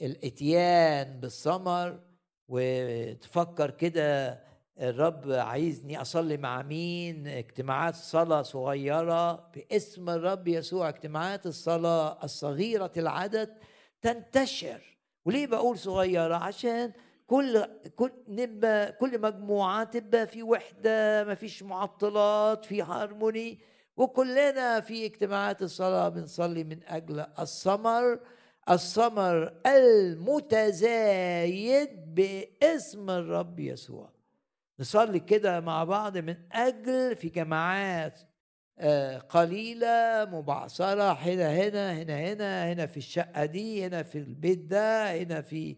الإتيان 0.02 1.20
بالثمر 1.20 2.00
وتفكر 2.48 3.72
كده 3.72 4.40
الرب 4.80 5.32
عايزني 5.32 6.02
أصلي 6.02 6.38
مع 6.38 6.62
مين؟ 6.62 7.28
اجتماعات 7.28 7.96
صلاة 7.96 8.42
صغيرة 8.42 9.52
باسم 9.56 10.10
الرب 10.10 10.48
يسوع. 10.48 10.90
اجتماعات 10.90 11.46
الصلاة 11.46 12.18
الصغيرة 12.24 12.92
العدد 12.98 13.58
تنتشر. 14.02 14.98
وليه 15.26 15.48
بقول 15.48 15.78
صغيرة؟ 15.80 16.36
عشان 16.36 16.92
كل 17.28 17.66
كل 17.96 18.12
نبقى 18.28 18.92
كل 18.92 19.22
مجموعة 19.22 19.84
تبقى 19.84 20.28
في 20.28 20.44
وحدة 20.44 21.24
ما 21.24 21.36
فيش 21.36 21.64
معطلات 21.64 22.66
في 22.66 22.82
هارموني. 22.82 23.60
وكلنا 23.98 24.80
في 24.80 25.06
اجتماعات 25.06 25.62
الصلاة 25.62 26.10
بنصلي 26.10 26.64
من 26.64 26.80
أجل 26.88 27.26
الثمر 27.40 28.20
الثمر 28.70 29.62
المتزايد 30.74 32.16
باسم 32.16 33.10
الرب 33.10 33.60
يسوع. 33.60 34.14
نصلي 34.80 35.20
كده 35.20 35.60
مع 35.60 35.84
بعض 35.84 36.18
من 36.18 36.38
أجل 36.52 37.16
في 37.16 37.30
جماعات 37.30 38.20
آه، 38.80 39.18
قليلة 39.18 40.26
مبعثرة 40.32 41.14
هنا 41.14 41.54
هنا 41.56 41.94
هنا 41.94 42.20
هنا 42.34 42.72
هنا 42.74 42.86
في 42.86 42.98
الشقة 42.98 43.46
دي 43.46 43.86
هنا 43.86 44.04
في 44.04 44.18
البيت 44.18 44.60
ده 44.60 45.18
هنا 45.22 45.42
في 45.42 45.78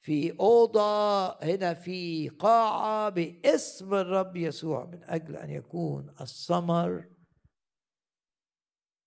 في 0.00 0.40
أوضة 0.40 1.28
هنا 1.44 1.74
في 1.74 2.28
قاعة 2.28 3.08
باسم 3.08 3.94
الرب 3.94 4.36
يسوع. 4.36 4.84
من 4.84 5.04
أجل 5.04 5.36
أن 5.36 5.50
يكون 5.50 6.14
الثمر 6.20 7.04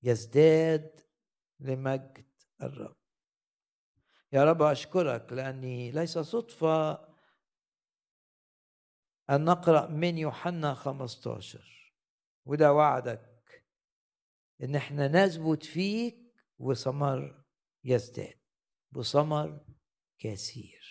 يزداد 0.03 1.01
لمجد 1.59 2.25
الرب. 2.61 2.98
يا 4.33 4.43
رب 4.43 4.61
أشكرك 4.61 5.33
لأني 5.33 5.91
ليس 5.91 6.17
صدفة 6.17 6.91
أن 9.29 9.45
نقرأ 9.45 9.87
من 9.87 10.17
يوحنا 10.17 10.73
15 10.73 11.93
وده 12.45 12.73
وعدك 12.73 13.65
إن 14.63 14.75
إحنا 14.75 15.07
نثبت 15.07 15.65
فيك 15.65 16.33
وثمر 16.57 17.43
يزداد 17.83 18.39
بثمر 18.91 19.65
كثير. 20.19 20.89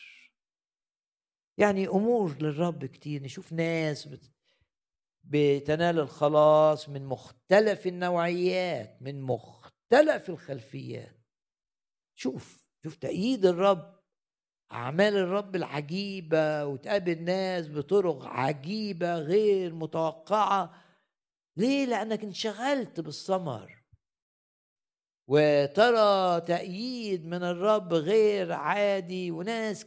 يعني 1.58 1.88
أمور 1.88 2.42
للرب 2.42 2.84
كتير 2.84 3.22
نشوف 3.22 3.52
ناس 3.52 4.08
بتنال 5.24 5.98
الخلاص 5.98 6.88
من 6.88 7.06
مختلف 7.06 7.86
النوعيات 7.86 9.02
من 9.02 9.22
مختلف 9.22 10.30
الخلفيات. 10.30 11.18
شوف 12.14 12.67
شوف 12.84 12.96
تأييد 12.96 13.46
الرب 13.46 13.98
أعمال 14.72 15.16
الرب 15.16 15.56
العجيبة 15.56 16.64
وتقابل 16.66 17.22
ناس 17.24 17.68
بطرق 17.68 18.24
عجيبة 18.26 19.18
غير 19.18 19.74
متوقعة. 19.74 20.74
ليه؟ 21.56 21.86
لأنك 21.86 22.24
انشغلت 22.24 23.00
بالثمر. 23.00 23.82
وترى 25.28 26.40
تأييد 26.40 27.26
من 27.26 27.42
الرب 27.42 27.94
غير 27.94 28.52
عادي 28.52 29.30
وناس 29.30 29.86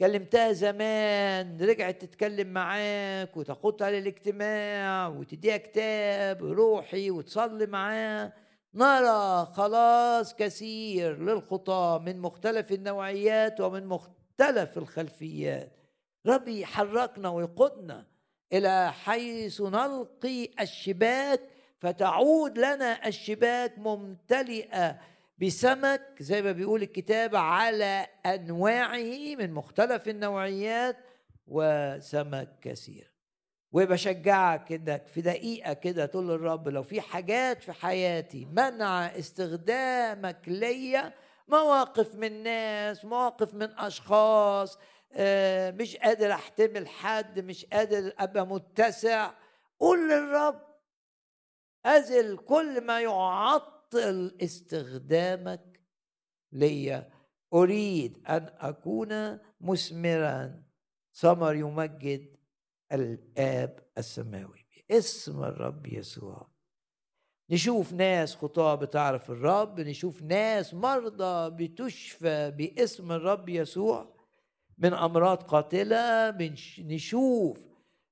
كلمتها 0.00 0.52
زمان 0.52 1.60
رجعت 1.60 2.02
تتكلم 2.02 2.48
معاك 2.48 3.36
وتاخدها 3.36 3.90
للاجتماع 3.90 5.08
وتديها 5.08 5.56
كتاب 5.56 6.44
روحي 6.44 7.10
وتصلي 7.10 7.66
معاه. 7.66 8.32
نرى 8.76 9.46
خلاص 9.46 10.34
كثير 10.34 11.22
للخطاة 11.22 11.98
من 11.98 12.18
مختلف 12.18 12.72
النوعيات 12.72 13.60
ومن 13.60 13.86
مختلف 13.86 14.78
الخلفيات. 14.78 15.72
ربي 16.26 16.60
يحركنا 16.60 17.28
ويقودنا 17.28 18.06
إلى 18.52 18.92
حيث 18.92 19.60
نلقي 19.60 20.48
الشباك 20.60 21.40
فتعود 21.78 22.58
لنا 22.58 23.06
الشباك 23.08 23.78
ممتلئة 23.78 24.98
بسمك 25.38 26.02
زي 26.20 26.42
ما 26.42 26.52
بيقول 26.52 26.82
الكتاب 26.82 27.36
على 27.36 28.06
أنواعه 28.26 29.36
من 29.38 29.52
مختلف 29.52 30.08
النوعيات 30.08 30.96
وسمك 31.46 32.58
كثير. 32.62 33.15
وبشجعك 33.72 34.64
كده 34.64 34.98
في 35.06 35.20
دقيقة 35.20 35.72
كده 35.72 36.06
تقول 36.06 36.28
للرب 36.28 36.68
لو 36.68 36.82
في 36.82 37.00
حاجات 37.00 37.62
في 37.62 37.72
حياتي 37.72 38.44
منع 38.44 39.06
استخدامك 39.06 40.40
ليا 40.46 41.12
مواقف 41.48 42.14
من 42.14 42.42
ناس 42.42 43.04
مواقف 43.04 43.54
من 43.54 43.70
أشخاص 43.78 44.78
آه، 45.12 45.70
مش 45.70 45.96
قادر 45.96 46.32
أحتمل 46.32 46.88
حد 46.88 47.40
مش 47.40 47.64
قادر 47.64 48.12
أبقى 48.18 48.46
متسع. 48.46 49.30
قول 49.80 50.08
للرب 50.08 50.62
أزل 51.86 52.36
كل 52.36 52.80
ما 52.80 53.00
يعطل 53.00 54.36
استخدامك 54.42 55.80
ليا. 56.52 57.10
أريد 57.52 58.24
أن 58.28 58.48
أكون 58.58 59.38
مثمرا. 59.60 60.62
ثمر 61.14 61.54
يمجد. 61.54 62.35
الآب 62.92 63.78
السماوي 63.98 64.66
باسم 64.90 65.44
الرب 65.44 65.86
يسوع. 65.86 66.48
نشوف 67.50 67.92
ناس 67.92 68.36
خطاة 68.36 68.74
بتعرف 68.74 69.30
الرب 69.30 69.80
نشوف 69.80 70.22
ناس 70.22 70.74
مرضى 70.74 71.50
بتشفى 71.50 72.50
باسم 72.50 73.12
الرب 73.12 73.48
يسوع 73.48 74.16
من 74.78 74.94
أمراض 74.94 75.42
قاتلة. 75.42 76.30
نشوف 76.78 77.66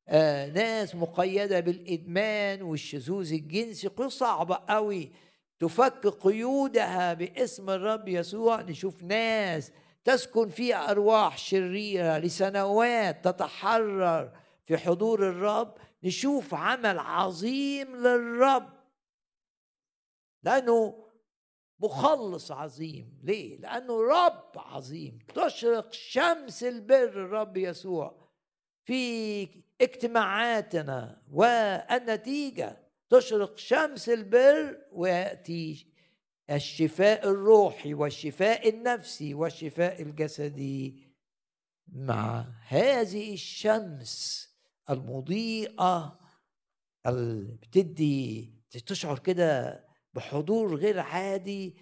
آه 0.08 0.46
ناس 0.46 0.94
مقيدة 0.94 1.60
بالإدمان 1.60 2.62
والشذوذ 2.62 3.32
الجنسي. 3.32 3.88
قصة 3.88 4.08
صعبة 4.08 4.58
قوي 4.68 5.12
تفك 5.58 6.06
قيودها 6.06 7.14
باسم 7.14 7.70
الرب 7.70 8.08
يسوع. 8.08 8.62
نشوف 8.62 9.02
ناس 9.02 9.72
تسكن 10.04 10.48
فيها 10.48 10.90
أرواح 10.90 11.38
شريرة 11.38 12.18
لسنوات 12.18 13.28
تتحرر. 13.28 14.43
في 14.66 14.76
حضور 14.76 15.28
الرب 15.28 15.74
نشوف 16.04 16.54
عمل 16.54 16.98
عظيم 16.98 17.96
للرب. 17.96 18.72
لأنه 20.42 21.04
مخلص 21.80 22.50
عظيم. 22.50 23.20
ليه؟ 23.22 23.58
لأنه 23.58 24.00
رب 24.02 24.52
عظيم. 24.56 25.18
تشرق 25.34 25.92
شمس 25.92 26.64
البر 26.64 27.08
الرب 27.08 27.56
يسوع 27.56 28.30
في 28.84 29.48
اجتماعاتنا 29.80 31.22
والنتيجة. 31.30 32.84
تشرق 33.10 33.58
شمس 33.58 34.08
البر 34.08 34.86
ويأتي 34.92 35.86
الشفاء 36.50 37.28
الروحي 37.28 37.94
والشفاء 37.94 38.68
النفسي 38.68 39.34
والشفاء 39.34 40.02
الجسدي 40.02 41.14
مع 41.92 42.46
هذه 42.68 43.34
الشمس. 43.34 44.48
المضيئة 44.90 46.18
اللي 47.06 47.54
بتدي 47.54 48.52
تشعر 48.86 49.18
كده 49.18 49.84
بحضور 50.14 50.74
غير 50.76 51.00
عادي 51.00 51.76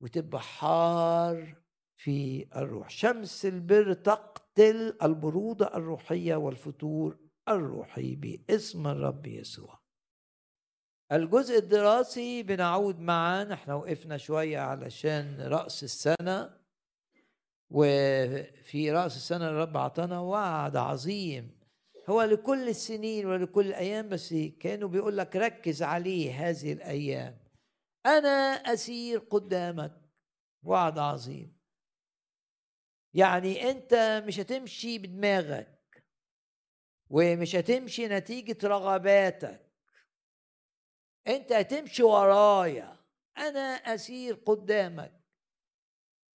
وتبقى 0.00 0.40
حار 0.40 1.62
في 1.96 2.46
الروح. 2.56 2.90
شمس 2.90 3.46
البر 3.46 3.92
تقتل 3.92 4.96
البرودة 5.02 5.76
الروحية 5.76 6.34
والفتور 6.36 7.18
الروحي 7.48 8.14
باسم 8.16 8.86
الرب 8.86 9.26
يسوع. 9.26 9.82
الجزء 11.12 11.58
الدراسي 11.58 12.42
بنعود 12.42 12.98
معا 13.00 13.52
إحنا 13.52 13.74
وقفنا 13.74 14.16
شوية 14.16 14.58
علشان 14.58 15.40
رأس 15.40 15.84
السنة. 15.84 16.62
وفي 17.70 18.90
رأس 18.92 19.16
السنة 19.16 19.48
الرب 19.48 19.76
أعطانا 19.76 20.20
وعد 20.20 20.76
عظيم 20.76 21.61
هو 22.10 22.22
لكل 22.22 22.68
السنين 22.68 23.26
ولكل 23.26 23.66
الأيام 23.66 24.08
بس 24.08 24.34
كانوا 24.60 24.88
بيقول 24.88 25.16
لك 25.16 25.36
ركز 25.36 25.82
عليه 25.82 26.48
هذه 26.48 26.72
الأيام. 26.72 27.38
أنا 28.06 28.28
أسير 28.72 29.18
قدامك. 29.18 30.02
وعد 30.62 30.98
عظيم. 30.98 31.58
يعني 33.14 33.70
أنت 33.70 34.22
مش 34.26 34.40
هتمشي 34.40 34.98
بدماغك. 34.98 36.04
ومش 37.10 37.56
هتمشي 37.56 38.08
نتيجة 38.08 38.58
رغباتك. 38.64 39.72
أنت 41.26 41.52
هتمشي 41.52 42.02
ورايا. 42.02 42.96
أنا 43.38 43.60
أسير 43.94 44.34
قدامك. 44.34 45.22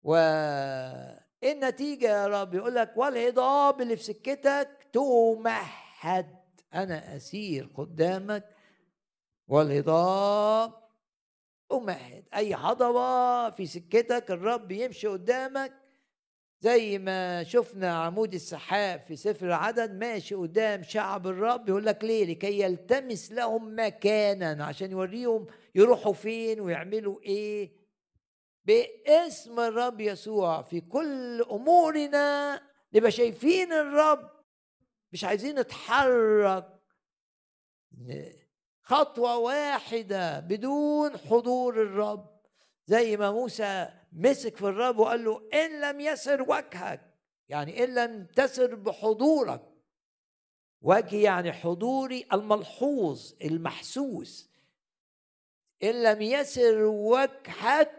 والنتيجة 0.04 2.08
يا 2.08 2.28
رب 2.28 2.54
يقول 2.54 2.76
لك 2.76 2.98
والهضاب 2.98 3.82
اللي 3.82 3.98
في 3.98 4.04
سكتك 4.04 4.75
تمهد. 4.96 6.36
أنا 6.74 7.16
أسير 7.16 7.70
قدامك 7.76 8.50
والهضاب 9.48 10.74
أمهد. 11.72 12.24
أي 12.36 12.54
هضبة 12.54 13.50
في 13.50 13.66
سكتك. 13.66 14.32
الرب 14.32 14.72
يمشي 14.72 15.08
قدامك. 15.08 15.74
زي 16.60 16.98
ما 16.98 17.44
شفنا 17.44 18.04
عمود 18.04 18.34
السحاب 18.34 19.00
في 19.00 19.16
سفر 19.16 19.46
العدد 19.46 19.92
ماشي 19.92 20.36
قدام 20.36 20.84
شعب 20.84 21.28
الرب. 21.28 21.70
يقول 21.70 21.86
لك 21.86 22.04
ليه؟ 22.04 22.26
لكي 22.26 22.60
يلتمس 22.62 23.32
لهم 23.32 23.76
مكانا 23.80 24.66
عشان 24.66 24.92
يوريهم 24.92 25.48
يروحوا 25.76 26.14
فين 26.14 26.60
ويعملوا 26.62 27.22
إيه. 27.22 27.72
باسم 28.66 29.60
الرب 29.60 30.02
يسوع 30.02 30.62
في 30.62 30.82
كل 30.82 31.42
أمورنا 31.52 32.62
نبقى 32.94 33.12
شايفين 33.12 33.74
الرب 33.74 34.35
مش 35.16 35.24
عايزين 35.24 35.60
نتحرك. 35.60 36.80
خطوة 38.82 39.38
واحدة 39.38 40.40
بدون 40.40 41.18
حضور 41.18 41.82
الرب. 41.82 42.42
زي 42.86 43.18
ما 43.18 43.32
موسى 43.32 43.90
مسك 44.12 44.58
في 44.58 44.68
الرب 44.68 45.00
وقال 45.00 45.26
له 45.26 45.50
إن 45.54 45.82
لم 45.82 46.00
يسر 46.00 46.42
وجهك 46.42 47.16
يعني 47.50 47.84
إن 47.84 47.96
لم 47.96 48.26
تسر 48.26 48.76
بحضورك. 48.76 49.62
وجهي 50.82 51.22
يعني 51.22 51.52
حضوري 51.52 52.28
الملحوظ 52.34 53.34
المحسوس. 53.44 54.52
إن 55.84 56.04
لم 56.04 56.22
يسر 56.22 56.84
وجهك 56.84 57.92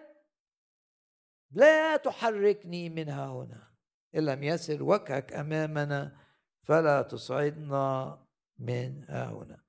لا 1.51 1.97
تحركني 1.97 2.89
منها 2.89 3.27
هنا. 3.27 3.73
إن 4.15 4.25
لم 4.25 4.43
يسر 4.43 4.83
وجهك 4.83 5.33
أمامنا 5.33 6.26
فلا 6.67 7.03
تصعدنا 7.03 8.19
من 8.59 9.05
هنا. 9.09 9.63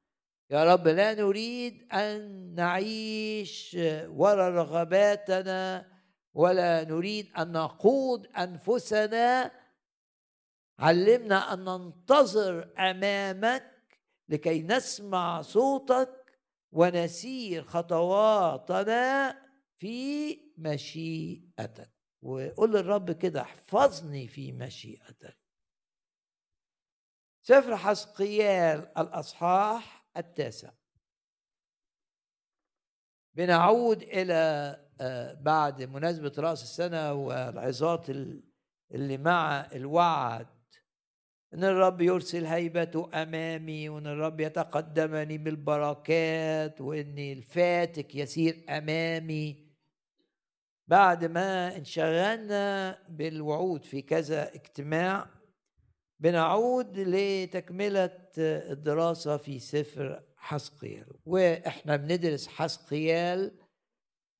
يا 0.51 0.73
رب 0.73 0.87
لا 0.87 1.13
نريد 1.13 1.93
أن 1.93 2.53
نعيش 2.55 3.77
وراء 4.07 4.51
رغباتنا 4.51 5.91
ولا 6.33 6.83
نريد 6.83 7.31
أن 7.37 7.51
نقود 7.51 8.27
أنفسنا. 8.27 9.51
علمنا 10.79 11.53
أن 11.53 11.65
ننتظر 11.65 12.73
أمامك 12.79 13.99
لكي 14.29 14.61
نسمع 14.61 15.41
صوتك 15.41 16.39
ونسير 16.71 17.63
خطواتنا 17.63 19.37
في 19.77 20.37
مشيئتك. 20.57 21.91
وقول 22.21 22.71
للرب 22.73 23.11
كده 23.11 23.41
احفظني 23.41 24.27
في 24.27 24.51
مشيئتك. 24.51 25.46
سفر 27.47 27.77
حسقيال 27.77 28.87
الأصحاح 28.97 30.05
التاسع. 30.17 30.69
بنعود 33.33 34.01
إلى 34.01 34.33
آه، 35.01 35.33
بعد 35.33 35.83
مناسبة 35.83 36.31
رأس 36.37 36.63
السنة 36.63 37.13
والعظات 37.13 38.09
اللي 38.91 39.17
مع 39.17 39.67
الوعد. 39.75 40.47
إن 41.53 41.63
الرب 41.63 42.01
يرسل 42.01 42.45
هيبته 42.45 43.09
أمامي 43.13 43.89
وإن 43.89 44.07
الرب 44.07 44.39
يتقدمني 44.39 45.37
بالبركات 45.37 46.81
وان 46.81 47.17
الفاتك 47.17 48.15
يسير 48.15 48.65
أمامي. 48.69 49.67
بعد 50.87 51.25
ما 51.25 51.77
انشغلنا 51.77 52.97
بالوعود 53.09 53.85
في 53.85 54.01
كذا 54.01 54.55
اجتماع 54.55 55.36
بنعود 56.19 56.99
لتكملة 56.99 58.19
الدراسة 58.37 59.37
في 59.37 59.59
سفر 59.59 60.23
حسقيال. 60.37 61.07
وإحنا 61.25 61.95
بندرس 61.95 62.47
حسقيال 62.47 63.51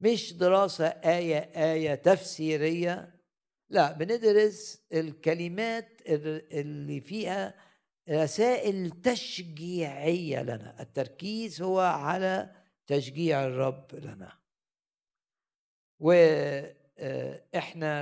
مش 0.01 0.34
دراسة 0.34 0.88
آية 0.88 1.38
آية 1.73 1.95
تفسيرية. 1.95 3.15
لا 3.69 3.91
بندرس 3.91 4.82
الكلمات 4.93 6.01
اللي 6.51 7.01
فيها 7.01 7.53
رسائل 8.09 8.91
تشجيعية 9.01 10.41
لنا. 10.41 10.82
التركيز 10.82 11.61
هو 11.61 11.80
على 11.80 12.55
تشجيع 12.88 13.45
الرب 13.45 13.95
لنا. 13.95 14.38
وإحنا 15.99 16.75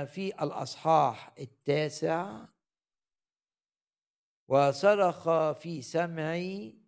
في 0.04 0.42
الأصحاح 0.42 1.34
التاسع 1.38 2.44
وصرخ 4.48 5.52
في 5.52 5.82
سمعي 5.82 6.78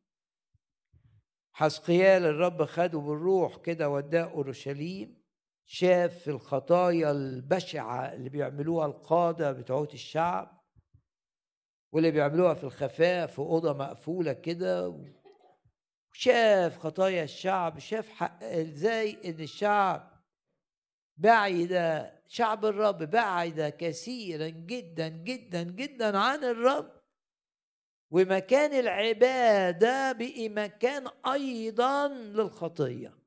حسقيال 1.53 2.25
الرب 2.25 2.65
خده 2.65 2.99
بالروح 2.99 3.57
كده 3.57 3.91
وداه 3.91 4.25
أورشليم 4.25 5.23
شاف 5.67 6.29
الخطايا 6.29 7.11
البشعة 7.11 8.15
اللي 8.15 8.29
بيعملوها 8.29 8.87
القادة 8.87 9.53
بتوعت 9.53 9.95
الشعب 9.95 10.59
واللي 11.93 12.11
بيعملوها 12.11 12.55
في 12.55 12.65
الخفاء 12.65 13.27
في 13.27 13.39
أوضة 13.39 13.73
مقفولة 13.73 14.33
كده 14.33 15.05
شاف 16.13 16.79
خطايا 16.79 17.25
الشعب 17.25 17.79
شاف 17.79 18.09
حق 18.09 18.43
إزاي 18.45 19.31
إن 19.31 19.41
الشعب 19.41 20.19
بعد 21.17 21.73
شعب 22.29 22.65
الرب 22.65 22.99
بعد 23.03 23.61
كثيرا 23.79 24.49
جدا 24.49 25.09
جدا 25.09 25.63
جدا 25.63 26.19
عن 26.19 26.45
الرب 26.45 26.98
ومكان 28.11 28.73
العبادة 28.73 30.13
بقي 30.13 30.49
مكان 30.49 31.09
أيضا 31.27 32.09
للخطية. 32.09 33.19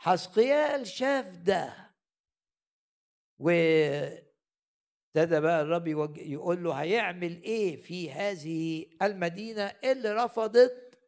حسقيال 0.00 0.86
شاف 0.86 1.36
ده. 1.36 1.88
وابتدى 3.38 4.20
بقى 5.40 5.62
الرب 5.62 5.86
يقول 6.18 6.64
له 6.64 6.72
هيعمل 6.72 7.42
إيه 7.42 7.76
في 7.76 8.12
هذه 8.12 8.86
المدينة 9.02 9.62
اللي 9.84 10.12
رفضت 10.12 10.98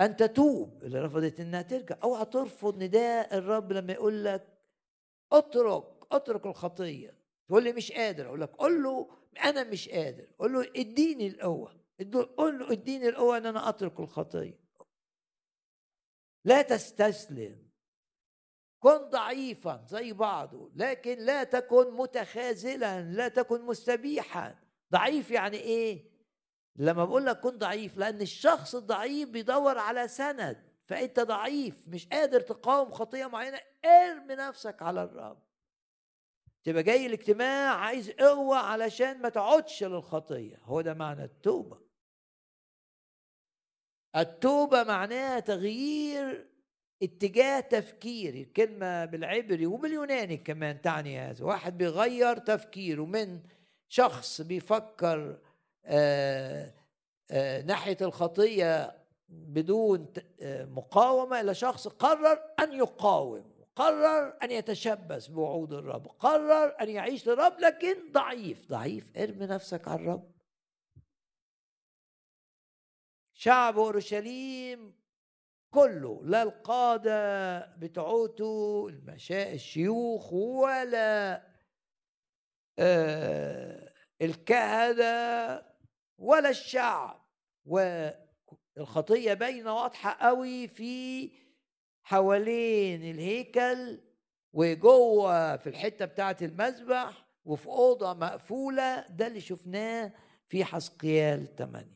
أن 0.00 0.16
تتوب 0.16 0.84
اللي 0.84 1.00
رفضت 1.00 1.40
إنها 1.40 1.62
ترجع؟ 1.62 1.96
أوعى 2.02 2.24
ترفض 2.24 2.82
نداء 2.82 3.38
الرب 3.38 3.72
لما 3.72 3.92
يقول 3.92 4.24
لك 4.24 4.58
أترك 5.32 5.84
أترك 6.12 6.46
الخطية. 6.46 7.18
تقول 7.48 7.64
لي 7.64 7.72
مش 7.72 7.92
قادر. 7.92 8.26
أقول 8.26 8.40
لك 8.40 8.50
قول 8.50 8.82
له 8.82 9.10
أنا 9.44 9.64
مش 9.64 9.88
قادر. 9.88 10.26
قول 10.38 10.52
له 10.52 10.72
إديني 10.76 11.26
القوة. 11.26 11.80
قول 12.36 12.58
له 12.58 12.72
إديني 12.72 13.08
القوة 13.08 13.36
إن 13.36 13.46
أنا 13.46 13.68
أترك 13.68 14.00
الخطية. 14.00 14.60
لا 16.44 16.62
تستسلم. 16.62 17.68
كن 18.82 18.98
ضعيفا 19.10 19.84
زي 19.88 20.12
بعضه 20.12 20.70
لكن 20.74 21.18
لا 21.18 21.44
تكن 21.44 21.90
متخاذلا 21.96 23.02
لا 23.02 23.28
تكن 23.28 23.62
مستبيحا. 23.62 24.58
ضعيف 24.92 25.30
يعني 25.30 25.56
إيه؟ 25.56 26.10
لما 26.76 27.04
بقول 27.04 27.26
لك 27.26 27.40
كن 27.40 27.58
ضعيف 27.58 27.96
لأن 27.96 28.20
الشخص 28.20 28.74
الضعيف 28.74 29.28
بيدور 29.28 29.78
على 29.78 30.08
سند. 30.08 30.68
فأنت 30.84 31.20
ضعيف 31.20 31.88
مش 31.88 32.08
قادر 32.08 32.40
تقاوم 32.40 32.90
خطية 32.90 33.26
معينة. 33.26 33.60
ارمي 33.84 34.34
نفسك 34.34 34.82
على 34.82 35.02
الرب 35.02 35.47
تبقى 36.68 36.82
جاي 36.82 37.06
الاجتماع 37.06 37.74
عايز 37.74 38.10
قوة 38.10 38.56
علشان 38.56 39.22
ما 39.22 39.28
تقعدش 39.28 39.84
للخطية. 39.84 40.56
هو 40.62 40.80
ده 40.80 40.94
معنى 40.94 41.24
التوبة. 41.24 41.78
التوبة 44.16 44.84
معناها 44.84 45.40
تغيير 45.40 46.48
اتجاه 47.02 47.60
تفكيري. 47.60 48.42
الكلمة 48.42 49.04
بالعبري 49.04 49.66
وباليوناني 49.66 50.36
كمان 50.36 50.80
تعني 50.80 51.18
هذا. 51.18 51.44
واحد 51.44 51.78
بيغير 51.78 52.36
تفكيره 52.38 53.04
من 53.04 53.40
شخص 53.88 54.40
بيفكر 54.40 55.38
آآ 55.84 56.74
آآ 57.30 57.62
ناحية 57.62 57.96
الخطية 58.00 58.98
بدون 59.28 60.12
آه، 60.40 60.64
مقاومة 60.64 61.40
إلى 61.40 61.54
شخص 61.54 61.88
قرر 61.88 62.42
أن 62.60 62.72
يقاوم. 62.72 63.57
قرر 63.78 64.38
أن 64.42 64.50
يتشبث 64.50 65.26
بوعود 65.26 65.72
الرب. 65.72 66.06
قرر 66.06 66.80
أن 66.80 66.88
يعيش 66.88 67.28
للرب 67.28 67.60
لكن 67.60 68.12
ضعيف. 68.12 68.68
ضعيف. 68.68 69.16
ارمي 69.16 69.46
نفسك 69.46 69.88
على 69.88 70.00
الرب. 70.00 70.32
شعب 73.32 73.78
أورشليم 73.78 74.98
كله 75.70 76.20
لا 76.24 76.42
القادة 76.42 77.66
بتوعته 77.76 78.88
المشاء 78.88 79.54
الشيوخ 79.54 80.32
ولا 80.32 81.42
آه 82.78 83.92
الكهنة 84.22 85.62
ولا 86.18 86.48
الشعب. 86.48 87.28
والخطية 87.64 89.34
باينة 89.34 89.74
واضحة 89.74 90.26
قوي 90.26 90.68
في 90.68 91.30
حوالين 92.08 93.02
الهيكل 93.10 93.98
وجوه 94.52 95.56
في 95.56 95.68
الحتة 95.68 96.04
بتاعه 96.04 96.36
المذبح 96.42 97.26
وفي 97.44 97.66
أوضة 97.66 98.14
مقفولة 98.14 99.06
ده 99.08 99.26
اللي 99.26 99.40
شفناه 99.40 100.12
في 100.48 100.64
حسقيال 100.64 101.56
8 101.56 101.86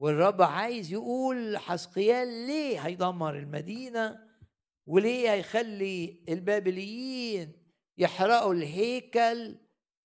والرب 0.00 0.42
عايز 0.42 0.92
يقول 0.92 1.58
حسقيال 1.58 2.28
ليه 2.28 2.80
هيدمر 2.80 3.38
المدينة؟ 3.38 4.18
وليه 4.86 5.32
هيخلي 5.32 6.24
البابليين 6.28 7.52
يحرقوا 7.98 8.54
الهيكل؟ 8.54 9.56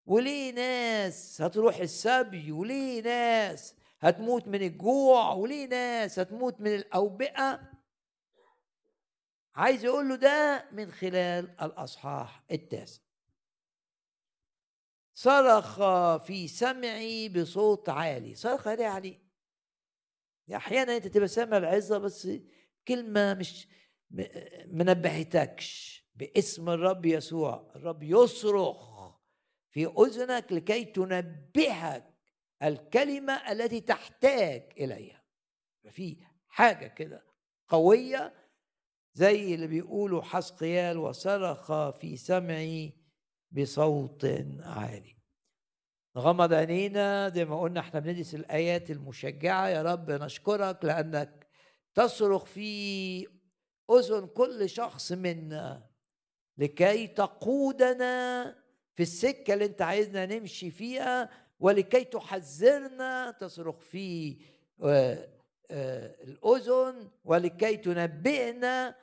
وليه 0.06 0.54
ناس 0.54 1.42
هتروح 1.42 1.78
السبي؟ 1.78 2.52
وليه 2.52 3.02
ناس 3.02 3.76
هتموت 4.00 4.48
من 4.48 4.62
الجوع؟ 4.64 5.34
وليه 5.34 5.68
ناس 5.68 6.20
هتموت 6.20 6.62
من 6.62 6.76
الأوبئة؟ 6.76 7.73
عايز 9.56 9.86
يقول 9.86 10.10
له 10.10 10.16
ده 10.16 10.70
من 10.72 10.92
خلال 10.92 11.62
الأصحاح 11.62 12.44
التاسع. 12.52 13.02
صرخ 15.14 15.78
في 16.18 16.48
سمعي 16.48 17.30
بصوت 17.30 17.90
عالي. 17.90 18.36
صرخ 18.36 18.68
عالي 18.68 18.86
عالي 18.86 19.20
أحيانا 20.56 20.96
أنت 20.96 21.08
تبقى 21.08 21.28
سامع 21.28 21.58
العظة 21.58 21.98
بس 21.98 22.30
كلمة 22.88 23.34
مش 23.34 23.68
منبهتكش 24.68 26.04
باسم 26.16 26.70
الرب 26.70 27.06
يسوع. 27.06 27.72
الرب 27.76 28.04
يصرخ 28.04 28.94
في 29.72 29.86
أذنك 29.86 30.52
لكي 30.54 30.86
تنبهك 30.86 32.14
الكلمة 32.64 33.52
التي 33.52 33.82
تحتاج 33.82 34.74
إليها. 34.78 35.24
في 35.90 36.18
حاجة 36.48 36.88
كده 36.88 37.26
قوية 37.68 38.43
زي 39.14 39.56
اللي 39.56 39.68
بيقولوا 39.68 40.22
حسقيال 40.22 40.98
وصرخ 40.98 41.90
في 41.90 42.18
سمعي 42.18 42.94
بصوت 43.52 44.26
عالي. 44.60 45.16
نغمض 46.16 46.54
عينينا 46.54 47.30
زي 47.30 47.46
ما 47.46 47.62
قلنا 47.62 47.80
إحنا 47.80 48.00
بندرس 48.00 48.36
الآيات 48.36 48.92
المشجعة. 48.92 49.68
يا 49.68 49.82
رب 49.82 50.12
نشكرك 50.12 50.86
لأنك 50.86 51.48
تصرخ 51.96 52.46
في 52.46 53.28
أذن 53.92 54.28
كل 54.28 54.70
شخص 54.70 55.12
منا 55.12 55.90
لكي 56.58 57.08
تقودنا 57.08 58.44
في 58.96 59.04
السكة 59.04 59.54
اللي 59.54 59.66
انت 59.66 59.82
عايزنا 59.82 60.26
نمشي 60.26 60.72
فيها 60.72 61.30
ولكي 61.60 62.04
تحذرنا 62.04 63.32
تصرخ 63.32 63.80
في 63.80 64.38
آه، 65.72 66.24
الأذن 66.24 67.10
ولكي 67.24 67.78
تنبئنا 67.78 68.96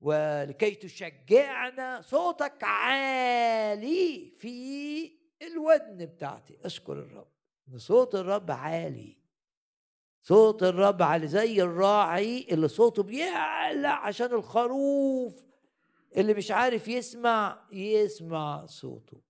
ولكي 0.00 0.74
تشجعنا 0.74 2.00
صوتك 2.00 2.64
عالي 2.64 4.32
في 4.38 5.12
الودن 5.42 6.06
بتاعتي. 6.06 6.58
أشكر 6.64 6.92
الرب 6.92 7.28
صوت 7.76 8.14
الرب 8.14 8.50
عالي. 8.50 9.16
صوت 10.22 10.62
الرب 10.62 11.02
عالي 11.02 11.26
زي 11.26 11.62
الراعي 11.62 12.46
اللي 12.50 12.68
صوته 12.68 13.02
بيعلى 13.02 13.88
عشان 13.88 14.32
الخروف 14.32 15.44
اللي 16.16 16.34
مش 16.34 16.50
عارف 16.50 16.88
يسمع 16.88 17.66
يسمع 17.72 18.66
صوته. 18.66 19.20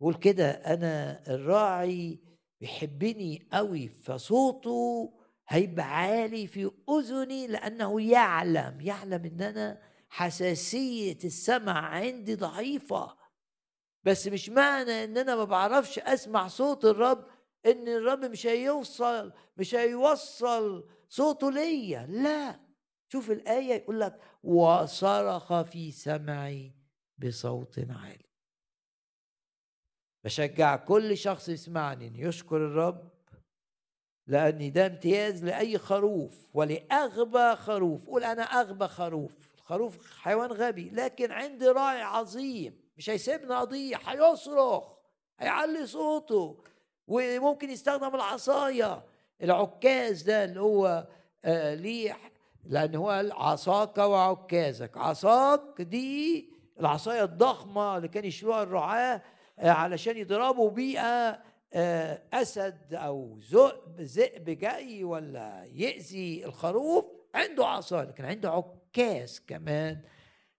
قول 0.00 0.14
كده 0.14 0.50
أنا 0.50 1.22
الراعي 1.34 2.18
بيحبني 2.66 3.48
قوي 3.52 3.88
فصوته 3.88 5.12
هيبقى 5.48 5.96
عالي 5.96 6.46
في 6.46 6.70
أذني 6.90 7.46
لأنه 7.46 8.00
يعلم 8.00 8.80
يعلم 8.80 9.24
إن 9.24 9.42
أنا 9.42 9.82
حساسية 10.08 11.18
السمع 11.24 11.78
عندي 11.78 12.34
ضعيفة. 12.34 13.16
بس 14.04 14.26
مش 14.26 14.48
معنى 14.48 15.04
إن 15.04 15.18
أنا 15.18 15.36
ما 15.36 15.44
بعرفش 15.44 15.98
أسمع 15.98 16.48
صوت 16.48 16.84
الرب 16.84 17.26
إن 17.66 17.88
الرب 17.88 18.24
مش 18.24 18.46
هيوصل 18.46 19.32
مش 19.56 19.74
هيوصل 19.74 20.88
صوته 21.08 21.50
ليا. 21.50 22.06
لا. 22.06 22.60
شوف 23.08 23.30
الآية 23.30 23.74
يقول 23.74 24.00
لك 24.00 24.20
وصرخ 24.42 25.62
في 25.62 25.92
سمعي 25.92 26.72
بصوت 27.18 27.78
عالي. 27.78 28.31
بشجع 30.24 30.76
كل 30.76 31.16
شخص 31.16 31.48
يسمعني 31.48 32.06
ان 32.06 32.16
يشكر 32.16 32.56
الرب 32.56 33.08
لأن 34.26 34.72
ده 34.72 34.86
امتياز 34.86 35.44
لأي 35.44 35.78
خروف 35.78 36.48
ولأغبى 36.54 37.56
خروف. 37.56 38.06
قول 38.06 38.24
أنا 38.24 38.42
أغبى 38.42 38.88
خروف. 38.88 39.32
الخروف 39.58 40.16
حيوان 40.20 40.52
غبي 40.52 40.90
لكن 40.90 41.32
عندي 41.32 41.68
راعي 41.68 42.02
عظيم. 42.02 42.80
مش 42.96 43.10
هيسيبني 43.10 43.54
أضيع 43.54 43.98
هيصرخ 44.06 44.84
هيعلي 45.38 45.86
صوته 45.86 46.62
وممكن 47.08 47.70
يستخدم 47.70 48.14
العصاية. 48.14 49.04
العكاز 49.42 50.22
ده 50.22 50.44
اللي 50.44 50.60
هو 50.60 51.06
آه 51.44 51.74
ليه 51.74 52.16
لأن 52.64 52.94
هو 52.94 53.30
عصاك 53.32 53.98
وعكازك. 53.98 54.96
عصاك 54.96 55.82
دي 55.82 56.48
العصاية 56.80 57.24
الضخمة 57.24 57.96
اللي 57.96 58.08
كان 58.08 58.24
يشيلوها 58.24 58.62
الرعاة 58.62 59.22
علشان 59.62 60.16
يضربوا 60.16 60.70
بيها 60.70 61.42
آه 61.74 62.22
أسد 62.32 62.94
أو 62.94 63.38
ذئب 63.38 64.00
ذئب 64.00 64.50
جاي 64.50 65.04
ولا 65.04 65.64
يأذي 65.64 66.44
الخروف 66.44 67.04
عنده 67.34 67.66
عصاية 67.66 68.04
لكن 68.04 68.24
عنده 68.24 68.50
عكاز 68.50 69.40
كمان. 69.46 70.00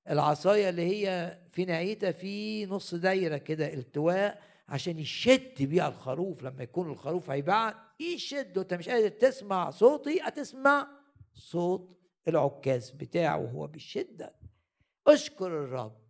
العصاية 0.10 0.70
اللي 0.70 0.82
هي 0.82 1.38
في 1.52 1.66
نهايتها 1.66 2.12
في 2.12 2.66
نص 2.66 2.96
دايرة 2.96 3.38
كده 3.38 3.74
التواء 3.74 4.42
عشان 4.70 5.00
يشد 5.00 5.64
بيها 5.64 5.88
الخروف. 5.88 6.44
لما 6.44 6.64
يكون 6.64 6.92
الخروف 6.92 7.30
هيبعد 7.30 7.76
يشد. 8.00 8.58
انت 8.58 8.74
مش 8.74 8.90
قادر 8.90 9.08
تسمع 9.10 9.70
صوتي 9.70 10.20
هتسمع 10.22 10.88
صوت 11.34 11.98
العكاز 12.28 12.90
بتاعه 12.92 13.38
وهو 13.38 13.68
بشده 13.68 14.34
اشكر 15.08 15.48
الرب. 15.48 16.03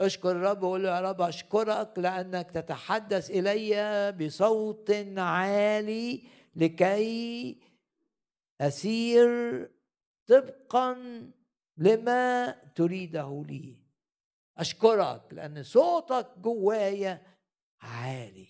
اشكر 0.00 0.30
الرب 0.30 0.62
وقول 0.62 0.82
له 0.82 0.88
يا 0.96 1.00
رب 1.00 1.20
أشكرك 1.20 1.98
لأنك 1.98 2.50
تتحدث 2.50 3.30
إلي 3.30 4.12
بصوت 4.12 4.90
عالي 5.16 6.22
لكي 6.56 7.56
أسير 8.60 9.28
طبقا 10.26 10.96
لما 11.76 12.50
تريده 12.74 13.44
لي. 13.48 13.76
أشكرك 14.58 15.22
لأن 15.32 15.62
صوتك 15.62 16.26
جوايا 16.38 17.22
عالي. 17.80 18.48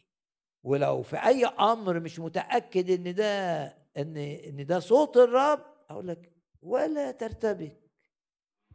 ولو 0.65 1.03
في 1.03 1.17
أي 1.17 1.47
أمر 1.47 2.01
مش 2.01 2.19
متأكد 2.19 2.91
إن 2.91 3.15
ده 3.15 3.65
إن 3.97 4.17
إن 4.17 4.67
ده 4.67 4.81
صوت 4.81 5.17
الرب 5.17 5.65
أقول 5.91 6.09
لك 6.09 6.33
ولا 6.63 7.11
ترتبك. 7.11 7.81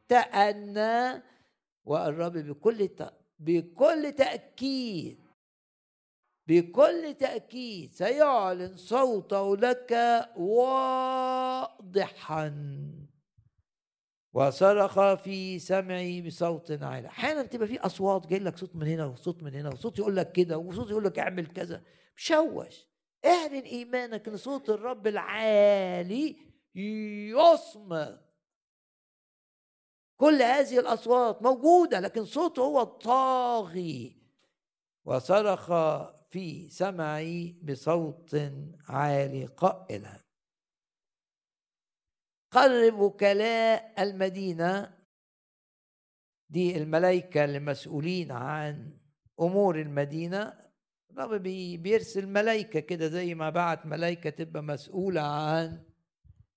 تأنى 0.07 1.24
والرب 1.86 2.34
بكل 2.34 2.89
بكل 3.39 4.11
تأكيد 4.17 5.23
بكل 6.47 7.13
تأكيد 7.19 7.93
سيعلن 7.93 8.77
صوته 8.77 9.57
لك 9.57 9.91
واضحا. 10.38 11.73
وصرخ 14.34 15.13
في 15.13 15.59
سمعي 15.59 16.21
بصوت 16.21 16.71
عالي. 16.84 17.07
أحيانا 17.07 17.43
تبقى 17.43 17.67
في 17.67 17.79
أصوات 17.79 18.27
جاي 18.27 18.39
لك 18.39 18.57
صوت 18.57 18.75
من 18.75 18.88
هنا 18.88 19.05
وصوت 19.05 19.43
من 19.43 19.53
هنا 19.55 19.69
وصوت 19.69 19.99
يقول 19.99 20.15
لك 20.15 20.31
كده 20.31 20.57
وصوت 20.57 20.89
يقول 20.89 21.03
لك 21.03 21.19
اعمل 21.19 21.47
كذا. 21.47 21.84
مشوش. 22.17 22.88
اعلن 23.25 23.61
إيمانك 23.63 24.27
ان 24.27 24.38
صوت 24.38 24.69
الرب 24.69 25.07
العالي 25.07 26.38
يصمت 26.75 28.22
كل 30.24 30.41
هذه 30.41 30.80
الأصوات 30.80 31.41
موجودة 31.41 31.99
لكن 31.99 32.26
صوته 32.26 32.61
هو 32.61 32.82
الطاغي 32.82 34.17
وصرخ 35.05 35.67
في 36.32 36.69
سمعي 36.69 37.59
بصوت 37.63 38.51
عالي 38.88 39.45
قائلا. 39.45 40.24
قرب 42.51 42.99
وكلاء 42.99 44.03
المدينة. 44.03 44.97
دي 46.49 46.78
الملائكة 46.78 47.45
المسؤولين 47.45 48.32
عن 48.32 48.97
أمور 49.39 49.82
المدينة. 49.82 50.53
الرب 51.11 51.43
بيرسل 51.84 52.28
ملائكة 52.28 52.80
كده 52.80 53.07
زي 53.07 53.36
ما 53.36 53.49
بعت 53.49 53.86
ملائكة 53.86 54.30
تبقى 54.30 54.63
مسؤولة 54.63 55.21
عن 55.21 55.84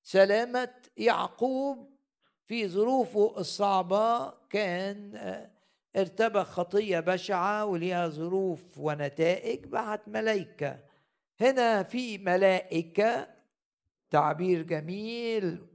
سلامة 0.02 0.74
يعقوب 0.96 1.95
في 2.46 2.68
ظروفه 2.68 3.34
الصعبة 3.38 4.30
كان 4.50 5.16
آه، 5.16 5.50
ارتبك 5.96 6.42
خطية 6.46 7.00
بشعة 7.00 7.64
وليها 7.64 8.08
ظروف 8.08 8.78
ونتائج 8.78 9.64
بعت 9.66 10.08
ملائكة. 10.08 10.78
هنا 11.40 11.82
في 11.82 12.18
ملائكة 12.18 13.28
تعبير 14.10 14.62
جميل 14.62 15.66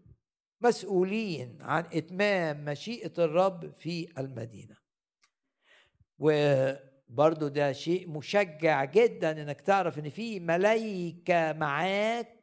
مسؤولين 0.62 1.58
عن 1.62 1.84
إتمام 1.94 2.66
مشيئة 2.66 3.14
الرب 3.18 3.74
في 3.76 4.08
المدينة. 4.18 4.76
وبرضو 6.20 7.48
ده 7.48 7.72
شيء 7.72 8.10
مشجع 8.10 8.86
جدا 8.86 9.32
إنك 9.42 9.62
تعرف 9.62 10.00
إن 10.00 10.10
في 10.10 10.40
ملايكه 10.40 11.54
معاك 11.54 12.41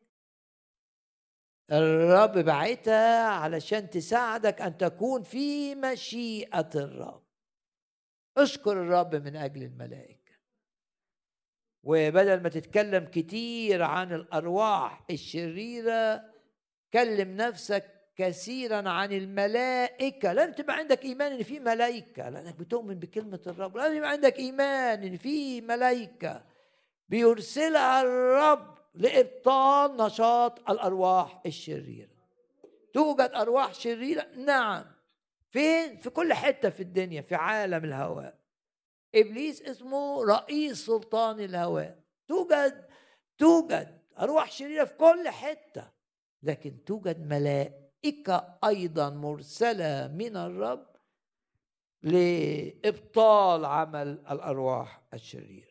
الرب 1.72 2.38
بعتها 2.38 3.28
علشان 3.28 3.90
تساعدك 3.90 4.60
أن 4.60 4.76
تكون 4.76 5.22
في 5.22 5.74
مشيئة 5.74 6.70
الرب. 6.74 7.22
اشكر 8.36 8.72
الرب 8.72 9.14
من 9.14 9.36
أجل 9.36 9.62
الملائكة. 9.62 10.18
وبدل 11.82 12.42
ما 12.42 12.48
تتكلم 12.48 13.04
كتير 13.04 13.82
عن 13.82 14.12
الأرواح 14.12 15.04
الشريرة 15.10 16.24
كلم 16.92 17.36
نفسك 17.36 17.84
كثيرا 18.16 18.88
عن 18.88 19.12
الملائكة. 19.12 20.32
لازم 20.32 20.52
تبقى 20.52 20.76
عندك 20.76 21.04
إيمان 21.04 21.32
إن 21.32 21.42
في 21.42 21.60
ملائكة 21.60 22.28
لأنك 22.28 22.54
بتؤمن 22.54 22.94
بكلمة 22.94 23.40
الرب. 23.46 23.76
لازم 23.76 23.96
يبقى 23.96 24.10
عندك 24.10 24.38
إيمان 24.38 25.02
إن 25.02 25.16
في 25.16 25.60
ملائكة. 25.60 26.44
بيرسلها 27.08 28.02
الرب 28.02 28.77
لإبطال 28.98 29.96
نشاط 29.96 30.70
الأرواح 30.70 31.40
الشريرة. 31.46 32.18
توجد 32.92 33.30
أرواح 33.34 33.74
شريرة؟ 33.74 34.26
نعم. 34.36 34.84
فين؟ 35.50 35.96
في 35.96 36.10
كل 36.10 36.34
حتة 36.34 36.70
في 36.70 36.80
الدنيا 36.80 37.20
في 37.22 37.34
عالم 37.34 37.84
الهواء. 37.84 38.38
إبليس 39.14 39.62
اسمه 39.62 40.24
رئيس 40.24 40.86
سلطان 40.86 41.40
الهواء. 41.40 41.98
توجد 42.28 42.88
توجد 43.38 43.98
أرواح 44.20 44.52
شريرة 44.52 44.84
في 44.84 44.94
كل 44.94 45.28
حتة 45.28 45.90
لكن 46.42 46.84
توجد 46.84 47.26
ملائكة 47.26 48.58
أيضا 48.64 49.10
مرسلة 49.10 50.08
من 50.08 50.36
الرب 50.36 50.86
لإبطال 52.02 53.64
عمل 53.64 54.08
الأرواح 54.30 55.02
الشريرة. 55.14 55.67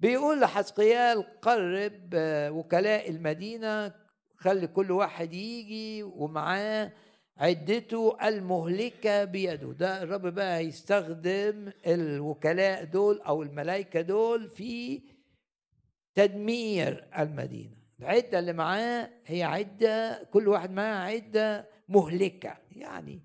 بيقول 0.00 0.40
لحزقيال 0.40 1.40
قرب 1.40 2.10
وكلاء 2.52 3.10
المدينة 3.10 3.94
خلي 4.36 4.66
كل 4.66 4.90
واحد 4.90 5.32
يجي 5.32 6.02
ومعاه 6.02 6.92
عدته 7.36 8.28
المهلكة 8.28 9.24
بيده. 9.24 9.72
ده 9.72 10.02
الرب 10.02 10.26
بقى 10.26 10.64
يستخدم 10.64 11.72
الوكلاء 11.86 12.84
دول 12.84 13.20
أو 13.20 13.42
الملائكة 13.42 14.00
دول 14.00 14.48
في 14.48 15.02
تدمير 16.14 17.08
المدينة. 17.18 17.76
العدة 18.00 18.38
اللي 18.38 18.52
معاه 18.52 19.10
هي 19.26 19.42
عدة 19.42 20.24
كل 20.32 20.48
واحد 20.48 20.70
معاه 20.70 21.12
عدة 21.14 21.68
مهلكة 21.88 22.56
يعني 22.70 23.20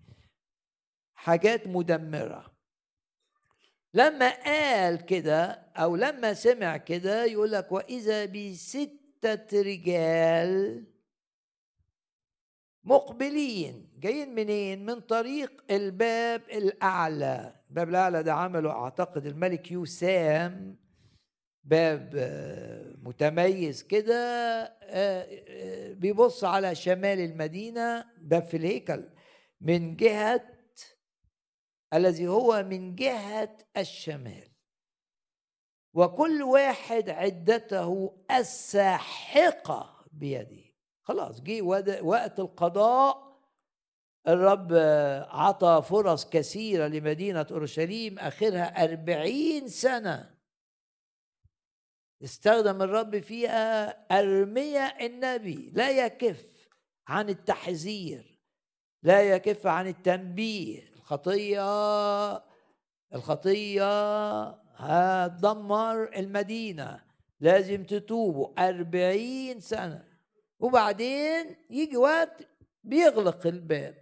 حاجات 1.15 1.67
مدمرة. 1.67 2.50
لما 3.93 4.29
قال 4.29 5.05
كده 5.05 5.43
أو 5.77 5.95
لما 5.95 6.33
سمع 6.33 6.77
كده 6.77 7.25
يقول 7.25 7.51
لك 7.51 7.71
وإذا 7.71 8.25
بستة 8.25 9.61
رجال 9.61 10.83
مقبلين 12.83 13.89
جايين 13.99 14.35
منين؟ 14.35 14.85
من 14.85 14.99
طريق 14.99 15.63
الباب 15.71 16.41
الأعلى. 16.51 17.55
الباب 17.69 17.89
الأعلى 17.89 18.23
ده 18.23 18.33
عمله 18.33 18.71
أعتقد 18.71 19.25
الملك 19.25 19.71
يوسام 19.71 20.75
باب 21.63 22.13
آه، 22.15 22.95
متميز 23.03 23.83
كده 23.83 24.15
آه، 24.83 25.27
آه، 25.49 25.93
بيبص 25.93 26.43
على 26.43 26.75
شمال 26.75 27.19
المدينة 27.19 28.05
باب 28.21 28.43
في 28.43 28.57
الهيكل 28.57 29.03
من 29.61 29.95
جهة 29.95 30.41
الذي 31.93 32.27
هو 32.27 32.63
من 32.63 32.95
جهة 32.95 33.57
الشمال. 33.77 34.51
وكل 35.93 36.43
واحد 36.43 37.09
عدته 37.09 38.17
الساحقة 38.31 40.05
بيده. 40.11 40.71
خلاص 41.03 41.41
جه 41.41 41.61
وقت 42.01 42.39
القضاء 42.39 43.31
الرب 44.27 44.73
عطى 45.29 45.81
فرص 45.89 46.29
كثيرة 46.29 46.87
لمدينة 46.87 47.47
أورشليم 47.51 48.19
آخرها 48.19 48.83
أربعين 48.83 49.67
سنة. 49.67 50.37
استخدم 52.23 52.81
الرب 52.81 53.19
فيها 53.19 53.89
أرميا 54.19 55.05
النبي. 55.05 55.71
لا 55.73 56.05
يكف 56.05 56.69
عن 57.07 57.29
التحذير 57.29 58.39
لا 59.03 59.21
يكف 59.21 59.67
عن 59.67 59.87
التنبيه. 59.87 60.90
الخطية 61.12 62.43
الخطية 63.14 64.41
هتدمر 64.76 66.18
المدينة. 66.18 66.99
لازم 67.39 67.84
تتوبوا 67.84 68.70
أربعين 68.70 69.59
سنة. 69.59 70.03
وبعدين 70.59 71.55
يجي 71.70 71.97
وقت 71.97 72.47
بيغلق 72.84 73.47
الباب. 73.47 73.95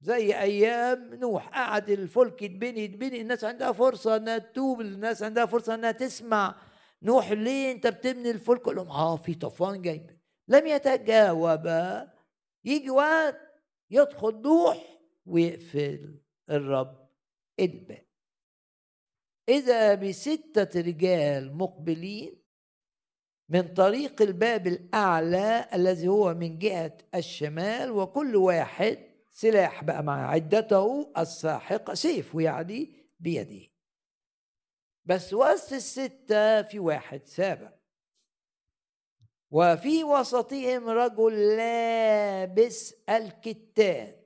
زي 0.00 0.38
أيام 0.40 1.14
نوح 1.14 1.48
قعد 1.48 1.90
الفلك 1.90 2.42
يتبني 2.42 2.84
يتبني. 2.84 3.20
الناس 3.20 3.44
عندها 3.44 3.72
فرصة 3.72 4.16
إنها 4.16 4.38
تتوب 4.38 4.80
الناس 4.80 5.22
عندها 5.22 5.46
فرصة 5.46 5.74
إنها 5.74 5.92
تسمع. 5.92 6.54
نوح 7.02 7.30
ليه 7.32 7.72
أنت 7.72 7.86
بتبني 7.86 8.30
الفلك؟ 8.30 8.68
لهم 8.68 8.88
آه 8.88 9.16
في 9.16 9.34
طوفان 9.34 9.82
جاي. 9.82 10.06
لم 10.48 10.66
يتجاوب. 10.66 11.66
يجي 12.64 12.90
وقت 12.90 13.40
يدخل 13.90 14.42
نوح 14.42 14.98
ويقفل. 15.26 16.21
الرب 16.50 17.08
الباب 17.60 18.06
إذا 19.48 19.94
بستة 19.94 20.80
رجال 20.80 21.56
مقبلين 21.56 22.42
من 23.48 23.74
طريق 23.74 24.22
الباب 24.22 24.66
الأعلى 24.66 25.68
الذي 25.74 26.08
هو 26.08 26.34
من 26.34 26.58
جهة 26.58 26.98
الشمال 27.14 27.90
وكل 27.90 28.36
واحد 28.36 28.98
سلاح 29.30 29.84
بقى 29.84 30.02
مع 30.02 30.30
عدته 30.30 31.12
الساحقة 31.18 31.94
سيف 31.94 32.34
يعني 32.34 33.08
بيده. 33.20 33.68
بس 35.04 35.34
وسط 35.34 35.72
الستة 35.72 36.62
في 36.62 36.78
واحد 36.78 37.26
سابع 37.26 37.72
وفي 39.50 40.04
وسطهم 40.04 40.88
رجل 40.88 41.56
لابس 41.56 42.94
الكتان. 43.08 44.21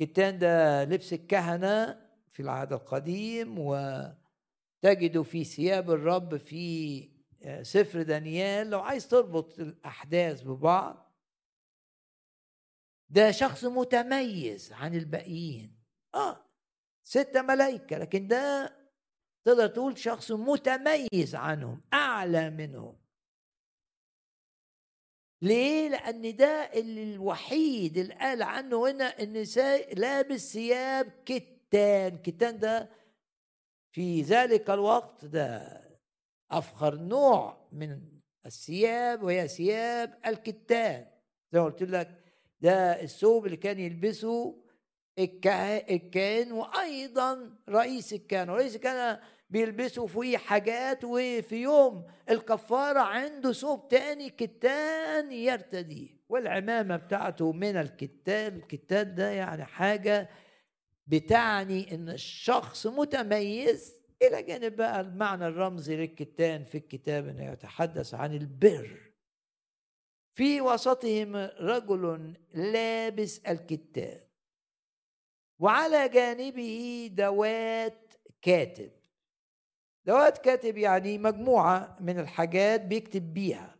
الكتان 0.00 0.38
ده 0.38 0.84
لبس 0.84 1.12
الكهنة 1.12 2.00
في 2.28 2.40
العهد 2.40 2.72
القديم 2.72 3.58
وتجد 3.58 5.22
في 5.22 5.44
ثياب 5.44 5.90
الرب 5.90 6.36
في 6.36 7.08
آه، 7.42 7.62
سفر 7.62 8.02
دانيال. 8.02 8.70
لو 8.70 8.80
عايز 8.80 9.08
تربط 9.08 9.58
الأحداث 9.60 10.42
ببعض 10.42 11.12
ده 13.08 13.30
شخص 13.30 13.64
متميز 13.64 14.72
عن 14.72 14.94
الباقيين. 14.94 15.76
آه 16.14 16.46
ستة 17.04 17.42
ملائكة 17.42 17.98
لكن 17.98 18.28
ده 18.28 18.76
تقدر 19.44 19.66
تقول 19.66 19.98
شخص 19.98 20.32
متميز 20.32 21.34
عنهم 21.34 21.82
أعلى 21.92 22.50
منهم. 22.50 22.99
ليه؟ 25.42 25.88
لأن 25.88 26.36
ده 26.36 26.70
الوحيد 26.74 27.98
اللي 27.98 28.14
قال 28.14 28.42
عنه 28.42 28.90
هنا 28.90 29.04
إن 29.04 29.44
لابس 29.96 30.52
ثياب 30.52 31.12
كتان، 31.26 32.18
كتان 32.18 32.58
ده 32.58 32.90
في 33.92 34.22
ذلك 34.22 34.70
الوقت 34.70 35.24
ده 35.24 35.80
أفخر 36.50 36.94
نوع 36.94 37.68
من 37.72 38.00
الثياب 38.46 39.22
وهي 39.22 39.48
ثياب 39.48 40.18
الكتان. 40.26 41.06
زي 41.52 41.58
ما 41.60 41.64
قلت 41.64 41.82
لك 41.82 42.24
ده 42.60 43.02
الثوب 43.02 43.46
اللي 43.46 43.56
كان 43.56 43.78
يلبسه 43.78 44.64
الكاهن 45.18 46.52
وأيضا 46.52 47.56
رئيس 47.68 48.12
الكهنه 48.12 48.52
رئيس 48.52 48.76
الكهنه 48.76 49.20
بيلبسوا 49.50 50.06
فيه 50.06 50.36
حاجات 50.38 51.04
وفي 51.04 51.56
يوم 51.56 52.06
الكفارة 52.30 53.00
عنده 53.00 53.52
ثوب 53.52 53.88
تاني 53.88 54.30
كتان 54.30 55.32
يرتديه 55.32 56.20
والعمامة 56.28 56.96
بتاعته 56.96 57.52
من 57.52 57.76
الكتان 57.76 58.56
الكتان 58.56 59.14
ده 59.14 59.30
يعني 59.30 59.64
حاجة 59.64 60.30
بتعني 61.06 61.94
إن 61.94 62.08
الشخص 62.08 62.86
متميز. 62.86 64.00
إلى 64.22 64.42
جانب 64.42 64.76
بقى 64.76 65.00
المعنى 65.00 65.46
الرمزي 65.46 65.96
للكتان 65.96 66.64
في 66.64 66.78
الكتاب 66.78 67.28
إنه 67.28 67.52
يتحدث 67.52 68.14
عن 68.14 68.34
البر. 68.34 69.12
في 70.34 70.60
وسطهم 70.60 71.36
رجل 71.60 72.34
لابس 72.54 73.38
الكتاب 73.38 74.28
وعلى 75.58 76.08
جانبه 76.08 77.10
دوات 77.12 78.12
كاتب. 78.42 78.90
دوات 80.10 80.38
كاتب 80.38 80.76
يعني 80.78 81.18
مجموعة 81.18 81.96
من 82.00 82.18
الحاجات 82.18 82.80
بيكتب 82.84 83.34
بيها. 83.34 83.76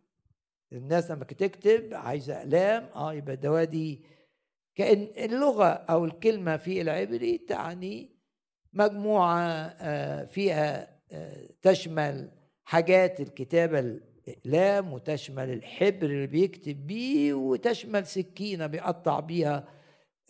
الناس 0.72 1.10
لما 1.10 1.24
تكتب 1.24 1.88
عايزة 1.94 2.38
أقلام 2.38 2.88
آه 2.94 3.14
يبقى 3.14 3.34
الدواء 3.34 3.64
دي 3.64 4.02
كأن 4.74 5.08
اللغة 5.16 5.66
أو 5.66 6.04
الكلمة 6.04 6.56
في 6.56 6.80
العبري 6.80 7.38
تعني 7.38 8.10
مجموعة 8.72 9.40
آه، 9.80 10.24
فيها 10.24 11.00
آه، 11.12 11.48
تشمل 11.62 12.30
حاجات 12.64 13.20
الكتابة 13.20 13.78
الأقلام 13.78 14.92
وتشمل 14.92 15.50
الحبر 15.52 16.06
اللي 16.06 16.26
بيكتب 16.26 16.86
بيه 16.86 17.34
وتشمل 17.34 18.06
سكينة 18.06 18.66
بيقطع 18.66 19.20
بيها 19.20 19.68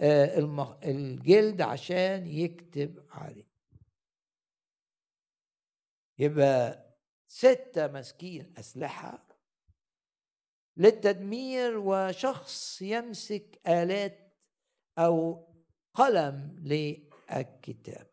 آه، 0.00 0.38
الجلد 0.84 1.60
عشان 1.60 2.26
يكتب 2.26 2.94
عليه. 3.10 3.49
يبقى 6.20 6.86
ستة 7.28 7.86
ماسكين 7.86 8.54
أسلحة 8.58 9.26
للتدمير 10.76 11.78
وشخص 11.78 12.82
يمسك 12.82 13.60
آلات 13.66 14.36
أو 14.98 15.46
قلم 15.94 16.56
للكتابة. 16.58 18.10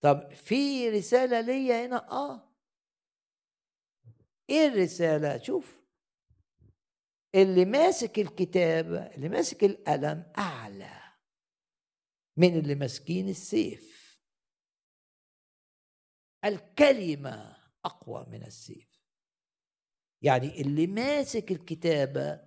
طب 0.00 0.32
في 0.34 0.88
رسالة 0.88 1.40
ليا 1.40 1.86
هنا؟ 1.86 2.10
آه. 2.10 2.56
إيه 4.50 4.68
الرسالة؟ 4.68 5.38
شوف. 5.42 5.80
اللي 7.34 7.64
ماسك 7.64 8.18
الكتابة 8.18 8.98
اللي 9.06 9.28
ماسك 9.28 9.64
القلم 9.64 10.32
أعلى 10.38 11.00
من 12.36 12.58
اللي 12.58 12.74
ماسكين 12.74 13.28
السيف. 13.28 13.95
الكلمة 16.48 17.56
أقوى 17.84 18.26
من 18.30 18.42
السيف. 18.42 18.96
يعني 20.22 20.60
اللي 20.60 20.86
ماسك 20.86 21.50
الكتابة 21.50 22.40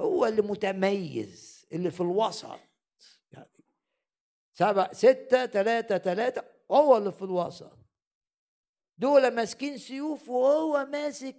هو 0.00 0.26
اللي 0.26 0.42
متميز 0.42 1.66
اللي 1.72 1.90
في 1.90 2.00
الوسط. 2.00 2.58
يعني 3.32 3.64
سبعة 4.52 4.92
ستة 4.92 5.46
ثلاثة 5.46 5.98
ثلاثة 5.98 6.44
هو 6.70 6.96
اللي 6.96 7.12
في 7.12 7.22
الوسط. 7.22 7.78
دول 8.98 9.34
ماسكين 9.34 9.78
سيوف 9.78 10.28
وهو 10.28 10.84
ماسك 10.84 11.36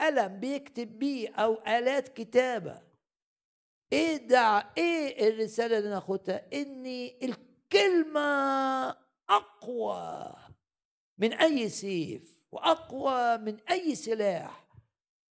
قلم 0.00 0.40
بيكتب 0.40 0.98
بيه 0.98 1.34
أو 1.34 1.54
آلات 1.54 2.08
كتابة. 2.08 2.82
إيه 3.92 4.16
ده؟ 4.16 4.72
إيه 4.78 5.28
الرسالة 5.28 5.78
اللي 5.78 5.90
ناخدها 5.90 6.46
ان 6.52 6.86
الكلمة 7.22 8.20
أقوى. 9.28 10.43
من 11.24 11.32
أي 11.32 11.68
سيف 11.68 12.44
وأقوى 12.52 13.38
من 13.38 13.60
أي 13.60 13.94
سلاح 13.94 14.68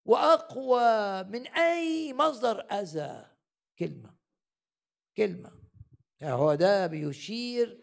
وأقوى 0.05 1.23
من 1.23 1.47
أي 1.47 2.15
مصدر 2.15 2.61
أذى. 2.61 3.27
كلمة 3.79 4.15
كلمة. 5.17 5.53
يعني 6.21 6.35
هو 6.35 6.55
ده 6.55 6.87
بيشير 6.87 7.81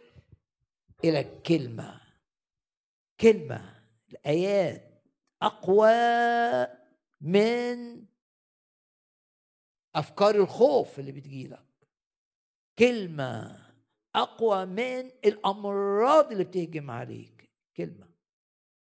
إلى 1.03 1.19
الكلمة 1.19 2.01
كلمة 3.19 3.83
الآيات 4.11 5.03
أقوى 5.41 5.91
من 7.21 8.05
أفكار 9.95 10.35
الخوف 10.35 10.99
اللي 10.99 11.11
بتجيلك. 11.11 11.87
كلمة 12.79 13.65
أقوى 14.15 14.65
من 14.65 15.11
الأمراض 15.25 16.31
اللي 16.31 16.43
بتهجم 16.43 16.91
عليك. 16.91 17.38
كلمة. 17.79 18.09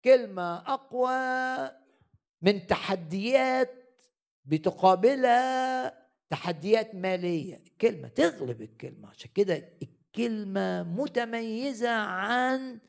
كلمة 0.04 0.58
أقوى 0.74 1.72
من 2.42 2.68
تحديات 2.68 3.72
بتقابلها 4.46 5.94
تحديات 6.30 6.96
مالية. 6.96 7.64
كلمة 7.82 8.08
تغلب 8.08 8.62
الكلمة. 8.62 9.10
عشان 9.10 9.32
كده 9.36 9.70
الكلمة 9.82 10.84
متميزة 10.84 11.90
عن 11.90 12.80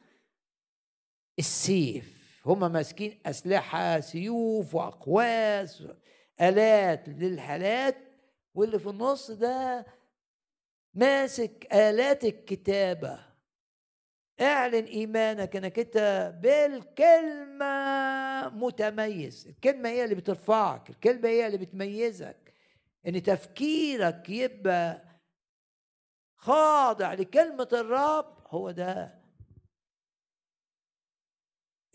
السيف. 1.39 2.43
هم 2.47 2.73
ماسكين 2.73 3.21
أسلحة 3.27 4.01
سيوف 4.01 4.75
وأقواس 4.75 5.85
آلات 6.41 7.09
للحالات 7.09 7.97
واللي 8.55 8.79
في 8.79 8.89
النص 8.89 9.31
ده 9.31 9.87
ماسك 10.95 11.69
آلات 11.73 12.25
الكتابة. 12.25 13.30
اعلن 14.41 14.85
إيمانك 14.85 15.57
أنك 15.57 15.79
أنت 15.79 16.33
بالكلمة 16.43 17.69
متميز. 18.49 19.47
الكلمة 19.49 19.89
هي 19.89 20.05
اللي 20.05 20.15
بترفعك 20.15 20.91
الكلمة 20.91 21.29
هي 21.29 21.47
اللي 21.47 21.59
بتميزك. 21.59 22.55
إن 23.07 23.23
تفكيرك 23.23 24.31
يبقى 24.31 25.03
خاضع 26.37 27.15
لكلمة 27.15 27.69
الرب 27.73 28.39
هو 28.49 28.71
ده 28.71 29.21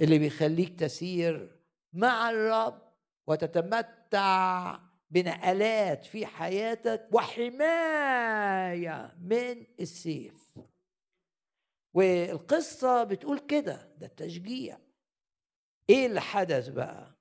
اللي 0.02 0.20
بيخليك 0.20 0.80
تسير 0.80 1.60
مع 1.94 2.30
الرب 2.30 2.82
وتتمتع 3.28 4.80
بنقلات 5.10 6.06
في 6.06 6.26
حياتك 6.26 7.08
وحماية 7.12 9.16
من 9.22 9.66
السيف. 9.80 10.46
والقصة 11.96 13.04
بتقول 13.04 13.40
كده 13.40 13.90
ده 13.98 14.08
التشجيع. 14.08 14.78
إيه 15.90 16.06
اللي 16.06 16.22
حدث 16.22 16.68
بقى؟ 16.68 17.16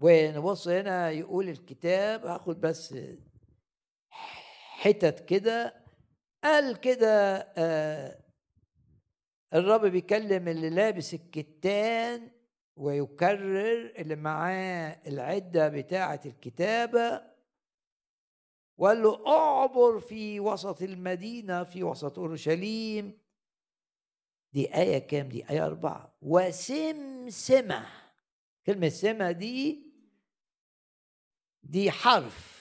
ونبص 0.00 0.68
هنا 0.68 1.10
يقول 1.10 1.48
الكتاب 1.48 2.26
هاخد 2.26 2.60
بس 2.60 2.94
حتت 4.80 5.24
كده. 5.28 5.84
قال 6.44 6.80
كده 6.80 7.36
آه 7.56 8.24
الرب 9.54 9.86
بيكلم 9.86 10.48
اللي 10.48 10.70
لابس 10.70 11.14
الكتان 11.14 12.30
ويكرر 12.76 13.92
اللي 13.98 14.16
معاه 14.16 15.00
العدة 15.06 15.68
بتاعة 15.68 16.20
الكتابة. 16.26 17.37
وقال 18.78 19.02
له 19.02 19.26
أعبر 19.26 20.00
في 20.00 20.40
وسط 20.40 20.82
المدينة 20.82 21.64
في 21.64 21.82
وسط 21.82 22.18
أورشليم. 22.18 23.18
دي 24.52 24.74
آية 24.74 24.98
كام؟ 24.98 25.28
دي 25.28 25.50
آية 25.50 25.66
أربعة. 25.66 26.16
وسمسمة. 26.22 27.86
كلمة 28.66 28.88
سمة 28.88 29.30
دي 29.30 29.88
دي 31.62 31.90
حرف 31.90 32.58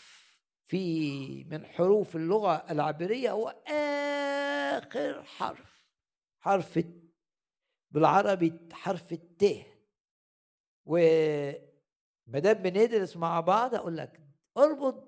في 0.65 1.43
من 1.43 1.65
حروف 1.65 2.15
اللغة 2.15 2.55
العبرية 2.72 3.32
هو 3.32 3.49
آخر 4.78 5.24
حرف 5.24 5.88
حرف 6.39 6.80
بالعربي 7.91 8.53
حرف 8.72 9.13
الت. 9.13 9.65
وما 10.86 11.59
دام 12.39 12.53
بندرس 12.53 13.18
مع 13.18 13.39
بعض 13.39 13.76
أقول 13.76 13.97
لك 13.97 14.22
أربط 14.57 15.07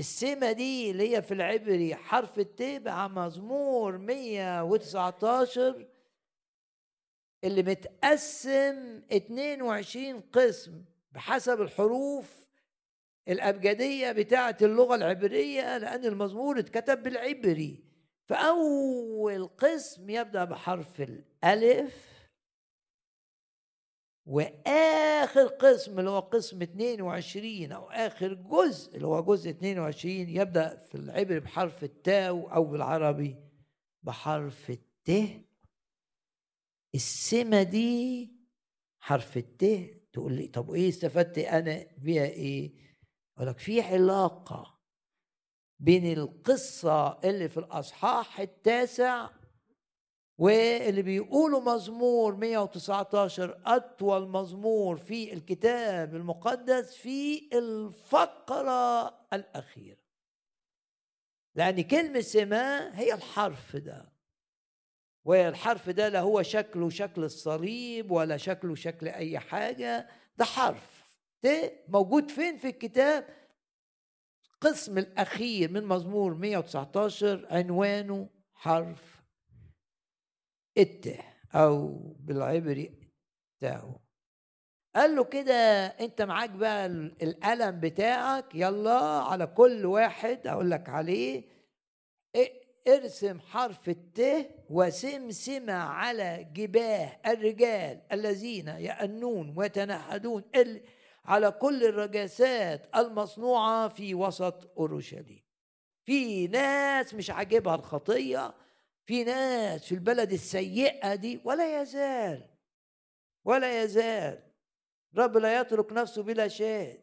السمة 0.00 0.52
دي 0.52 0.90
اللي 0.90 1.16
هي 1.16 1.22
في 1.22 1.34
العبري 1.34 1.94
حرف 1.94 2.38
الت 2.38 2.62
مع 2.62 3.08
مزمور 3.08 3.98
119 3.98 5.86
اللي 7.44 7.62
متقسم 7.62 9.02
22 9.12 10.20
قسم 10.20 10.84
بحسب 11.12 11.60
الحروف 11.60 12.48
الأبجدية 13.28 14.12
بتاعة 14.12 14.56
اللغة 14.62 14.94
العبرية 14.94 15.78
لأن 15.78 16.04
المزمور 16.04 16.58
اتكتب 16.58 17.02
بالعبري. 17.02 17.84
فأول 18.24 19.46
قسم 19.46 20.10
يبدأ 20.10 20.44
بحرف 20.44 21.00
الألف 21.00 22.09
وآخر 24.26 25.46
قسم 25.46 25.98
اللي 25.98 26.10
هو 26.10 26.20
قسم 26.20 26.62
22 26.62 27.72
أو 27.72 27.90
آخر 27.90 28.34
جزء 28.34 28.96
اللي 28.96 29.06
هو 29.06 29.22
جزء 29.24 29.50
22 29.50 30.12
يبدأ 30.14 30.76
في 30.76 30.94
العبري 30.94 31.40
بحرف 31.40 31.84
التاء 31.84 32.54
أو 32.54 32.64
بالعربي 32.64 33.36
بحرف 34.02 34.70
الت. 34.70 35.30
السمة 36.94 37.62
دي 37.62 38.30
حرف 39.00 39.36
الت. 39.36 39.64
تقول 40.12 40.32
لي 40.32 40.46
طب 40.48 40.70
إيه 40.70 40.88
استفدت 40.88 41.38
أنا 41.38 41.86
بيها 41.98 42.24
إيه؟ 42.24 42.72
أقول 43.36 43.48
لك 43.48 43.58
في 43.58 43.80
علاقة 43.80 44.80
بين 45.78 46.12
القصة 46.12 47.20
اللي 47.24 47.48
في 47.48 47.56
الأصحاح 47.56 48.40
التاسع 48.40 49.30
واللي 50.40 51.02
بيقولوا 51.02 51.60
مزمور 51.60 52.36
119 52.36 53.60
أطول 53.66 54.28
مزمور 54.28 54.96
في 54.96 55.32
الكتاب 55.32 56.14
المقدس 56.14 56.94
في 56.94 57.48
الفقرة 57.52 59.08
الأخيرة. 59.32 60.00
لأن 61.54 61.80
كلمة 61.80 62.20
سماء 62.20 62.90
هي 62.94 63.14
الحرف 63.14 63.76
ده. 63.76 64.12
والحرف 65.24 65.90
ده 65.90 66.08
لا 66.08 66.20
هو 66.20 66.42
شكله 66.42 66.90
شكل 66.90 67.24
الصليب 67.24 68.10
ولا 68.10 68.36
شكله 68.36 68.74
شكل 68.74 69.08
أي 69.08 69.38
حاجة 69.38 70.08
ده 70.38 70.44
حرف. 70.44 71.04
ده 71.42 71.72
موجود 71.88 72.30
فين 72.30 72.58
في 72.58 72.68
الكتاب؟ 72.68 73.26
القسم 74.54 74.98
الأخير 74.98 75.70
من 75.70 75.84
مزمور 75.84 76.34
119 76.34 77.46
عنوانه 77.50 78.28
حرف 78.54 79.19
اته 80.80 81.18
أو 81.54 81.88
بالعبري 82.20 82.92
تاو. 83.60 84.00
قال 84.96 85.16
له 85.16 85.24
كده 85.24 85.86
انت 85.86 86.22
معاك 86.22 86.50
بقى 86.50 86.86
القلم 87.22 87.80
بتاعك 87.80 88.54
يلا 88.54 88.98
على 89.00 89.46
كل 89.46 89.86
واحد 89.86 90.46
أقول 90.46 90.70
لك 90.70 90.88
عليه 90.88 91.44
ارسم 92.88 93.40
حرف 93.40 93.88
الت 93.88 94.50
وسمسمة 94.70 95.72
على 95.72 96.48
جباه 96.54 97.16
الرجال 97.26 98.00
الذين 98.12 98.68
يأنون 98.68 99.54
ويتنهدون 99.56 100.42
على 101.24 101.50
كل 101.50 101.84
الرجاسات 101.84 102.88
المصنوعة 102.96 103.88
في 103.88 104.14
وسط 104.14 104.72
أورشليم. 104.78 105.42
في 106.04 106.46
ناس 106.46 107.14
مش 107.14 107.30
عاجبها 107.30 107.74
الخطية 107.74 108.54
في 109.10 109.24
ناس 109.24 109.84
في 109.84 109.94
البلد 109.94 110.32
السيئة 110.32 111.14
دي 111.14 111.40
ولا 111.44 111.82
يزال 111.82 112.48
ولا 113.44 113.82
يزال. 113.82 114.42
رب 115.16 115.36
لا 115.36 115.60
يترك 115.60 115.92
نفسه 115.92 116.22
بلا 116.22 116.48
شيء. 116.48 117.00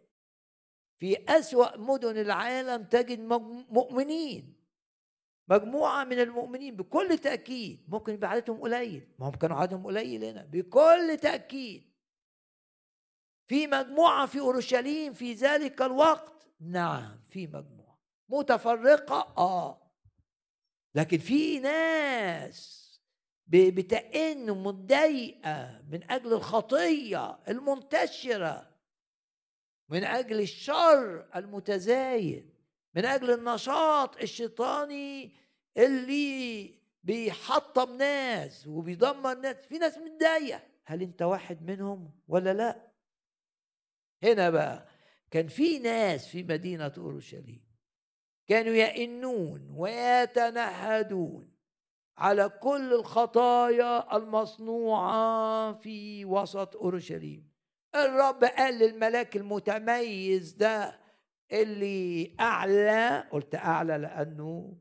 في 0.99 1.25
أسوأ 1.29 1.77
مدن 1.77 2.17
العالم 2.17 2.83
تجد 2.83 3.19
مؤمنين. 3.69 4.63
مجموعة 5.47 6.03
من 6.03 6.19
المؤمنين 6.19 6.75
بكل 6.75 7.17
تأكيد 7.17 7.85
ممكن 7.87 8.13
يبقى 8.13 8.29
عددهم 8.29 8.61
قليل. 8.61 9.07
ما 9.19 9.29
هم 9.29 9.35
كانوا 9.35 9.57
عددهم 9.57 9.85
قليل 9.85 10.23
هنا. 10.23 10.45
بكل 10.45 11.17
تأكيد. 11.21 11.93
في 13.47 13.67
مجموعة 13.67 14.25
في 14.25 14.39
أورشليم 14.39 15.13
في 15.13 15.33
ذلك 15.33 15.81
الوقت. 15.81 16.47
نعم 16.59 17.19
في 17.29 17.47
مجموعة. 17.47 17.99
متفرقة 18.29 19.33
آه. 19.37 19.86
لكن 20.97 21.17
في 21.17 21.59
ناس 21.59 22.77
بتئن 23.47 24.51
متضايقة 24.51 25.81
من 25.89 26.11
أجل 26.11 26.33
الخطية 26.33 27.39
المنتشرة 27.47 28.69
من 29.89 30.03
أجل 30.03 30.39
الشر 30.39 31.29
المتزايد 31.35 32.53
من 32.95 33.05
أجل 33.05 33.31
النشاط 33.31 34.17
الشيطاني 34.21 35.35
اللي 35.77 36.73
بيحطم 37.03 37.97
ناس 37.97 38.67
وبيدمر 38.67 39.33
ناس. 39.35 39.55
في 39.55 39.77
ناس 39.77 39.97
متضايقة. 39.97 40.61
هل 40.85 41.01
أنت 41.01 41.21
واحد 41.21 41.61
منهم 41.63 42.11
ولا 42.27 42.53
لا؟ 42.53 42.91
هنا 44.23 44.49
بقى 44.49 44.87
كان 45.31 45.47
في 45.47 45.79
ناس 45.79 46.27
في 46.27 46.43
مدينة 46.43 46.93
أورشليم 46.97 47.66
كانوا 48.47 48.73
يئنون 48.73 49.71
ويتنهدون 49.75 51.53
على 52.17 52.49
كل 52.49 52.93
الخطايا 52.93 54.17
المصنوعة 54.17 55.73
في 55.73 56.25
وسط 56.25 56.75
أورشليم. 56.75 57.51
الرب 57.95 58.43
قال 58.43 58.73
للملاك 58.79 59.35
المتميز 59.35 60.51
ده 60.51 60.99
اللي 61.51 62.35
أعلى 62.39 63.27
قلت 63.31 63.55
أعلى 63.55 63.97
لأنه 63.97 64.77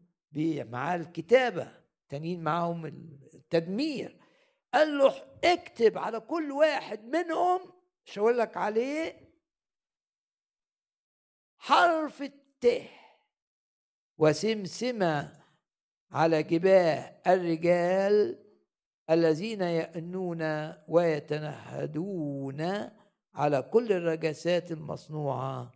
معاه 0.71 0.97
الكتابة 0.97 1.73
تانيين 2.09 2.43
معاهم 2.43 2.87
التدمير. 2.87 4.21
قال 4.75 4.99
له 4.99 5.15
اكتب 5.45 5.99
على 5.99 6.21
كل 6.21 6.53
واحد 6.53 7.05
منهم 7.05 7.61
مش 8.07 8.19
هقول 8.19 8.39
لك 8.39 8.57
عليه 8.57 9.27
حرف 11.59 12.23
الته 12.23 12.89
وسمسمة 14.19 15.43
على 16.11 16.43
جباه 16.43 17.21
الرجال 17.27 18.43
الذين 19.11 19.61
يأنون 19.63 20.73
ويتنهدون 20.89 22.61
على 23.35 23.63
كل 23.63 23.93
الرجسات 23.93 24.73
المصنوعة 24.73 25.73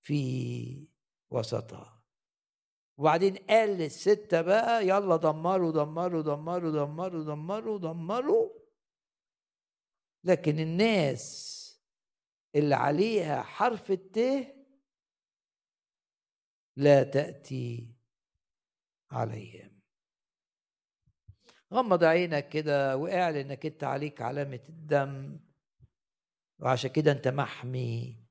في 0.00 0.88
وسطها. 1.30 2.02
وبعدين 2.98 3.36
قال 3.36 3.70
للستة 3.70 4.40
بقى 4.40 4.88
يلا 4.88 5.16
دمروا 5.16 5.72
دمروا 5.72 6.22
دمروا 6.22 6.70
دمروا 6.70 7.24
دمروا 7.24 7.78
دمروا. 7.78 8.50
لكن 10.24 10.58
الناس 10.58 11.54
اللي 12.54 12.74
عليها 12.74 13.42
حرف 13.42 13.90
الته 13.90 14.63
لا 16.76 17.02
تأتي 17.02 17.94
عليهم. 19.10 19.80
غمض 21.72 22.04
عينك 22.04 22.48
كده 22.48 22.96
وأعلن 22.96 23.36
إنك 23.36 23.66
أنت 23.66 23.84
عليك 23.84 24.22
علامة 24.22 24.60
الدم. 24.68 25.40
وعشان 26.58 26.90
كده 26.90 27.12
أنت 27.12 27.28
محمي 27.28 28.24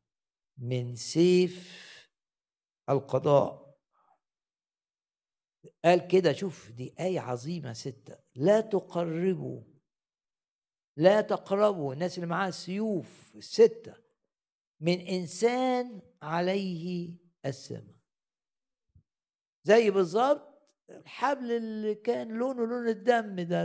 من 0.57 0.95
سيف 0.95 1.83
القضاء. 2.89 3.79
قال 5.85 6.07
كده 6.07 6.33
شوف 6.33 6.71
دي 6.71 6.95
آية 6.99 7.19
عظيمة 7.19 7.73
ستة. 7.73 8.17
لا 8.35 8.61
تقربوا 8.61 9.63
لا 10.97 11.21
تقربوا. 11.21 11.93
الناس 11.93 12.17
اللي 12.17 12.27
معاها 12.27 12.51
سيوف 12.51 13.35
ستة. 13.39 13.95
من 14.79 14.99
إنسان 14.99 16.01
عليه 16.21 17.17
السماء 17.45 18.02
زي 19.63 19.89
بالظبط 19.89 20.53
الحبل 20.89 21.51
اللي 21.51 21.95
كان 21.95 22.27
لونه 22.27 22.65
لون 22.65 22.87
الدم 22.87 23.35
ده 23.41 23.63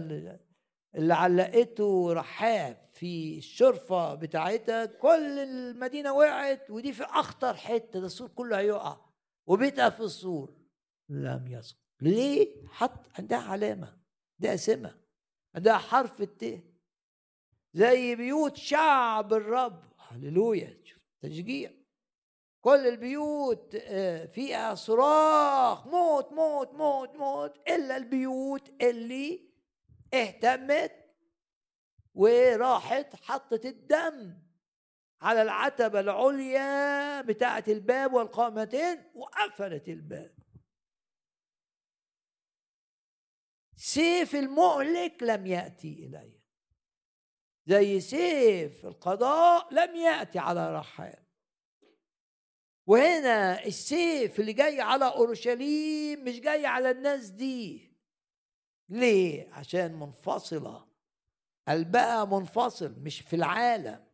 اللي 0.94 1.14
علقته 1.14 2.12
رحاب 2.12 2.88
في 2.92 3.38
الشرفة 3.38 4.14
بتاعتها. 4.14 4.86
كل 4.86 5.38
المدينة 5.38 6.12
وقعت 6.12 6.70
ودي 6.70 6.92
في 6.92 7.04
أخطر 7.04 7.54
حتة 7.54 8.00
ده 8.00 8.06
السور 8.06 8.28
كله 8.28 8.58
هيقع 8.58 9.00
وبيتها 9.46 9.90
في 9.90 10.00
السور. 10.00 10.54
لم 11.08 11.46
يسقط. 11.48 11.78
ليه؟ 12.00 12.66
حط 12.66 13.00
عندها 13.18 13.38
علامة 13.38 13.96
ده 14.38 14.56
سمة 14.56 14.94
عندها 15.54 15.78
حرف 15.78 16.20
الت. 16.20 16.62
زي 17.74 18.14
بيوت 18.14 18.56
شعب 18.56 19.32
الرب. 19.32 19.92
هللويا. 19.98 20.76
تشجيع. 21.20 21.70
كل 22.60 22.86
البيوت 22.86 23.74
آه، 23.74 24.26
فيها 24.26 24.74
صراخ 24.74 25.86
موت 25.86 26.32
موت 26.32 26.72
موت 26.72 27.16
موت 27.16 27.68
إلا 27.68 27.96
البيوت 27.96 28.82
اللي 28.82 29.48
اهتمت 30.14 30.92
وراحت 32.14 33.16
حطت 33.16 33.66
الدم 33.66 34.38
على 35.20 35.42
العتبة 35.42 36.00
العليا 36.00 37.20
بتاعة 37.20 37.64
الباب 37.68 38.12
والقامتين 38.14 39.04
وقفلت 39.14 39.88
الباب. 39.88 40.38
سيف 43.76 44.34
المهلك 44.34 45.22
لم 45.22 45.46
يأتي 45.46 45.92
إليه 45.92 46.38
زي 47.66 48.00
سيف 48.00 48.86
القضاء 48.86 49.74
لم 49.74 49.96
يأتي 49.96 50.38
على 50.38 50.74
رحاب 50.74 51.27
وهنا 52.88 53.64
السيف 53.66 54.40
اللي 54.40 54.52
جاي 54.52 54.80
على 54.80 55.04
أورشليم 55.04 56.24
مش 56.24 56.40
جاي 56.40 56.66
على 56.66 56.90
الناس 56.90 57.28
دي. 57.28 57.90
ليه؟ 58.88 59.48
عشان 59.52 59.94
منفصلة. 59.94 60.84
قلبها 61.68 62.24
منفصل 62.24 62.94
مش 63.00 63.20
في 63.20 63.36
العالم. 63.36 64.04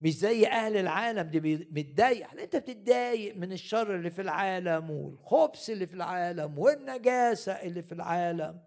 مش 0.00 0.18
زي 0.18 0.46
أهل 0.46 0.76
العالم 0.76 1.30
دي 1.30 1.40
متضايق. 1.70 2.40
أنت 2.40 2.56
بتتضايق 2.56 3.36
من 3.36 3.52
الشر 3.52 3.94
اللي 3.94 4.10
في 4.10 4.22
العالم 4.22 4.90
والخبث 4.90 5.70
اللي 5.70 5.86
في 5.86 5.94
العالم 5.94 6.58
والنجاسة 6.58 7.52
اللي 7.52 7.82
في 7.82 7.92
العالم. 7.92 8.60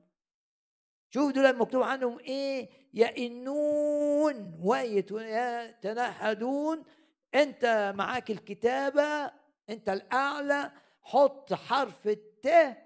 شوف 1.10 1.32
دول 1.32 1.58
مكتوب 1.58 1.84
عنهم 1.84 2.20
إيه؟ 2.20 2.70
يئنون 2.94 4.60
ويتنهدون 4.64 6.84
انت 7.36 7.94
معاك 7.96 8.32
الكتابة 8.32 9.32
انت 9.70 9.90
الأعلى 9.90 10.72
حط 11.02 11.54
حرف 11.54 12.08
الت. 12.08 12.78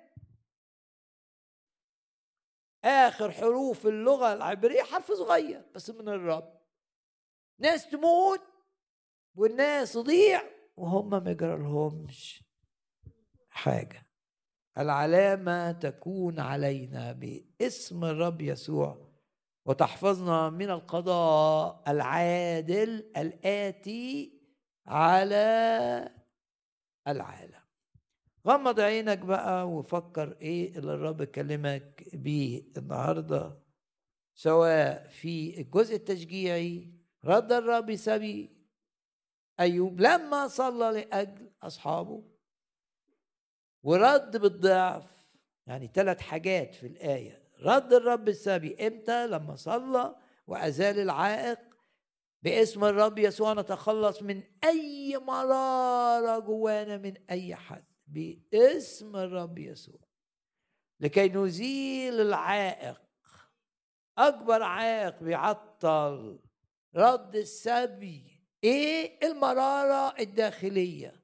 آخر 2.84 3.32
حروف 3.32 3.88
اللغة 3.88 4.34
العبرية 4.34 4.84
حرف 4.84 5.12
صغير 5.12 5.66
بس 5.76 5.90
من 5.90 6.10
الرب. 6.10 6.60
ناس 7.60 7.90
تموت 7.90 8.42
والناس 9.36 9.94
تضيع 9.94 10.42
وهم 10.78 11.24
ما 11.24 11.32
يجرالهمش 11.32 12.44
حاجة. 13.50 14.06
العلامة 14.78 15.72
تكون 15.72 16.40
علينا 16.40 17.12
باسم 17.12 18.06
الرب 18.06 18.42
يسوع 18.42 19.10
وتحفظنا 19.66 20.50
من 20.50 20.70
القضاء 20.70 21.84
العادل 21.88 23.12
الآتي 23.18 24.39
على 24.90 26.10
العالم. 27.08 27.60
غمض 28.48 28.80
عينك 28.80 29.18
بقى 29.18 29.70
وفكر 29.70 30.38
إيه 30.42 30.78
اللي 30.78 30.94
الرب 30.94 31.24
كلمك 31.24 32.04
بيه 32.14 32.64
النهارده 32.78 33.60
سواء 34.34 35.08
في 35.08 35.62
الجزء 35.62 35.96
التشجيعي 35.96 36.94
رد 37.26 37.52
الرب 37.52 37.96
سبي 37.96 38.60
أيوب 39.60 40.02
لما 40.02 40.48
صلى 40.48 41.00
لأجل 41.02 41.52
أصحابه. 41.62 42.24
ورد 43.84 44.38
بالضعف 44.38 45.30
يعني 45.68 45.92
ثلاث 45.94 46.20
حاجات 46.22 46.76
في 46.76 46.88
الآية. 46.88 47.44
رد 47.62 47.94
الرب 47.94 48.30
السبي 48.30 48.88
إمتى؟ 48.88 49.28
لما 49.28 49.56
صلى 49.56 50.16
وأزال 50.48 51.00
العائق. 51.00 51.60
باسم 52.42 52.84
الرب 52.84 53.20
يسوع 53.20 53.54
نتخلص 53.54 54.22
من 54.22 54.44
أي 54.64 55.18
مرارة 55.18 56.40
جوانا 56.40 56.98
من 56.98 57.14
أي 57.30 57.56
حد. 57.56 57.86
باسم 58.52 59.16
الرب 59.16 59.58
يسوع. 59.58 60.00
لكي 61.00 61.30
نزيل 61.30 62.22
العائق. 62.22 63.02
أكبر 64.18 64.64
عائق 64.64 65.24
بيعطل 65.24 66.40
رد 66.96 67.36
السبي. 67.36 68.46
إيه 68.64 69.28
المرارة 69.28 70.16
الداخلية؟ 70.20 71.24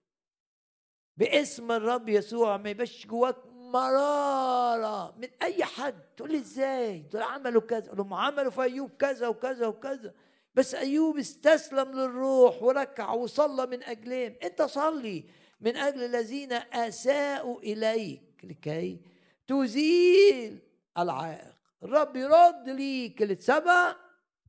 باسم 1.18 1.72
الرب 1.72 2.10
يسوع 2.10 2.58
ما 2.58 2.70
يبقاش 2.70 3.08
جواك 3.08 3.46
مرارة 3.48 5.16
من 5.18 5.28
أي 5.42 5.66
حد. 5.66 6.02
تقول 6.18 6.32
لي 6.32 6.38
إزاي؟ 6.38 7.00
دول 7.00 7.22
عملوا 7.22 7.62
كذا. 7.62 7.94
هم 7.94 8.14
عملوا 8.14 8.52
في 8.52 8.62
ايوب 8.62 8.92
كذا 9.00 9.28
وكذا 9.28 9.68
وكذا. 9.68 10.14
بس 10.56 10.76
أيوب 10.76 11.18
استسلم 11.18 11.92
للروح 11.92 12.64
وركع 12.64 13.14
وصلى 13.14 13.66
من 13.66 13.84
اجلهم 13.84 14.36
أنت 14.44 14.62
صلي 14.62 15.24
من 15.62 15.78
أجل 15.78 16.04
الذين 16.04 16.54
أساءوا 16.54 17.60
إليك 17.62 18.22
لكي 18.44 19.02
تزيل 19.48 20.60
العائق. 20.98 21.56
الرب 21.84 22.16
يرد 22.16 22.70
ليك 22.70 23.22
اللي 23.22 23.34
اتسبق 23.34 23.98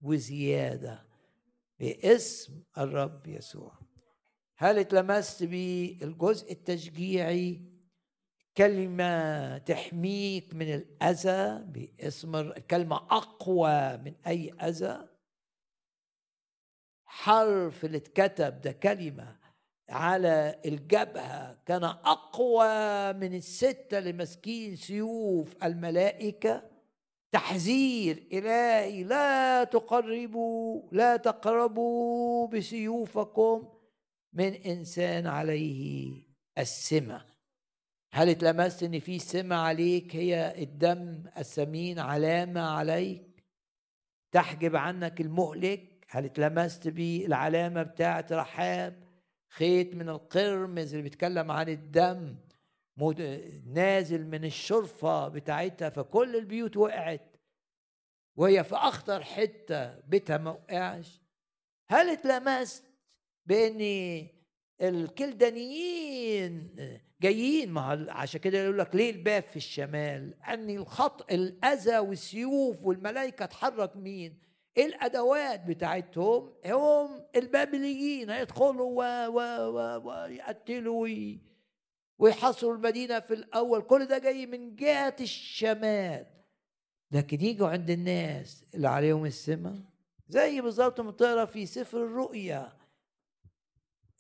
وزيادة 0.03 1.07
باسم 1.81 2.63
الرب 2.79 3.27
يسوع. 3.27 3.73
هل 4.57 4.79
اتلمست 4.79 5.43
بالجزء 5.43 6.53
التشجيعي؟ 6.53 7.61
كلمة 8.57 9.59
تحميك 9.59 10.55
من 10.55 10.75
الأذى 10.75 11.65
باسم 11.65 12.51
كلمة 12.53 12.97
أقوى 12.97 13.97
من 13.97 14.15
أي 14.27 14.53
أذى؟ 14.63 15.16
حرف 17.17 17.85
اللي 17.85 17.97
اتكتب 17.97 18.61
ده 18.61 18.73
كلمة 18.73 19.37
على 19.91 20.61
الجبهة 20.67 21.59
كان 21.67 21.85
أقوى 21.85 23.13
من 23.13 23.35
الستة 23.35 23.99
اللي 23.99 24.13
ماسكين 24.13 24.77
سيوف 24.77 25.57
الملائكة. 25.65 26.63
تحذير 27.33 28.27
إلهي 28.33 29.05
لا 29.05 29.65
تقربوا 29.65 30.83
لا 30.93 31.17
تقربوا 31.17 32.49
بسيوفكم 32.49 33.69
من 34.33 34.55
إنسان 34.55 35.27
عليه 35.27 36.23
السمة. 36.59 37.25
هل 38.13 38.29
اتلمست 38.29 38.83
إن 38.83 39.01
في 39.01 39.19
سمة 39.19 39.57
عليك؟ 39.57 40.17
هي 40.17 40.63
الدم 40.63 41.25
الثمين 41.39 41.99
علامة 41.99 42.61
عليك؟ 42.61 43.45
تحجب 44.33 44.77
عنك 44.77 45.21
المهلك؟ 45.21 45.96
هل 46.09 46.25
اتلمست 46.25 46.89
بالعلامة 46.89 47.83
بتاعت 47.83 48.33
رحاب؟ 48.33 49.07
خيط 49.49 49.95
من 49.95 50.09
القرمز 50.09 50.91
اللي 50.91 51.03
بيتكلم 51.03 51.51
عن 51.51 51.69
الدم 51.69 52.37
نازل 53.67 54.27
من 54.27 54.45
الشرفة 54.45 55.29
بتاعتها 55.29 55.89
فكل 55.89 56.37
البيوت 56.37 56.77
وقعت 56.77 57.37
وهي 58.37 58.65
في 58.65 58.75
أخطر 58.75 59.23
حتة 59.23 60.01
بيتها 60.01 60.39
ما 60.39 60.51
وقعش. 60.51 61.21
هل 61.91 62.11
اتلمست 62.11 62.85
بأن 63.47 63.81
الكلدانيين 64.83 66.77
جايين؟ 67.21 67.71
ما 67.71 68.07
عشان 68.13 68.41
كده 68.41 68.59
يقول 68.59 68.79
لك 68.79 68.95
ليه 68.95 69.11
الباب 69.11 69.43
في 69.43 69.57
الشمال؟ 69.57 70.43
ان 70.45 70.71
الخط 70.71 71.33
الأذى 71.33 71.99
والسيوف 71.99 72.83
والملائكة 72.83 73.47
تحرك 73.47 73.97
مين؟ 73.97 74.39
الأدوات 74.79 75.65
بتاعتهم 75.65 76.53
هم 76.67 77.25
البابليين 77.37 78.31
هيدخلوا 78.31 79.27
ويقتلوا 79.97 81.09
ويحصروا 82.19 82.75
المدينة 82.75 83.21
في 83.21 83.35
الأول. 83.35 83.83
كل 83.83 84.07
ده 84.07 84.19
جاي 84.19 84.47
من 84.47 84.77
جهة 84.77 85.17
الشمال. 85.21 86.27
لكن 87.13 87.41
يجوا 87.41 87.69
عند 87.69 87.91
الناس 87.91 88.65
اللي 88.75 88.89
عليهم 88.89 89.25
السمة 89.27 89.85
زي 90.29 90.61
بالظبط 90.61 91.01
ما 91.01 91.13
تقرأ 91.13 91.45
في 91.45 91.67
سفر 91.67 91.99
الرؤيا 92.05 92.73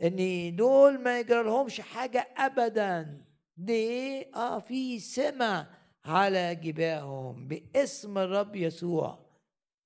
إن 0.03 0.57
دول 0.57 0.99
ما 0.99 1.21
يجرى 1.21 1.43
لهمش 1.43 1.81
حاجة 1.81 2.29
ابدا. 2.37 3.25
ليه 3.59 4.31
آه 4.35 4.59
في 4.59 4.99
سمة 4.99 5.67
على 6.05 6.55
جباههم 6.55 7.49
باسم 7.49 8.19
الرب 8.19 8.57
يسوع. 8.57 9.26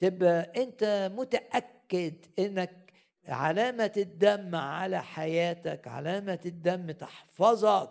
تبقى 0.01 0.53
أنت 0.63 1.11
متأكد 1.15 2.15
إنك 2.39 2.93
علامة 3.29 3.93
الدم 3.97 4.55
على 4.55 5.03
حياتك 5.03 5.89
علامة 5.89 6.41
الدم 6.47 6.91
تحفظك 6.91 7.91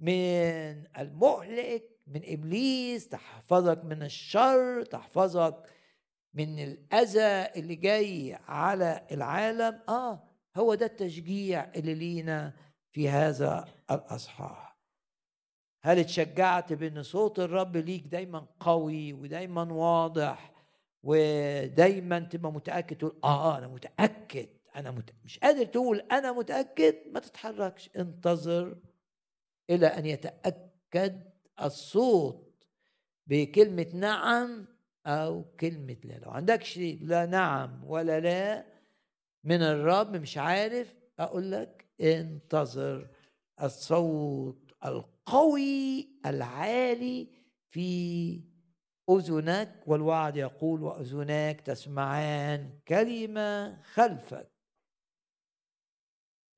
من 0.00 0.86
المهلك 0.98 1.90
من 2.06 2.20
إبليس 2.24 3.08
تحفظك 3.08 3.84
من 3.84 4.02
الشر 4.02 4.82
تحفظك 4.82 5.66
من 6.34 6.58
الأذى 6.58 7.60
اللي 7.60 7.74
جاي 7.74 8.38
على 8.48 9.06
العالم. 9.12 9.80
آه 9.88 10.22
هو 10.56 10.74
ده 10.74 10.86
التشجيع 10.86 11.70
اللي 11.76 11.94
لينا 11.94 12.52
في 12.92 13.08
هذا 13.08 13.68
الأصحاح. 13.90 14.76
هل 15.82 15.98
اتشجعت 15.98 16.72
بأن 16.72 17.02
صوت 17.02 17.38
الرب 17.38 17.76
ليك 17.76 18.06
دايما 18.06 18.46
قوي 18.60 19.12
ودايما 19.12 19.62
واضح؟ 19.72 20.49
ودايما 21.02 22.18
تبقى 22.18 22.52
متأكد 22.52 22.96
تقول 22.96 23.18
آه 23.24 23.58
أنا 23.58 23.68
متأكد 23.68 24.46
أنا 24.76 24.90
مت... 24.90 25.10
مش 25.24 25.38
قادر 25.38 25.64
تقول 25.64 25.98
أنا 25.98 26.32
متأكد 26.32 26.94
ما 27.12 27.20
تتحركش. 27.20 27.90
انتظر 27.96 28.76
إلى 29.70 29.86
أن 29.86 30.06
يتأكد 30.06 31.30
الصوت 31.62 32.66
بكلمة 33.26 33.86
نعم 33.94 34.66
أو 35.06 35.44
كلمة 35.60 35.96
لا. 36.04 36.14
لو 36.18 36.30
عندكش 36.30 36.78
لا 36.78 37.26
نعم 37.26 37.84
ولا 37.84 38.20
لا 38.20 38.66
من 39.44 39.62
الرب 39.62 40.16
مش 40.16 40.38
عارف 40.38 40.94
أقول 41.18 41.52
لك 41.52 41.86
انتظر 42.00 43.08
الصوت 43.62 44.72
القوي 44.84 46.08
العالي 46.26 47.28
في 47.70 48.40
أذنك. 49.16 49.82
والوعد 49.86 50.36
يقول 50.36 50.82
واذناك 50.82 51.60
تسمعان 51.60 52.70
كلمة 52.88 53.82
خلفك. 53.82 54.50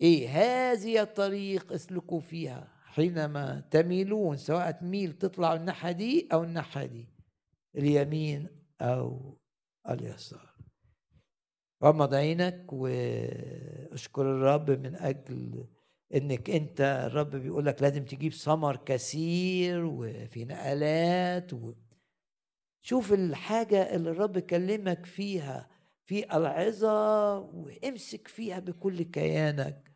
إيه 0.00 0.28
هذه 0.28 1.02
الطريق 1.02 1.72
اسلكوا 1.72 2.20
فيها 2.20 2.68
حينما 2.84 3.60
تميلون 3.70 4.36
سواء 4.36 4.70
تميل 4.70 5.12
تطلع 5.12 5.54
الناحية 5.54 5.92
دي 5.92 6.28
أو 6.32 6.44
الناحية 6.44 6.86
دي 6.86 7.08
اليمين 7.76 8.48
أو 8.80 9.38
اليسار. 9.90 10.52
غمض 11.84 12.14
عينك 12.14 12.72
واشكر 12.72 14.22
الرب 14.22 14.70
من 14.70 14.94
أجل 14.94 15.66
إنك 16.14 16.50
أنت 16.50 16.80
الرب 16.80 17.36
بيقول 17.36 17.66
لك 17.66 17.82
لازم 17.82 18.04
تجيب 18.04 18.32
ثمر 18.32 18.76
كثير 18.76 19.84
وفي 19.84 20.44
نقلات 20.44 21.52
و... 21.52 21.72
شوف 22.82 23.12
الحاجة 23.12 23.94
اللي 23.94 24.10
الرب 24.10 24.38
كلمك 24.38 25.06
فيها 25.06 25.70
في 26.04 26.36
ألعظة 26.36 27.38
وامسك 27.38 28.28
فيها 28.28 28.58
بكل 28.58 29.02
كيانك. 29.02 29.92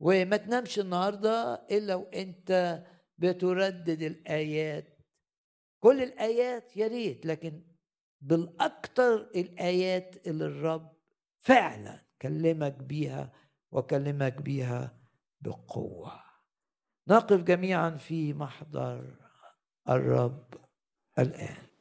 وما 0.00 0.36
تنامش 0.36 0.78
النهارده 0.78 1.66
إلا 1.70 1.94
وأنت 1.94 2.82
بتردد 3.18 4.02
الآيات. 4.02 4.98
كل 5.82 6.02
الآيات 6.02 6.76
يا 6.76 6.86
ريت 6.86 7.26
لكن 7.26 7.62
بالاكثر 8.20 9.30
الآيات 9.36 10.26
اللي 10.26 10.44
الرب 10.44 10.92
فعلا 11.38 12.06
كلمك 12.22 12.76
بيها 12.76 13.32
وكلمك 13.70 14.42
بيها 14.42 14.98
بقوة. 15.40 16.20
نقف 17.08 17.40
جميعا 17.42 17.90
في 17.90 18.34
محضر 18.34 19.16
الرب 19.88 20.54
الآن. 21.18 21.71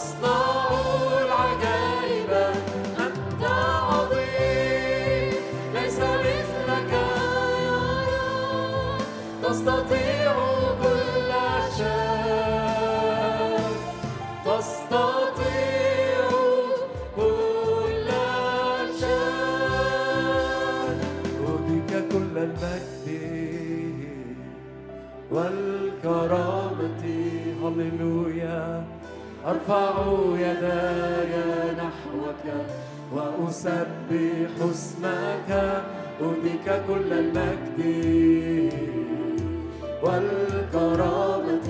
across 0.00 0.12
the 0.20 0.29
أرفع 29.46 29.92
يداي 30.38 31.32
نحوك 31.72 32.44
وأسبح 33.14 34.50
اسمك 34.70 35.50
أهديك 36.20 36.66
كل 36.88 37.12
المجد 37.12 37.80
والكرامة. 40.02 41.68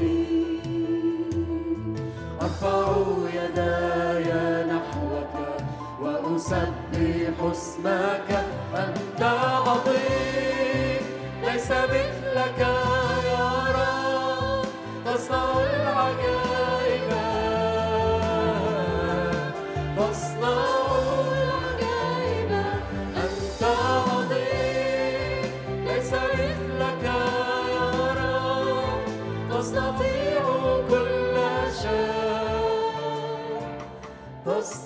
أرفع 2.43 2.97
يداي 3.35 4.31
نحوك 4.65 5.35
وأسبح 6.03 7.37
اسمك 7.53 8.45
أنت 8.75 9.23
عظيم 9.23 11.03
ليس 11.45 11.71
مثلك. 11.71 12.80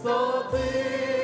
أستطيع 0.06 1.23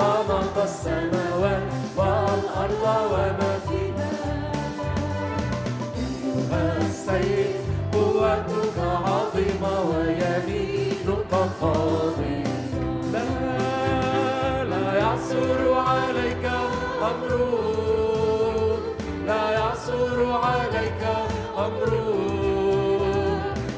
خلق 0.00 0.56
السماوات 0.62 1.72
والأرض 1.96 2.84
وما 3.12 3.52
فيها. 3.68 4.10
أيها 5.96 6.62
السيد 6.76 7.56
قوتك 7.92 8.78
عظيمة 9.06 9.74
ويمينك 9.90 11.32
قاضية 11.60 12.60
لا 13.12 13.28
لا 14.72 14.86
يعثر 14.98 15.60
عليك 15.74 16.44
أمر. 17.10 17.30
لا 19.26 19.50
يعثر 19.50 20.18
عليك 20.32 21.02
أمر. 21.58 21.90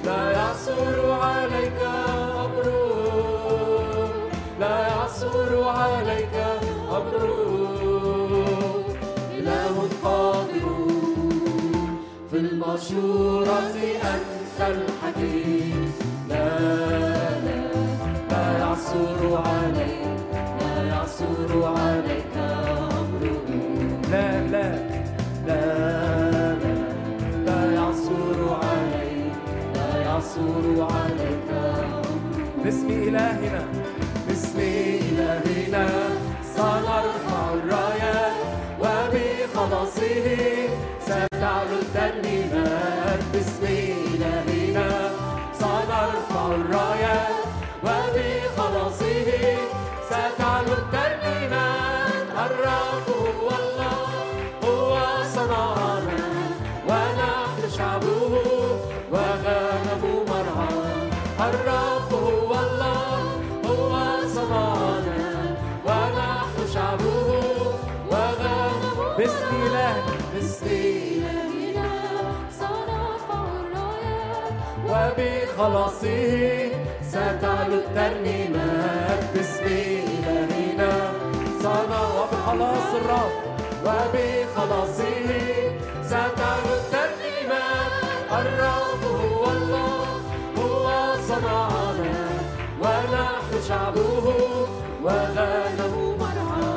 لا 0.05 0.23
يعثر 0.32 0.99
عليك 1.23 1.81
أمر 1.82 2.12
المشورة 12.73 13.59
أنت 14.03 14.59
لا 16.28 16.49
لا 17.40 17.61
ما 18.31 18.59
يعصر 18.59 19.36
عليك 19.36 20.07
ما 20.61 20.85
يعصر 20.89 21.65
عليك 21.65 22.36
أمره 22.36 23.49
لا 24.11 24.47
لا 24.47 24.69
لا 25.47 25.62
لا 26.57 26.77
ما 27.47 27.73
يعصر 27.74 28.55
عليك 28.55 29.32
ما 29.77 30.01
يعصر 30.05 30.82
عليك 30.94 31.22
that 42.03 42.20
leadeth. 42.24 42.91
خلاصه 75.63 76.71
ستعلو 77.11 77.75
الترنيمات 77.75 79.23
باسم 79.35 79.67
إلهنا 79.67 80.93
صنع 81.63 82.07
بخلاص 82.33 82.89
الرب 83.01 83.35
وبخلاصه 83.85 85.29
ستعلو 86.11 86.73
الترنيمات 86.81 87.93
الرب 88.41 89.03
هو 89.05 89.45
الله 89.51 90.07
هو 90.59 90.87
صنعنا. 91.29 92.17
ونحن 92.83 93.53
شعبه 93.69 94.27
وغنم 95.05 95.95
مرعى 96.21 96.75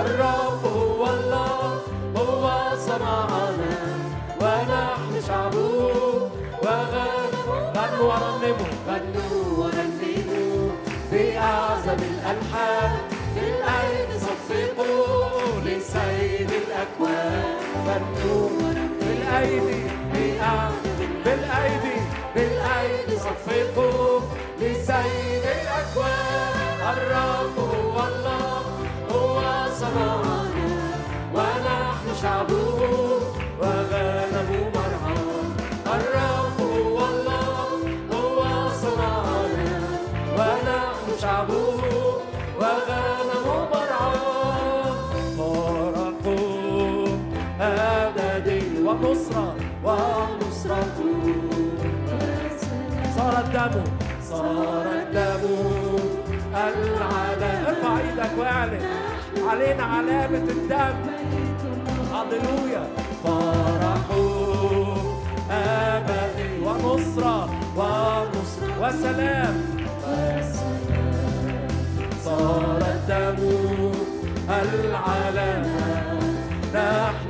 الرب 0.00 0.62
هو 0.76 1.02
الله 1.06 1.60
هو 2.16 2.44
صنعنا. 2.86 3.76
ونحن 4.40 5.14
شعبه 5.28 5.73
غنوا 7.84 8.04
ورنموا 8.08 8.72
غنوا 8.88 9.44
ورنموا 9.58 10.70
بأعظم 11.12 12.00
الألحان. 12.12 12.98
بالأيدي 13.34 14.18
صفقوا 14.18 15.60
لسيد 15.64 16.50
الأكوان. 16.62 17.44
غنوا 17.86 18.48
بالأيدي 19.00 19.82
بالأيدي 21.24 21.96
بالأيدي 22.34 23.16
صفقوا 23.18 24.20
لسيد 24.60 25.44
الأكوان. 25.58 26.78
الرب 26.92 27.63
صار 54.44 54.86
الدم. 55.02 55.44
العلامة 56.54 57.68
ارفع 57.68 57.92
إيدك 57.98 58.32
واعلن 58.38 58.84
علينا 59.48 59.84
علامة 59.84 60.46
الدم. 60.56 60.96
هللويا. 62.12 62.84
فرحوا 63.24 64.96
أبدي 65.50 66.52
ونصرة 66.64 67.38
ونصرة 67.76 68.74
وسلام. 68.82 69.56
صار 72.24 72.78
الدم. 72.94 73.40
العلامة 74.48 75.78
نحن 76.74 77.23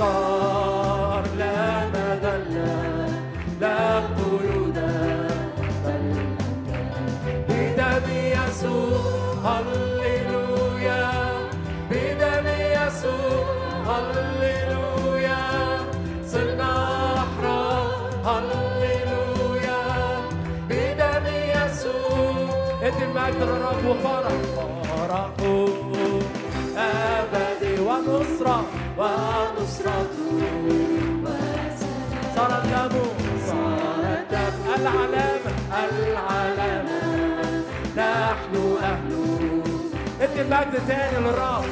انكسار 0.00 1.24
لا 1.38 1.88
مذلة 1.88 3.08
لا 3.60 3.98
قيودا 4.16 5.28
بدم 7.48 8.06
يسوع 8.08 9.00
هللويا 9.44 11.10
بدم 11.90 12.46
يسوع 12.76 13.44
هللويا 13.88 15.42
صرنا 16.26 16.72
أحرار 17.14 18.10
هللويا 18.24 19.82
بدم 20.68 21.26
يسوع. 21.54 22.48
ادي 22.82 23.04
المجد 23.04 23.42
للرب 23.42 23.84
وفرح. 23.86 24.32
فرحوا 24.88 25.68
أبدي 26.76 27.80
ونصرة. 27.80 28.64
ونصرته 29.00 30.38
صار 32.36 32.52
الدم 32.62 32.94
صار 33.46 34.02
الدم 34.18 34.56
العلامة 34.76 35.52
العلامة 35.84 37.00
نحن 37.96 38.54
أهل 38.82 39.10
ادي 40.20 40.40
المجد 40.42 40.74
تاني 40.88 41.18
للرب 41.24 41.64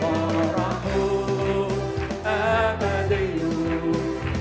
فرحوا 0.00 1.68
أبدي 2.26 3.30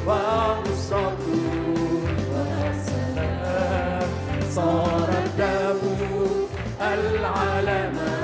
ونصرته 0.07 1.45
وسلام 2.33 4.09
صار 4.55 5.09
الدم 5.25 5.81
العلامة. 6.81 8.16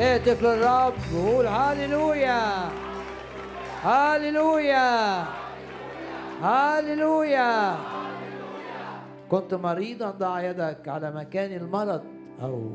اهتف 0.00 0.42
للرب 0.42 0.94
وقول 1.14 1.46
هللويا 1.46 2.40
هللويا 3.82 5.24
هللويا 6.42 7.76
كنت 9.30 9.54
مريضا 9.54 10.10
ضع 10.10 10.42
يدك 10.42 10.88
على 10.88 11.10
مكان 11.10 11.52
المرض 11.52 12.13
أو 12.42 12.70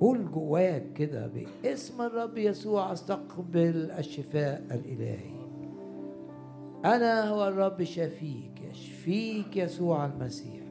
قول 0.00 0.32
جواك 0.32 0.92
كده 0.92 1.26
باسم 1.26 2.02
الرب 2.02 2.38
يسوع 2.38 2.92
أستقبل 2.92 3.90
الشفاء 3.90 4.64
الإلهي. 4.70 5.44
أنا 6.84 7.28
هو 7.28 7.48
الرب 7.48 7.82
شفيك 7.82 8.60
يشفيك 8.70 9.56
يسوع 9.56 10.06
المسيح. 10.06 10.64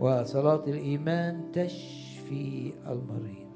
وصلاة 0.00 0.64
الإيمان 0.64 1.52
تشفي 1.52 2.72
المريض 2.86 3.46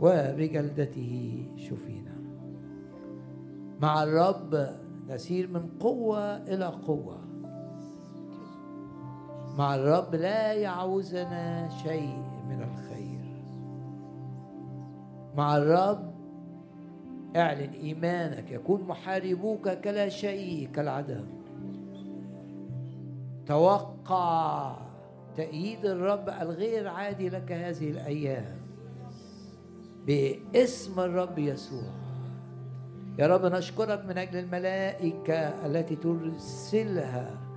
وبجلدته 0.00 1.44
شفينا. 1.56 2.18
مع 3.82 4.02
الرب 4.02 4.68
نسير 5.08 5.48
من 5.48 5.68
قوة 5.80 6.36
إلى 6.36 6.64
قوة. 6.64 7.27
مع 9.58 9.74
الرب 9.74 10.14
لا 10.14 10.52
يعوزنا 10.52 11.68
شيء 11.82 12.22
من 12.48 12.62
الخير. 12.62 13.18
مع 15.36 15.56
الرب 15.56 16.14
اعلن 17.36 17.72
إيمانك 17.72 18.50
يكون 18.50 18.82
محاربوك 18.82 19.68
كلا 19.68 20.08
شيء 20.08 20.68
كالعدم. 20.68 21.26
توقع 23.46 24.76
تأييد 25.36 25.86
الرب 25.86 26.28
الغير 26.28 26.88
عادي 26.88 27.28
لك 27.28 27.52
هذه 27.52 27.90
الأيام 27.90 28.58
باسم 30.06 31.00
الرب 31.00 31.38
يسوع. 31.38 31.92
يا 33.18 33.26
رب 33.26 33.46
نشكرك 33.46 34.04
من 34.04 34.18
أجل 34.18 34.38
الملائكة 34.38 35.66
التي 35.66 35.96
ترسلها 35.96 37.47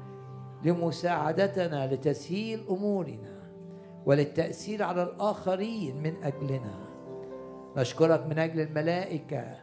لمساعدتنا 0.64 1.94
لتسهيل 1.94 2.66
أمورنا 2.70 3.42
وللتأثير 4.06 4.84
على 4.84 5.04
الآخرين 5.04 6.04
من 6.04 6.24
أجلنا. 6.24 6.80
نشكرك 7.78 8.26
من 8.26 8.40
أجل 8.40 8.60
الملائكة 8.60 9.56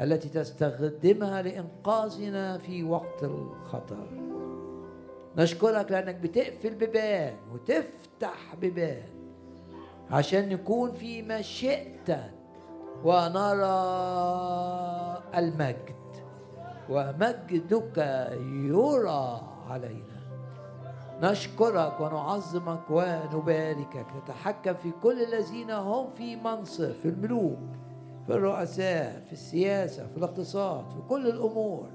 التي 0.00 0.28
تستخدمها 0.28 1.42
لإنقاذنا 1.42 2.58
في 2.58 2.84
وقت 2.84 3.24
الخطر. 3.24 4.06
نشكرك 5.36 5.92
لأنك 5.92 6.14
بتقفل 6.14 6.74
بيبان 6.74 7.34
وتفتح 7.52 8.54
بيبان 8.60 9.08
عشان 10.10 10.48
نكون 10.48 10.92
في 10.92 11.22
مشيئتك 11.22 12.30
ونرى 13.04 13.72
المجد 15.36 16.02
ومجدك 16.90 17.98
يرى 18.68 19.40
علينا. 19.68 20.11
نشكرك 21.22 22.00
ونعظمك 22.00 22.90
ونباركك. 22.90 24.06
نتحكم 24.22 24.74
في 24.74 24.90
كل 25.02 25.22
الذين 25.22 25.70
هم 25.70 26.10
في 26.10 26.36
منصب 26.36 26.92
في 26.92 27.08
الملوك 27.08 27.58
في 28.26 28.32
الرؤساء 28.32 29.22
في 29.26 29.32
السياسة 29.32 30.06
في 30.06 30.16
الاقتصاد 30.16 30.90
في 30.90 30.98
كل 31.08 31.26
الأمور. 31.26 31.88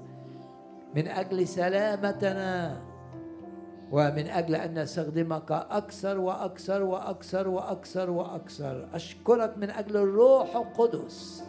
من 0.96 1.08
أجل 1.08 1.48
سلامتنا 1.48 2.80
ومن 3.92 4.26
أجل 4.26 4.54
أن 4.54 4.78
نستخدمك 4.78 5.52
أكثر 5.52 6.18
وأكثر 6.18 6.82
وأكثر 6.82 7.48
وأكثر 7.48 8.10
وأكثر. 8.10 8.88
أشكرك 8.92 9.58
من 9.58 9.70
أجل 9.70 9.96
الروح 9.96 10.56
القدس 10.56 11.44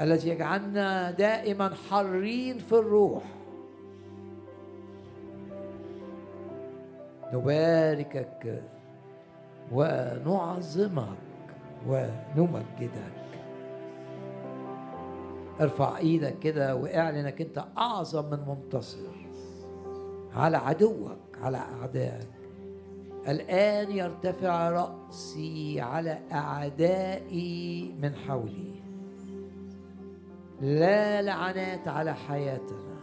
الذي 0.00 0.28
يجعلنا 0.28 1.10
دائما 1.10 1.70
حرين 1.90 2.58
في 2.58 2.72
الروح. 2.72 3.22
نباركك 7.34 8.62
ونعظمك 9.72 11.18
ونمجدك. 11.88 13.24
ارفع 15.60 15.98
إيدك 15.98 16.38
كده 16.38 16.76
واعلن 16.76 17.16
انك 17.16 17.40
انت 17.40 17.64
اعظم 17.78 18.30
من 18.30 18.38
منتصر 18.48 19.14
على 20.34 20.56
عدوك 20.56 21.18
على 21.42 21.56
اعدائك. 21.56 22.28
الان 23.28 23.90
يرتفع 23.90 24.70
رأسي 24.70 25.80
على 25.80 26.18
اعدائي 26.32 27.94
من 28.02 28.14
حولي. 28.14 28.74
لا 30.60 31.22
لعنات 31.22 31.88
على 31.88 32.14
حياتنا. 32.14 32.93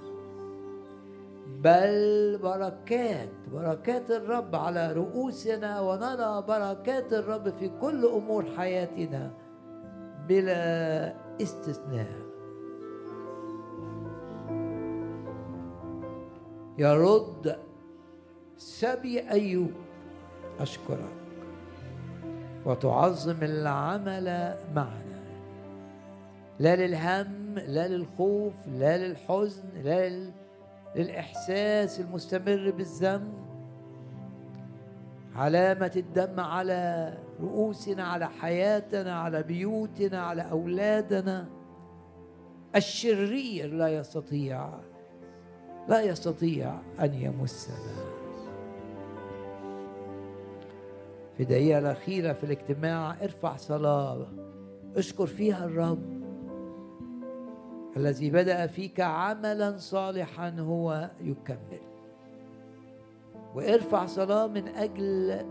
بل 1.63 2.37
بركات 2.43 3.29
بركات 3.53 4.11
الرب 4.11 4.55
على 4.55 4.93
رؤوسنا 4.93 5.81
ونرى 5.81 6.43
بركات 6.47 7.13
الرب 7.13 7.49
في 7.49 7.71
كل 7.81 8.05
أمور 8.05 8.45
حياتنا 8.57 9.31
بلا 10.27 11.13
استثناء. 11.41 12.21
يرد 16.77 17.57
سبي 18.57 19.29
أيوب 19.29 19.71
أشكرك 20.59 21.15
وتعظم 22.65 23.37
العمل 23.41 24.55
معنا. 24.75 25.21
لا 26.59 26.75
للهم 26.75 27.55
لا 27.67 27.87
للخوف 27.87 28.53
لا 28.67 28.97
للحزن 28.97 29.63
لا 29.83 30.09
لل... 30.09 30.31
للإحساس 30.95 31.99
المستمر 31.99 32.73
بالذنب. 32.77 33.33
علامة 35.35 35.91
الدم 35.95 36.39
على 36.39 37.13
رؤوسنا 37.41 38.03
على 38.03 38.29
حياتنا 38.29 39.19
على 39.19 39.43
بيوتنا 39.43 40.21
على 40.21 40.41
أولادنا. 40.51 41.47
الشرير 42.75 43.73
لا 43.73 43.87
يستطيع 43.87 44.69
لا 45.89 46.01
يستطيع 46.01 46.79
أن 46.99 47.13
يمسنا 47.13 47.75
في 51.37 51.43
الدقيقة 51.43 51.79
الأخيرة 51.79 52.33
في 52.33 52.43
الاجتماع 52.43 53.15
ارفع 53.23 53.57
صلاة. 53.57 54.27
اشكر 54.95 55.27
فيها 55.27 55.65
الرب. 55.65 56.20
الذي 57.97 58.29
بدأ 58.29 58.67
فيك 58.67 58.99
عملا 58.99 59.77
صالحا 59.77 60.49
هو 60.59 61.09
يكمل. 61.21 61.81
وارفع 63.55 64.05
صلاة 64.05 64.47
من 64.47 64.67
أجل 64.67 65.45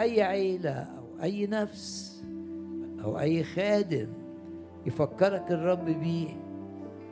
أي 0.00 0.22
عيلة 0.22 0.70
أو 0.70 1.22
أي 1.22 1.46
نفس 1.46 2.22
أو 3.04 3.18
أي 3.18 3.44
خادم 3.44 4.08
يفكرك 4.86 5.52
الرب 5.52 5.84
بيه 5.84 6.36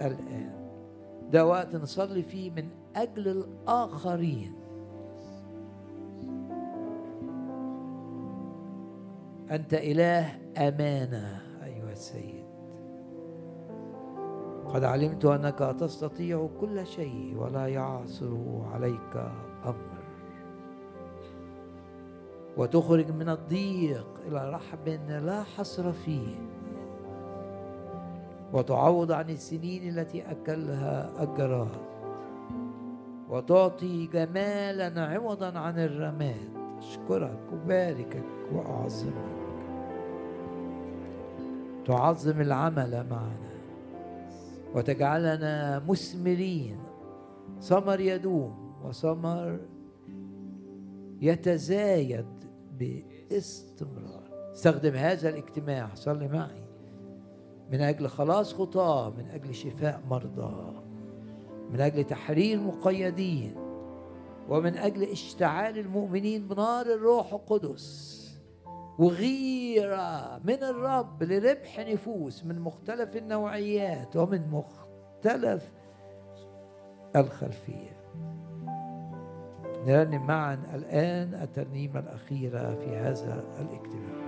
الآن. 0.03 0.71
ده 1.33 1.47
وقت 1.47 1.77
نصلي 1.77 2.23
فيه 2.23 2.51
من 2.51 2.69
أجل 2.97 3.29
الآخرين. 3.29 4.53
أنت 9.51 9.75
إله 9.75 10.39
أمانة 10.59 11.43
أيها 11.65 11.93
السيد. 11.93 12.38
قد 14.75 14.85
علمت 14.85 15.25
أنك 15.25 15.77
تستطيع 15.81 16.49
كل 16.61 16.87
شيء 16.87 17.37
ولا 17.39 17.67
يعثر 17.67 18.63
عليك 18.73 19.15
أمر 19.65 19.99
وتخرج 22.57 23.11
من 23.11 23.29
الضيق 23.29 24.07
إلى 24.27 24.51
رحب 24.51 24.89
لا 25.09 25.43
حصر 25.43 25.93
فيه. 25.93 26.35
وتعوض 28.53 29.13
عن 29.13 29.31
السنين 29.31 29.99
التي 29.99 30.23
أكلها 30.31 31.11
الجراد 31.21 31.89
وتعطي 33.29 34.07
جمالا 34.07 35.07
عوضا 35.07 35.59
عن 35.59 35.79
الرماد. 35.79 36.51
أشكرك 36.79 37.41
وباركك 37.53 38.25
وأعظمك. 38.53 39.39
تعظم 41.87 42.41
العمل 42.41 43.07
معنا. 43.11 43.48
وتجعلنا 44.75 45.83
مثمرين. 45.89 46.79
ثمر 47.61 48.01
يدوم 48.01 48.75
وثمر 48.85 49.61
يتزايد 51.21 52.27
باستمرار. 52.79 54.53
استخدم 54.53 54.95
هذا 54.95 55.29
الاجتماع 55.29 55.95
صلي 55.95 56.29
معي. 56.29 56.69
من 57.73 57.81
أجل 57.81 58.09
خلاص 58.09 58.55
خطاه 58.55 59.11
من 59.11 59.27
أجل 59.31 59.55
شفاء 59.55 60.03
مرضى 60.11 60.83
من 61.71 61.81
أجل 61.81 62.05
تحرير 62.05 62.61
مقيدين 62.61 63.55
ومن 64.49 64.77
أجل 64.77 65.03
اشتعال 65.03 65.79
المؤمنين 65.79 66.49
بنار 66.49 66.87
الروح 66.87 67.33
القدس. 67.33 68.18
وغيرة 68.99 70.41
من 70.45 70.63
الرب 70.63 71.23
لربح 71.23 71.79
نفوس 71.79 72.45
من 72.45 72.61
مختلف 72.61 73.17
النوعيات 73.17 74.17
ومن 74.17 74.51
مختلف 74.51 75.73
الخلفية. 77.17 77.99
نرنم 79.87 80.27
معا 80.27 80.55
الآن 80.75 81.35
الترنيمة 81.35 82.01
الأخيرة 82.01 82.75
في 82.75 82.97
هذا 82.97 83.45
الاجتماع. 83.61 84.28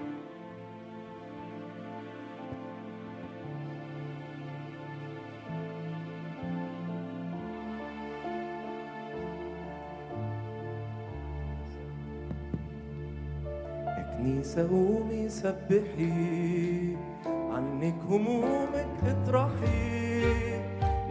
قومي 14.40 15.28
سبحي 15.28 16.96
عنك 17.26 17.94
همومك 18.10 18.96
اطرحي. 19.06 20.00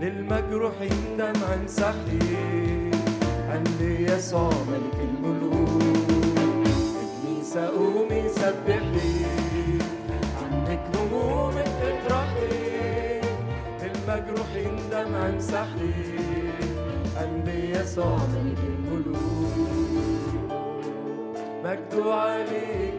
للمجروحين 0.01 1.17
دمع 1.17 1.53
امسحي 1.53 2.91
قلبي 3.51 4.05
يسوع 4.11 4.49
ملك 4.49 4.97
الملوك. 5.09 5.83
كنيسة 7.23 7.67
قومي 7.67 8.29
سبحي 8.29 9.25
عنك 10.41 10.83
همومك 10.95 11.75
اطرحي. 11.89 13.21
للمجروحين 13.81 14.75
دمع 14.91 15.29
امسحي 15.29 15.93
قلبي 17.19 17.59
يسوع 17.71 18.17
ملك 18.17 18.59
الملوك. 18.67 19.29
مجد 21.63 22.07
عليك 22.07 22.98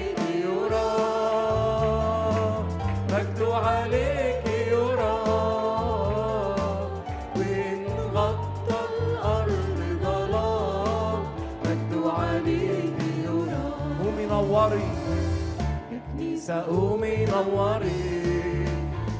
قومي 16.51 17.25
نوري 17.25 18.65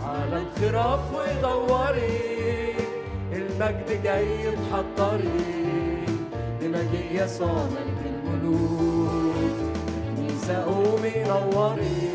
على 0.05 0.37
الخراف 0.43 0.99
ودوري. 1.13 2.31
المجد 3.33 4.03
جاي 4.03 4.51
تحضري 4.51 6.05
لمجيء 6.61 7.09
يسوع 7.11 7.63
ملك 7.75 8.01
الملوك 8.05 9.51
قومي 10.65 11.15
نوري 11.27 12.09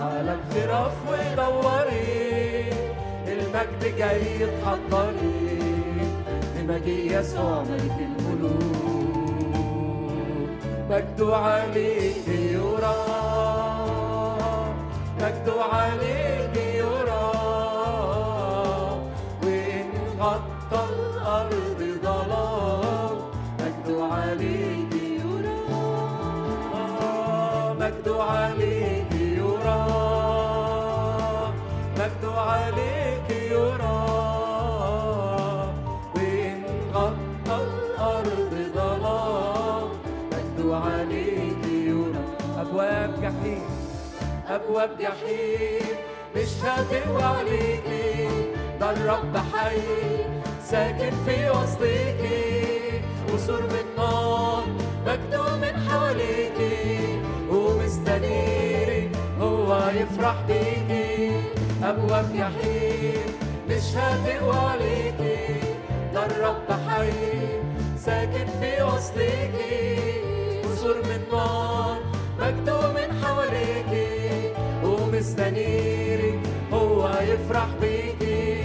على 0.00 0.32
الخراف 0.38 0.96
ودوري. 1.08 2.72
المجد 3.28 3.82
جاي 3.98 4.46
تحضري 4.62 5.58
لمجيء 6.56 7.18
يسوع 7.18 7.62
ملك 7.62 7.98
الملوك. 8.08 8.92
مجد 10.90 11.20
عليك 11.30 12.26
يرى 15.22 15.28
مجد 15.28 15.48
عليك 15.72 16.56
يرى 16.56 17.32
وإن 19.42 19.90
غطى 20.20 20.84
الأرض 20.94 21.80
مجد 27.78 28.08
عليك 28.08 28.61
أبواب 44.54 44.90
جحيم 45.00 45.96
مش 46.36 46.48
هتقوى 46.64 47.22
عليكي. 47.22 48.28
ده 48.80 48.90
الرب 48.90 49.36
حي 49.36 49.80
ساكن 50.70 51.10
في 51.26 51.50
وسطيكي. 51.50 53.02
وسور 53.34 53.62
من 53.62 53.86
نار 53.96 54.64
مكتوب 55.06 55.58
من 55.62 55.88
حواليكي. 55.88 57.18
ومستنيري 57.50 59.10
هو 59.40 59.90
يفرح 59.94 60.34
بيكي. 60.48 61.40
أبواب 61.82 62.32
جحيم 62.36 63.26
مش 63.68 63.96
هتقوى 63.96 64.56
عليكي. 64.56 65.60
ده 66.14 66.26
الرب 66.26 66.68
حي 66.88 67.12
ساكن 67.98 68.46
في 68.60 68.82
وسطيكي. 68.82 70.00
وسور 70.64 70.96
من 70.96 71.22
نار 71.32 71.98
مكتوب 72.40 72.84
من 72.94 73.24
حواليكي. 73.24 74.21
مستنيري 75.22 76.40
هو 76.72 77.08
يفرح 77.08 77.66
بيكي 77.80 78.64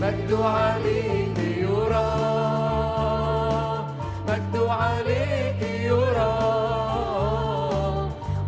مجده 0.00 0.44
عليك 0.44 1.38
يرى. 1.38 2.12
مجده 4.28 4.72
عليك 4.72 5.62
يرى. 5.62 6.38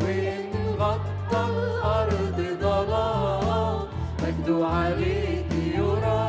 وإن 0.03 0.45
غطى 0.81 1.43
الأرض 1.51 2.39
ضلال 2.63 3.79
مجده 4.23 4.67
عليك 4.67 5.53
يرى. 5.77 6.27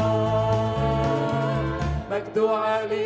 مجده 2.11 2.49
عليك 2.49 3.00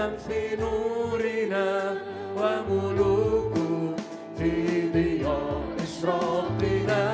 أمم 0.00 0.16
في 0.16 0.56
نورنا 0.56 1.94
وملوك 2.36 3.54
في 4.38 4.52
ضياء 4.92 5.62
إشراقنا. 5.82 7.04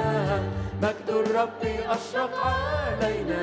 مجد 0.83 1.09
الرب 1.09 1.63
أشرق 1.89 2.35
علينا 2.47 3.43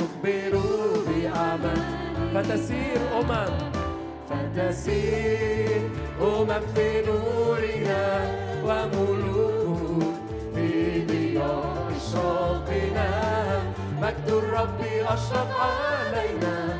نخبر 0.00 0.60
بأعمال 1.06 1.82
فتسير 2.34 3.00
أمم 3.20 3.52
فتسير 4.30 5.80
أمم 6.20 6.60
في 6.74 7.02
نورنا 7.08 8.04
وملوك 8.64 10.14
في 10.54 11.04
ضياء 11.06 11.92
إشراقنا. 11.96 13.08
مجد 14.02 14.28
الرب 14.28 14.80
أشرق 15.08 15.56
علينا 15.60 16.75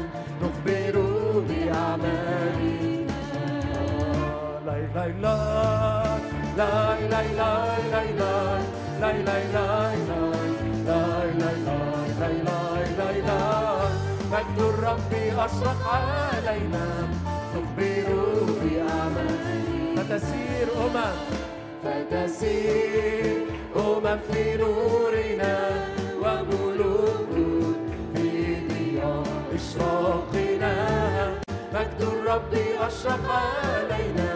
مجد 14.33 14.59
الرب 14.59 15.13
أشرق 15.39 15.83
علينا 15.95 17.09
نخبر 17.55 18.09
بأعمالنا 18.63 20.03
فتسير 20.03 20.69
امم 20.87 21.17
فتسير 21.85 23.37
أمم 23.77 24.19
في 24.33 24.57
نورنا 24.57 25.57
وملوك 26.23 27.35
في 28.15 28.29
ضياء 28.69 29.25
إشراقنا 29.55 30.75
مجد 31.75 32.01
الرب 32.01 32.55
أشرق 32.81 33.31
علينا 33.31 34.36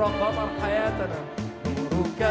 بأعمالنا 0.00 0.06
نور 0.06 0.12
قمر 0.20 0.48
حياتنا 0.62 1.20
نورك 1.92 2.22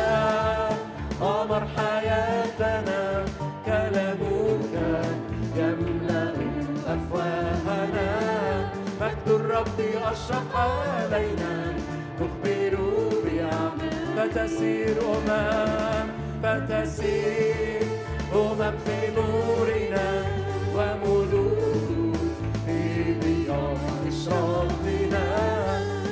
قمر 1.22 1.64
حياتنا. 1.78 3.26
كلامك 3.66 4.76
يملأ 5.56 6.34
أفواهنا. 6.88 8.10
مجد 9.02 9.28
الرب 9.28 9.80
أشرق 10.12 10.52
علينا 10.56 11.54
نخبر 12.20 12.74
بأعمالنا. 13.24 14.16
فتسير 14.18 14.98
أمم 15.14 16.08
فتسير 16.44 17.84
أمم 18.36 18.74
في 18.86 18.98
نورنا 19.16 20.08
وملوك 20.76 21.29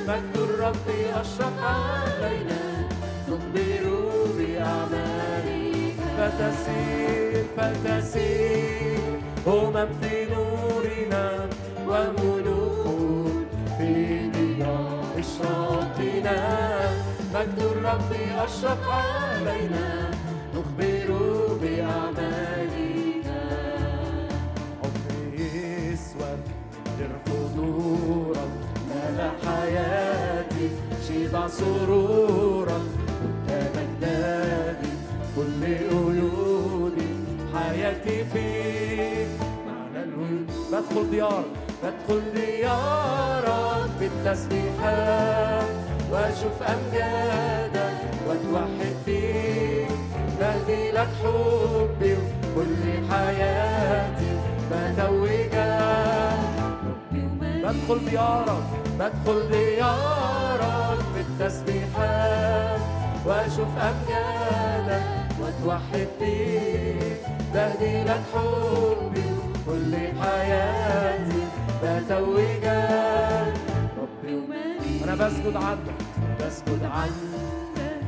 مجد 0.08 0.36
الرب 0.36 0.88
أشرق 1.20 1.60
علينا. 1.62 2.88
نخبر 3.28 3.84
بأعمالك. 4.38 5.94
فتسير 6.18 7.44
فتسير. 7.56 8.98
أمم 9.46 9.88
في 10.00 10.26
نورنا 10.34 11.48
وملوك 11.88 13.46
في 13.78 14.30
ضياء 14.30 15.18
إشراقنا 15.18 16.38
مجد 17.34 17.58
الرب 17.58 18.12
أشرق 18.44 18.88
علينا. 18.88 20.07
حياتي. 29.48 30.68
شبع 31.08 31.48
سرورك 31.48 32.86
تمناني 33.48 34.92
كل 35.36 35.60
قيودي 35.90 37.10
حياتي 37.54 38.24
فيك 38.32 39.28
معنى 39.66 40.04
الود 40.04 40.46
بدخل 40.72 41.10
ديارك 41.10 41.44
بدخل 41.82 42.22
ديارك 42.34 43.90
بالتسبيحات 44.00 45.68
وأشوف 46.12 46.62
امجادك 46.62 47.98
وأتوحد 48.26 48.96
فيك 49.04 49.88
بهدي 50.40 50.90
لك 50.90 51.08
حبي 51.22 52.12
وكل 52.56 52.84
حياتي. 53.10 54.30
بتوجك 54.70 55.54
بدخل 57.68 58.04
ديارك 58.10 58.64
بدخل 58.98 59.50
ديارك 59.50 61.04
بالتسبيحات 61.14 62.80
واشوف 63.26 63.68
أمجادك 63.78 65.02
واتوحد 65.40 66.08
بيك. 66.20 67.20
بهدي 67.54 68.04
لك 68.04 68.22
حبي 68.34 69.30
كل 69.66 69.96
حياتي. 70.20 71.42
بتوجك 71.82 72.66
ربي 73.98 74.34
ومالي. 74.36 75.04
أنا 75.04 75.14
بسجد 75.14 75.56
عندك 75.56 76.00
بسجد 76.40 76.84
عنك 76.84 78.00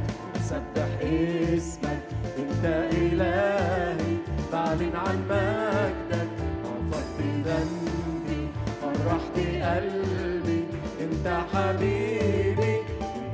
سبح 0.43 0.91
اسمك 1.03 2.03
أنت 2.39 2.65
إلهي. 2.93 4.17
بعلن 4.53 4.93
عن 4.97 5.17
مجدك 5.31 6.29
غفرت 6.65 7.21
ذنبي. 7.21 8.00
فرحت 9.35 9.63
قلبي. 9.63 10.65
انت 11.01 11.27
حبيبي. 11.55 12.77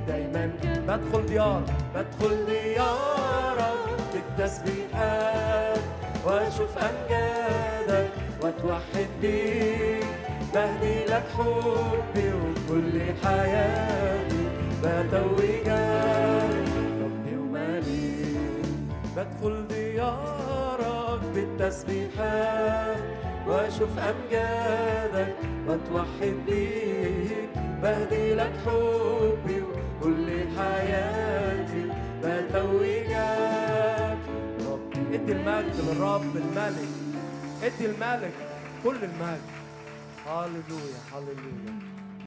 دايما 0.08 0.50
بدخل 0.88 1.26
ديار 1.26 1.62
بدخل 1.94 2.46
ديارك 2.46 4.00
بالتسبيحات. 4.12 5.80
واشوف 6.24 6.78
امجادك 6.78 8.10
واتوحد 8.42 9.08
بيك. 9.20 10.06
بهدي 10.54 11.04
لك 11.04 11.24
حبي 11.38 12.28
وكل 12.32 13.00
حياتي. 13.24 14.44
بتوجك 14.82 15.68
ربي 17.02 17.36
ومالي. 17.36 18.24
بدخل 19.16 19.68
ديارك 19.68 21.20
بالتسبيحات. 21.34 23.15
واشوف 23.48 23.98
أمجادك 23.98 25.34
واتوحد 25.68 26.36
بيك. 26.46 27.50
بهدي 27.82 28.34
لك 28.34 28.52
حبي 28.66 29.60
وكل 29.62 30.26
حياتي 30.58 31.92
بتوجك 32.22 34.18
ادي 35.12 35.32
المجد 35.32 35.74
للرب 35.80 36.36
الملك. 36.36 36.88
ادي 37.62 37.86
الملك 37.86 38.32
كل 38.84 38.96
المجد. 38.96 39.40
هللويا 40.26 41.00
هللويا. 41.12 41.85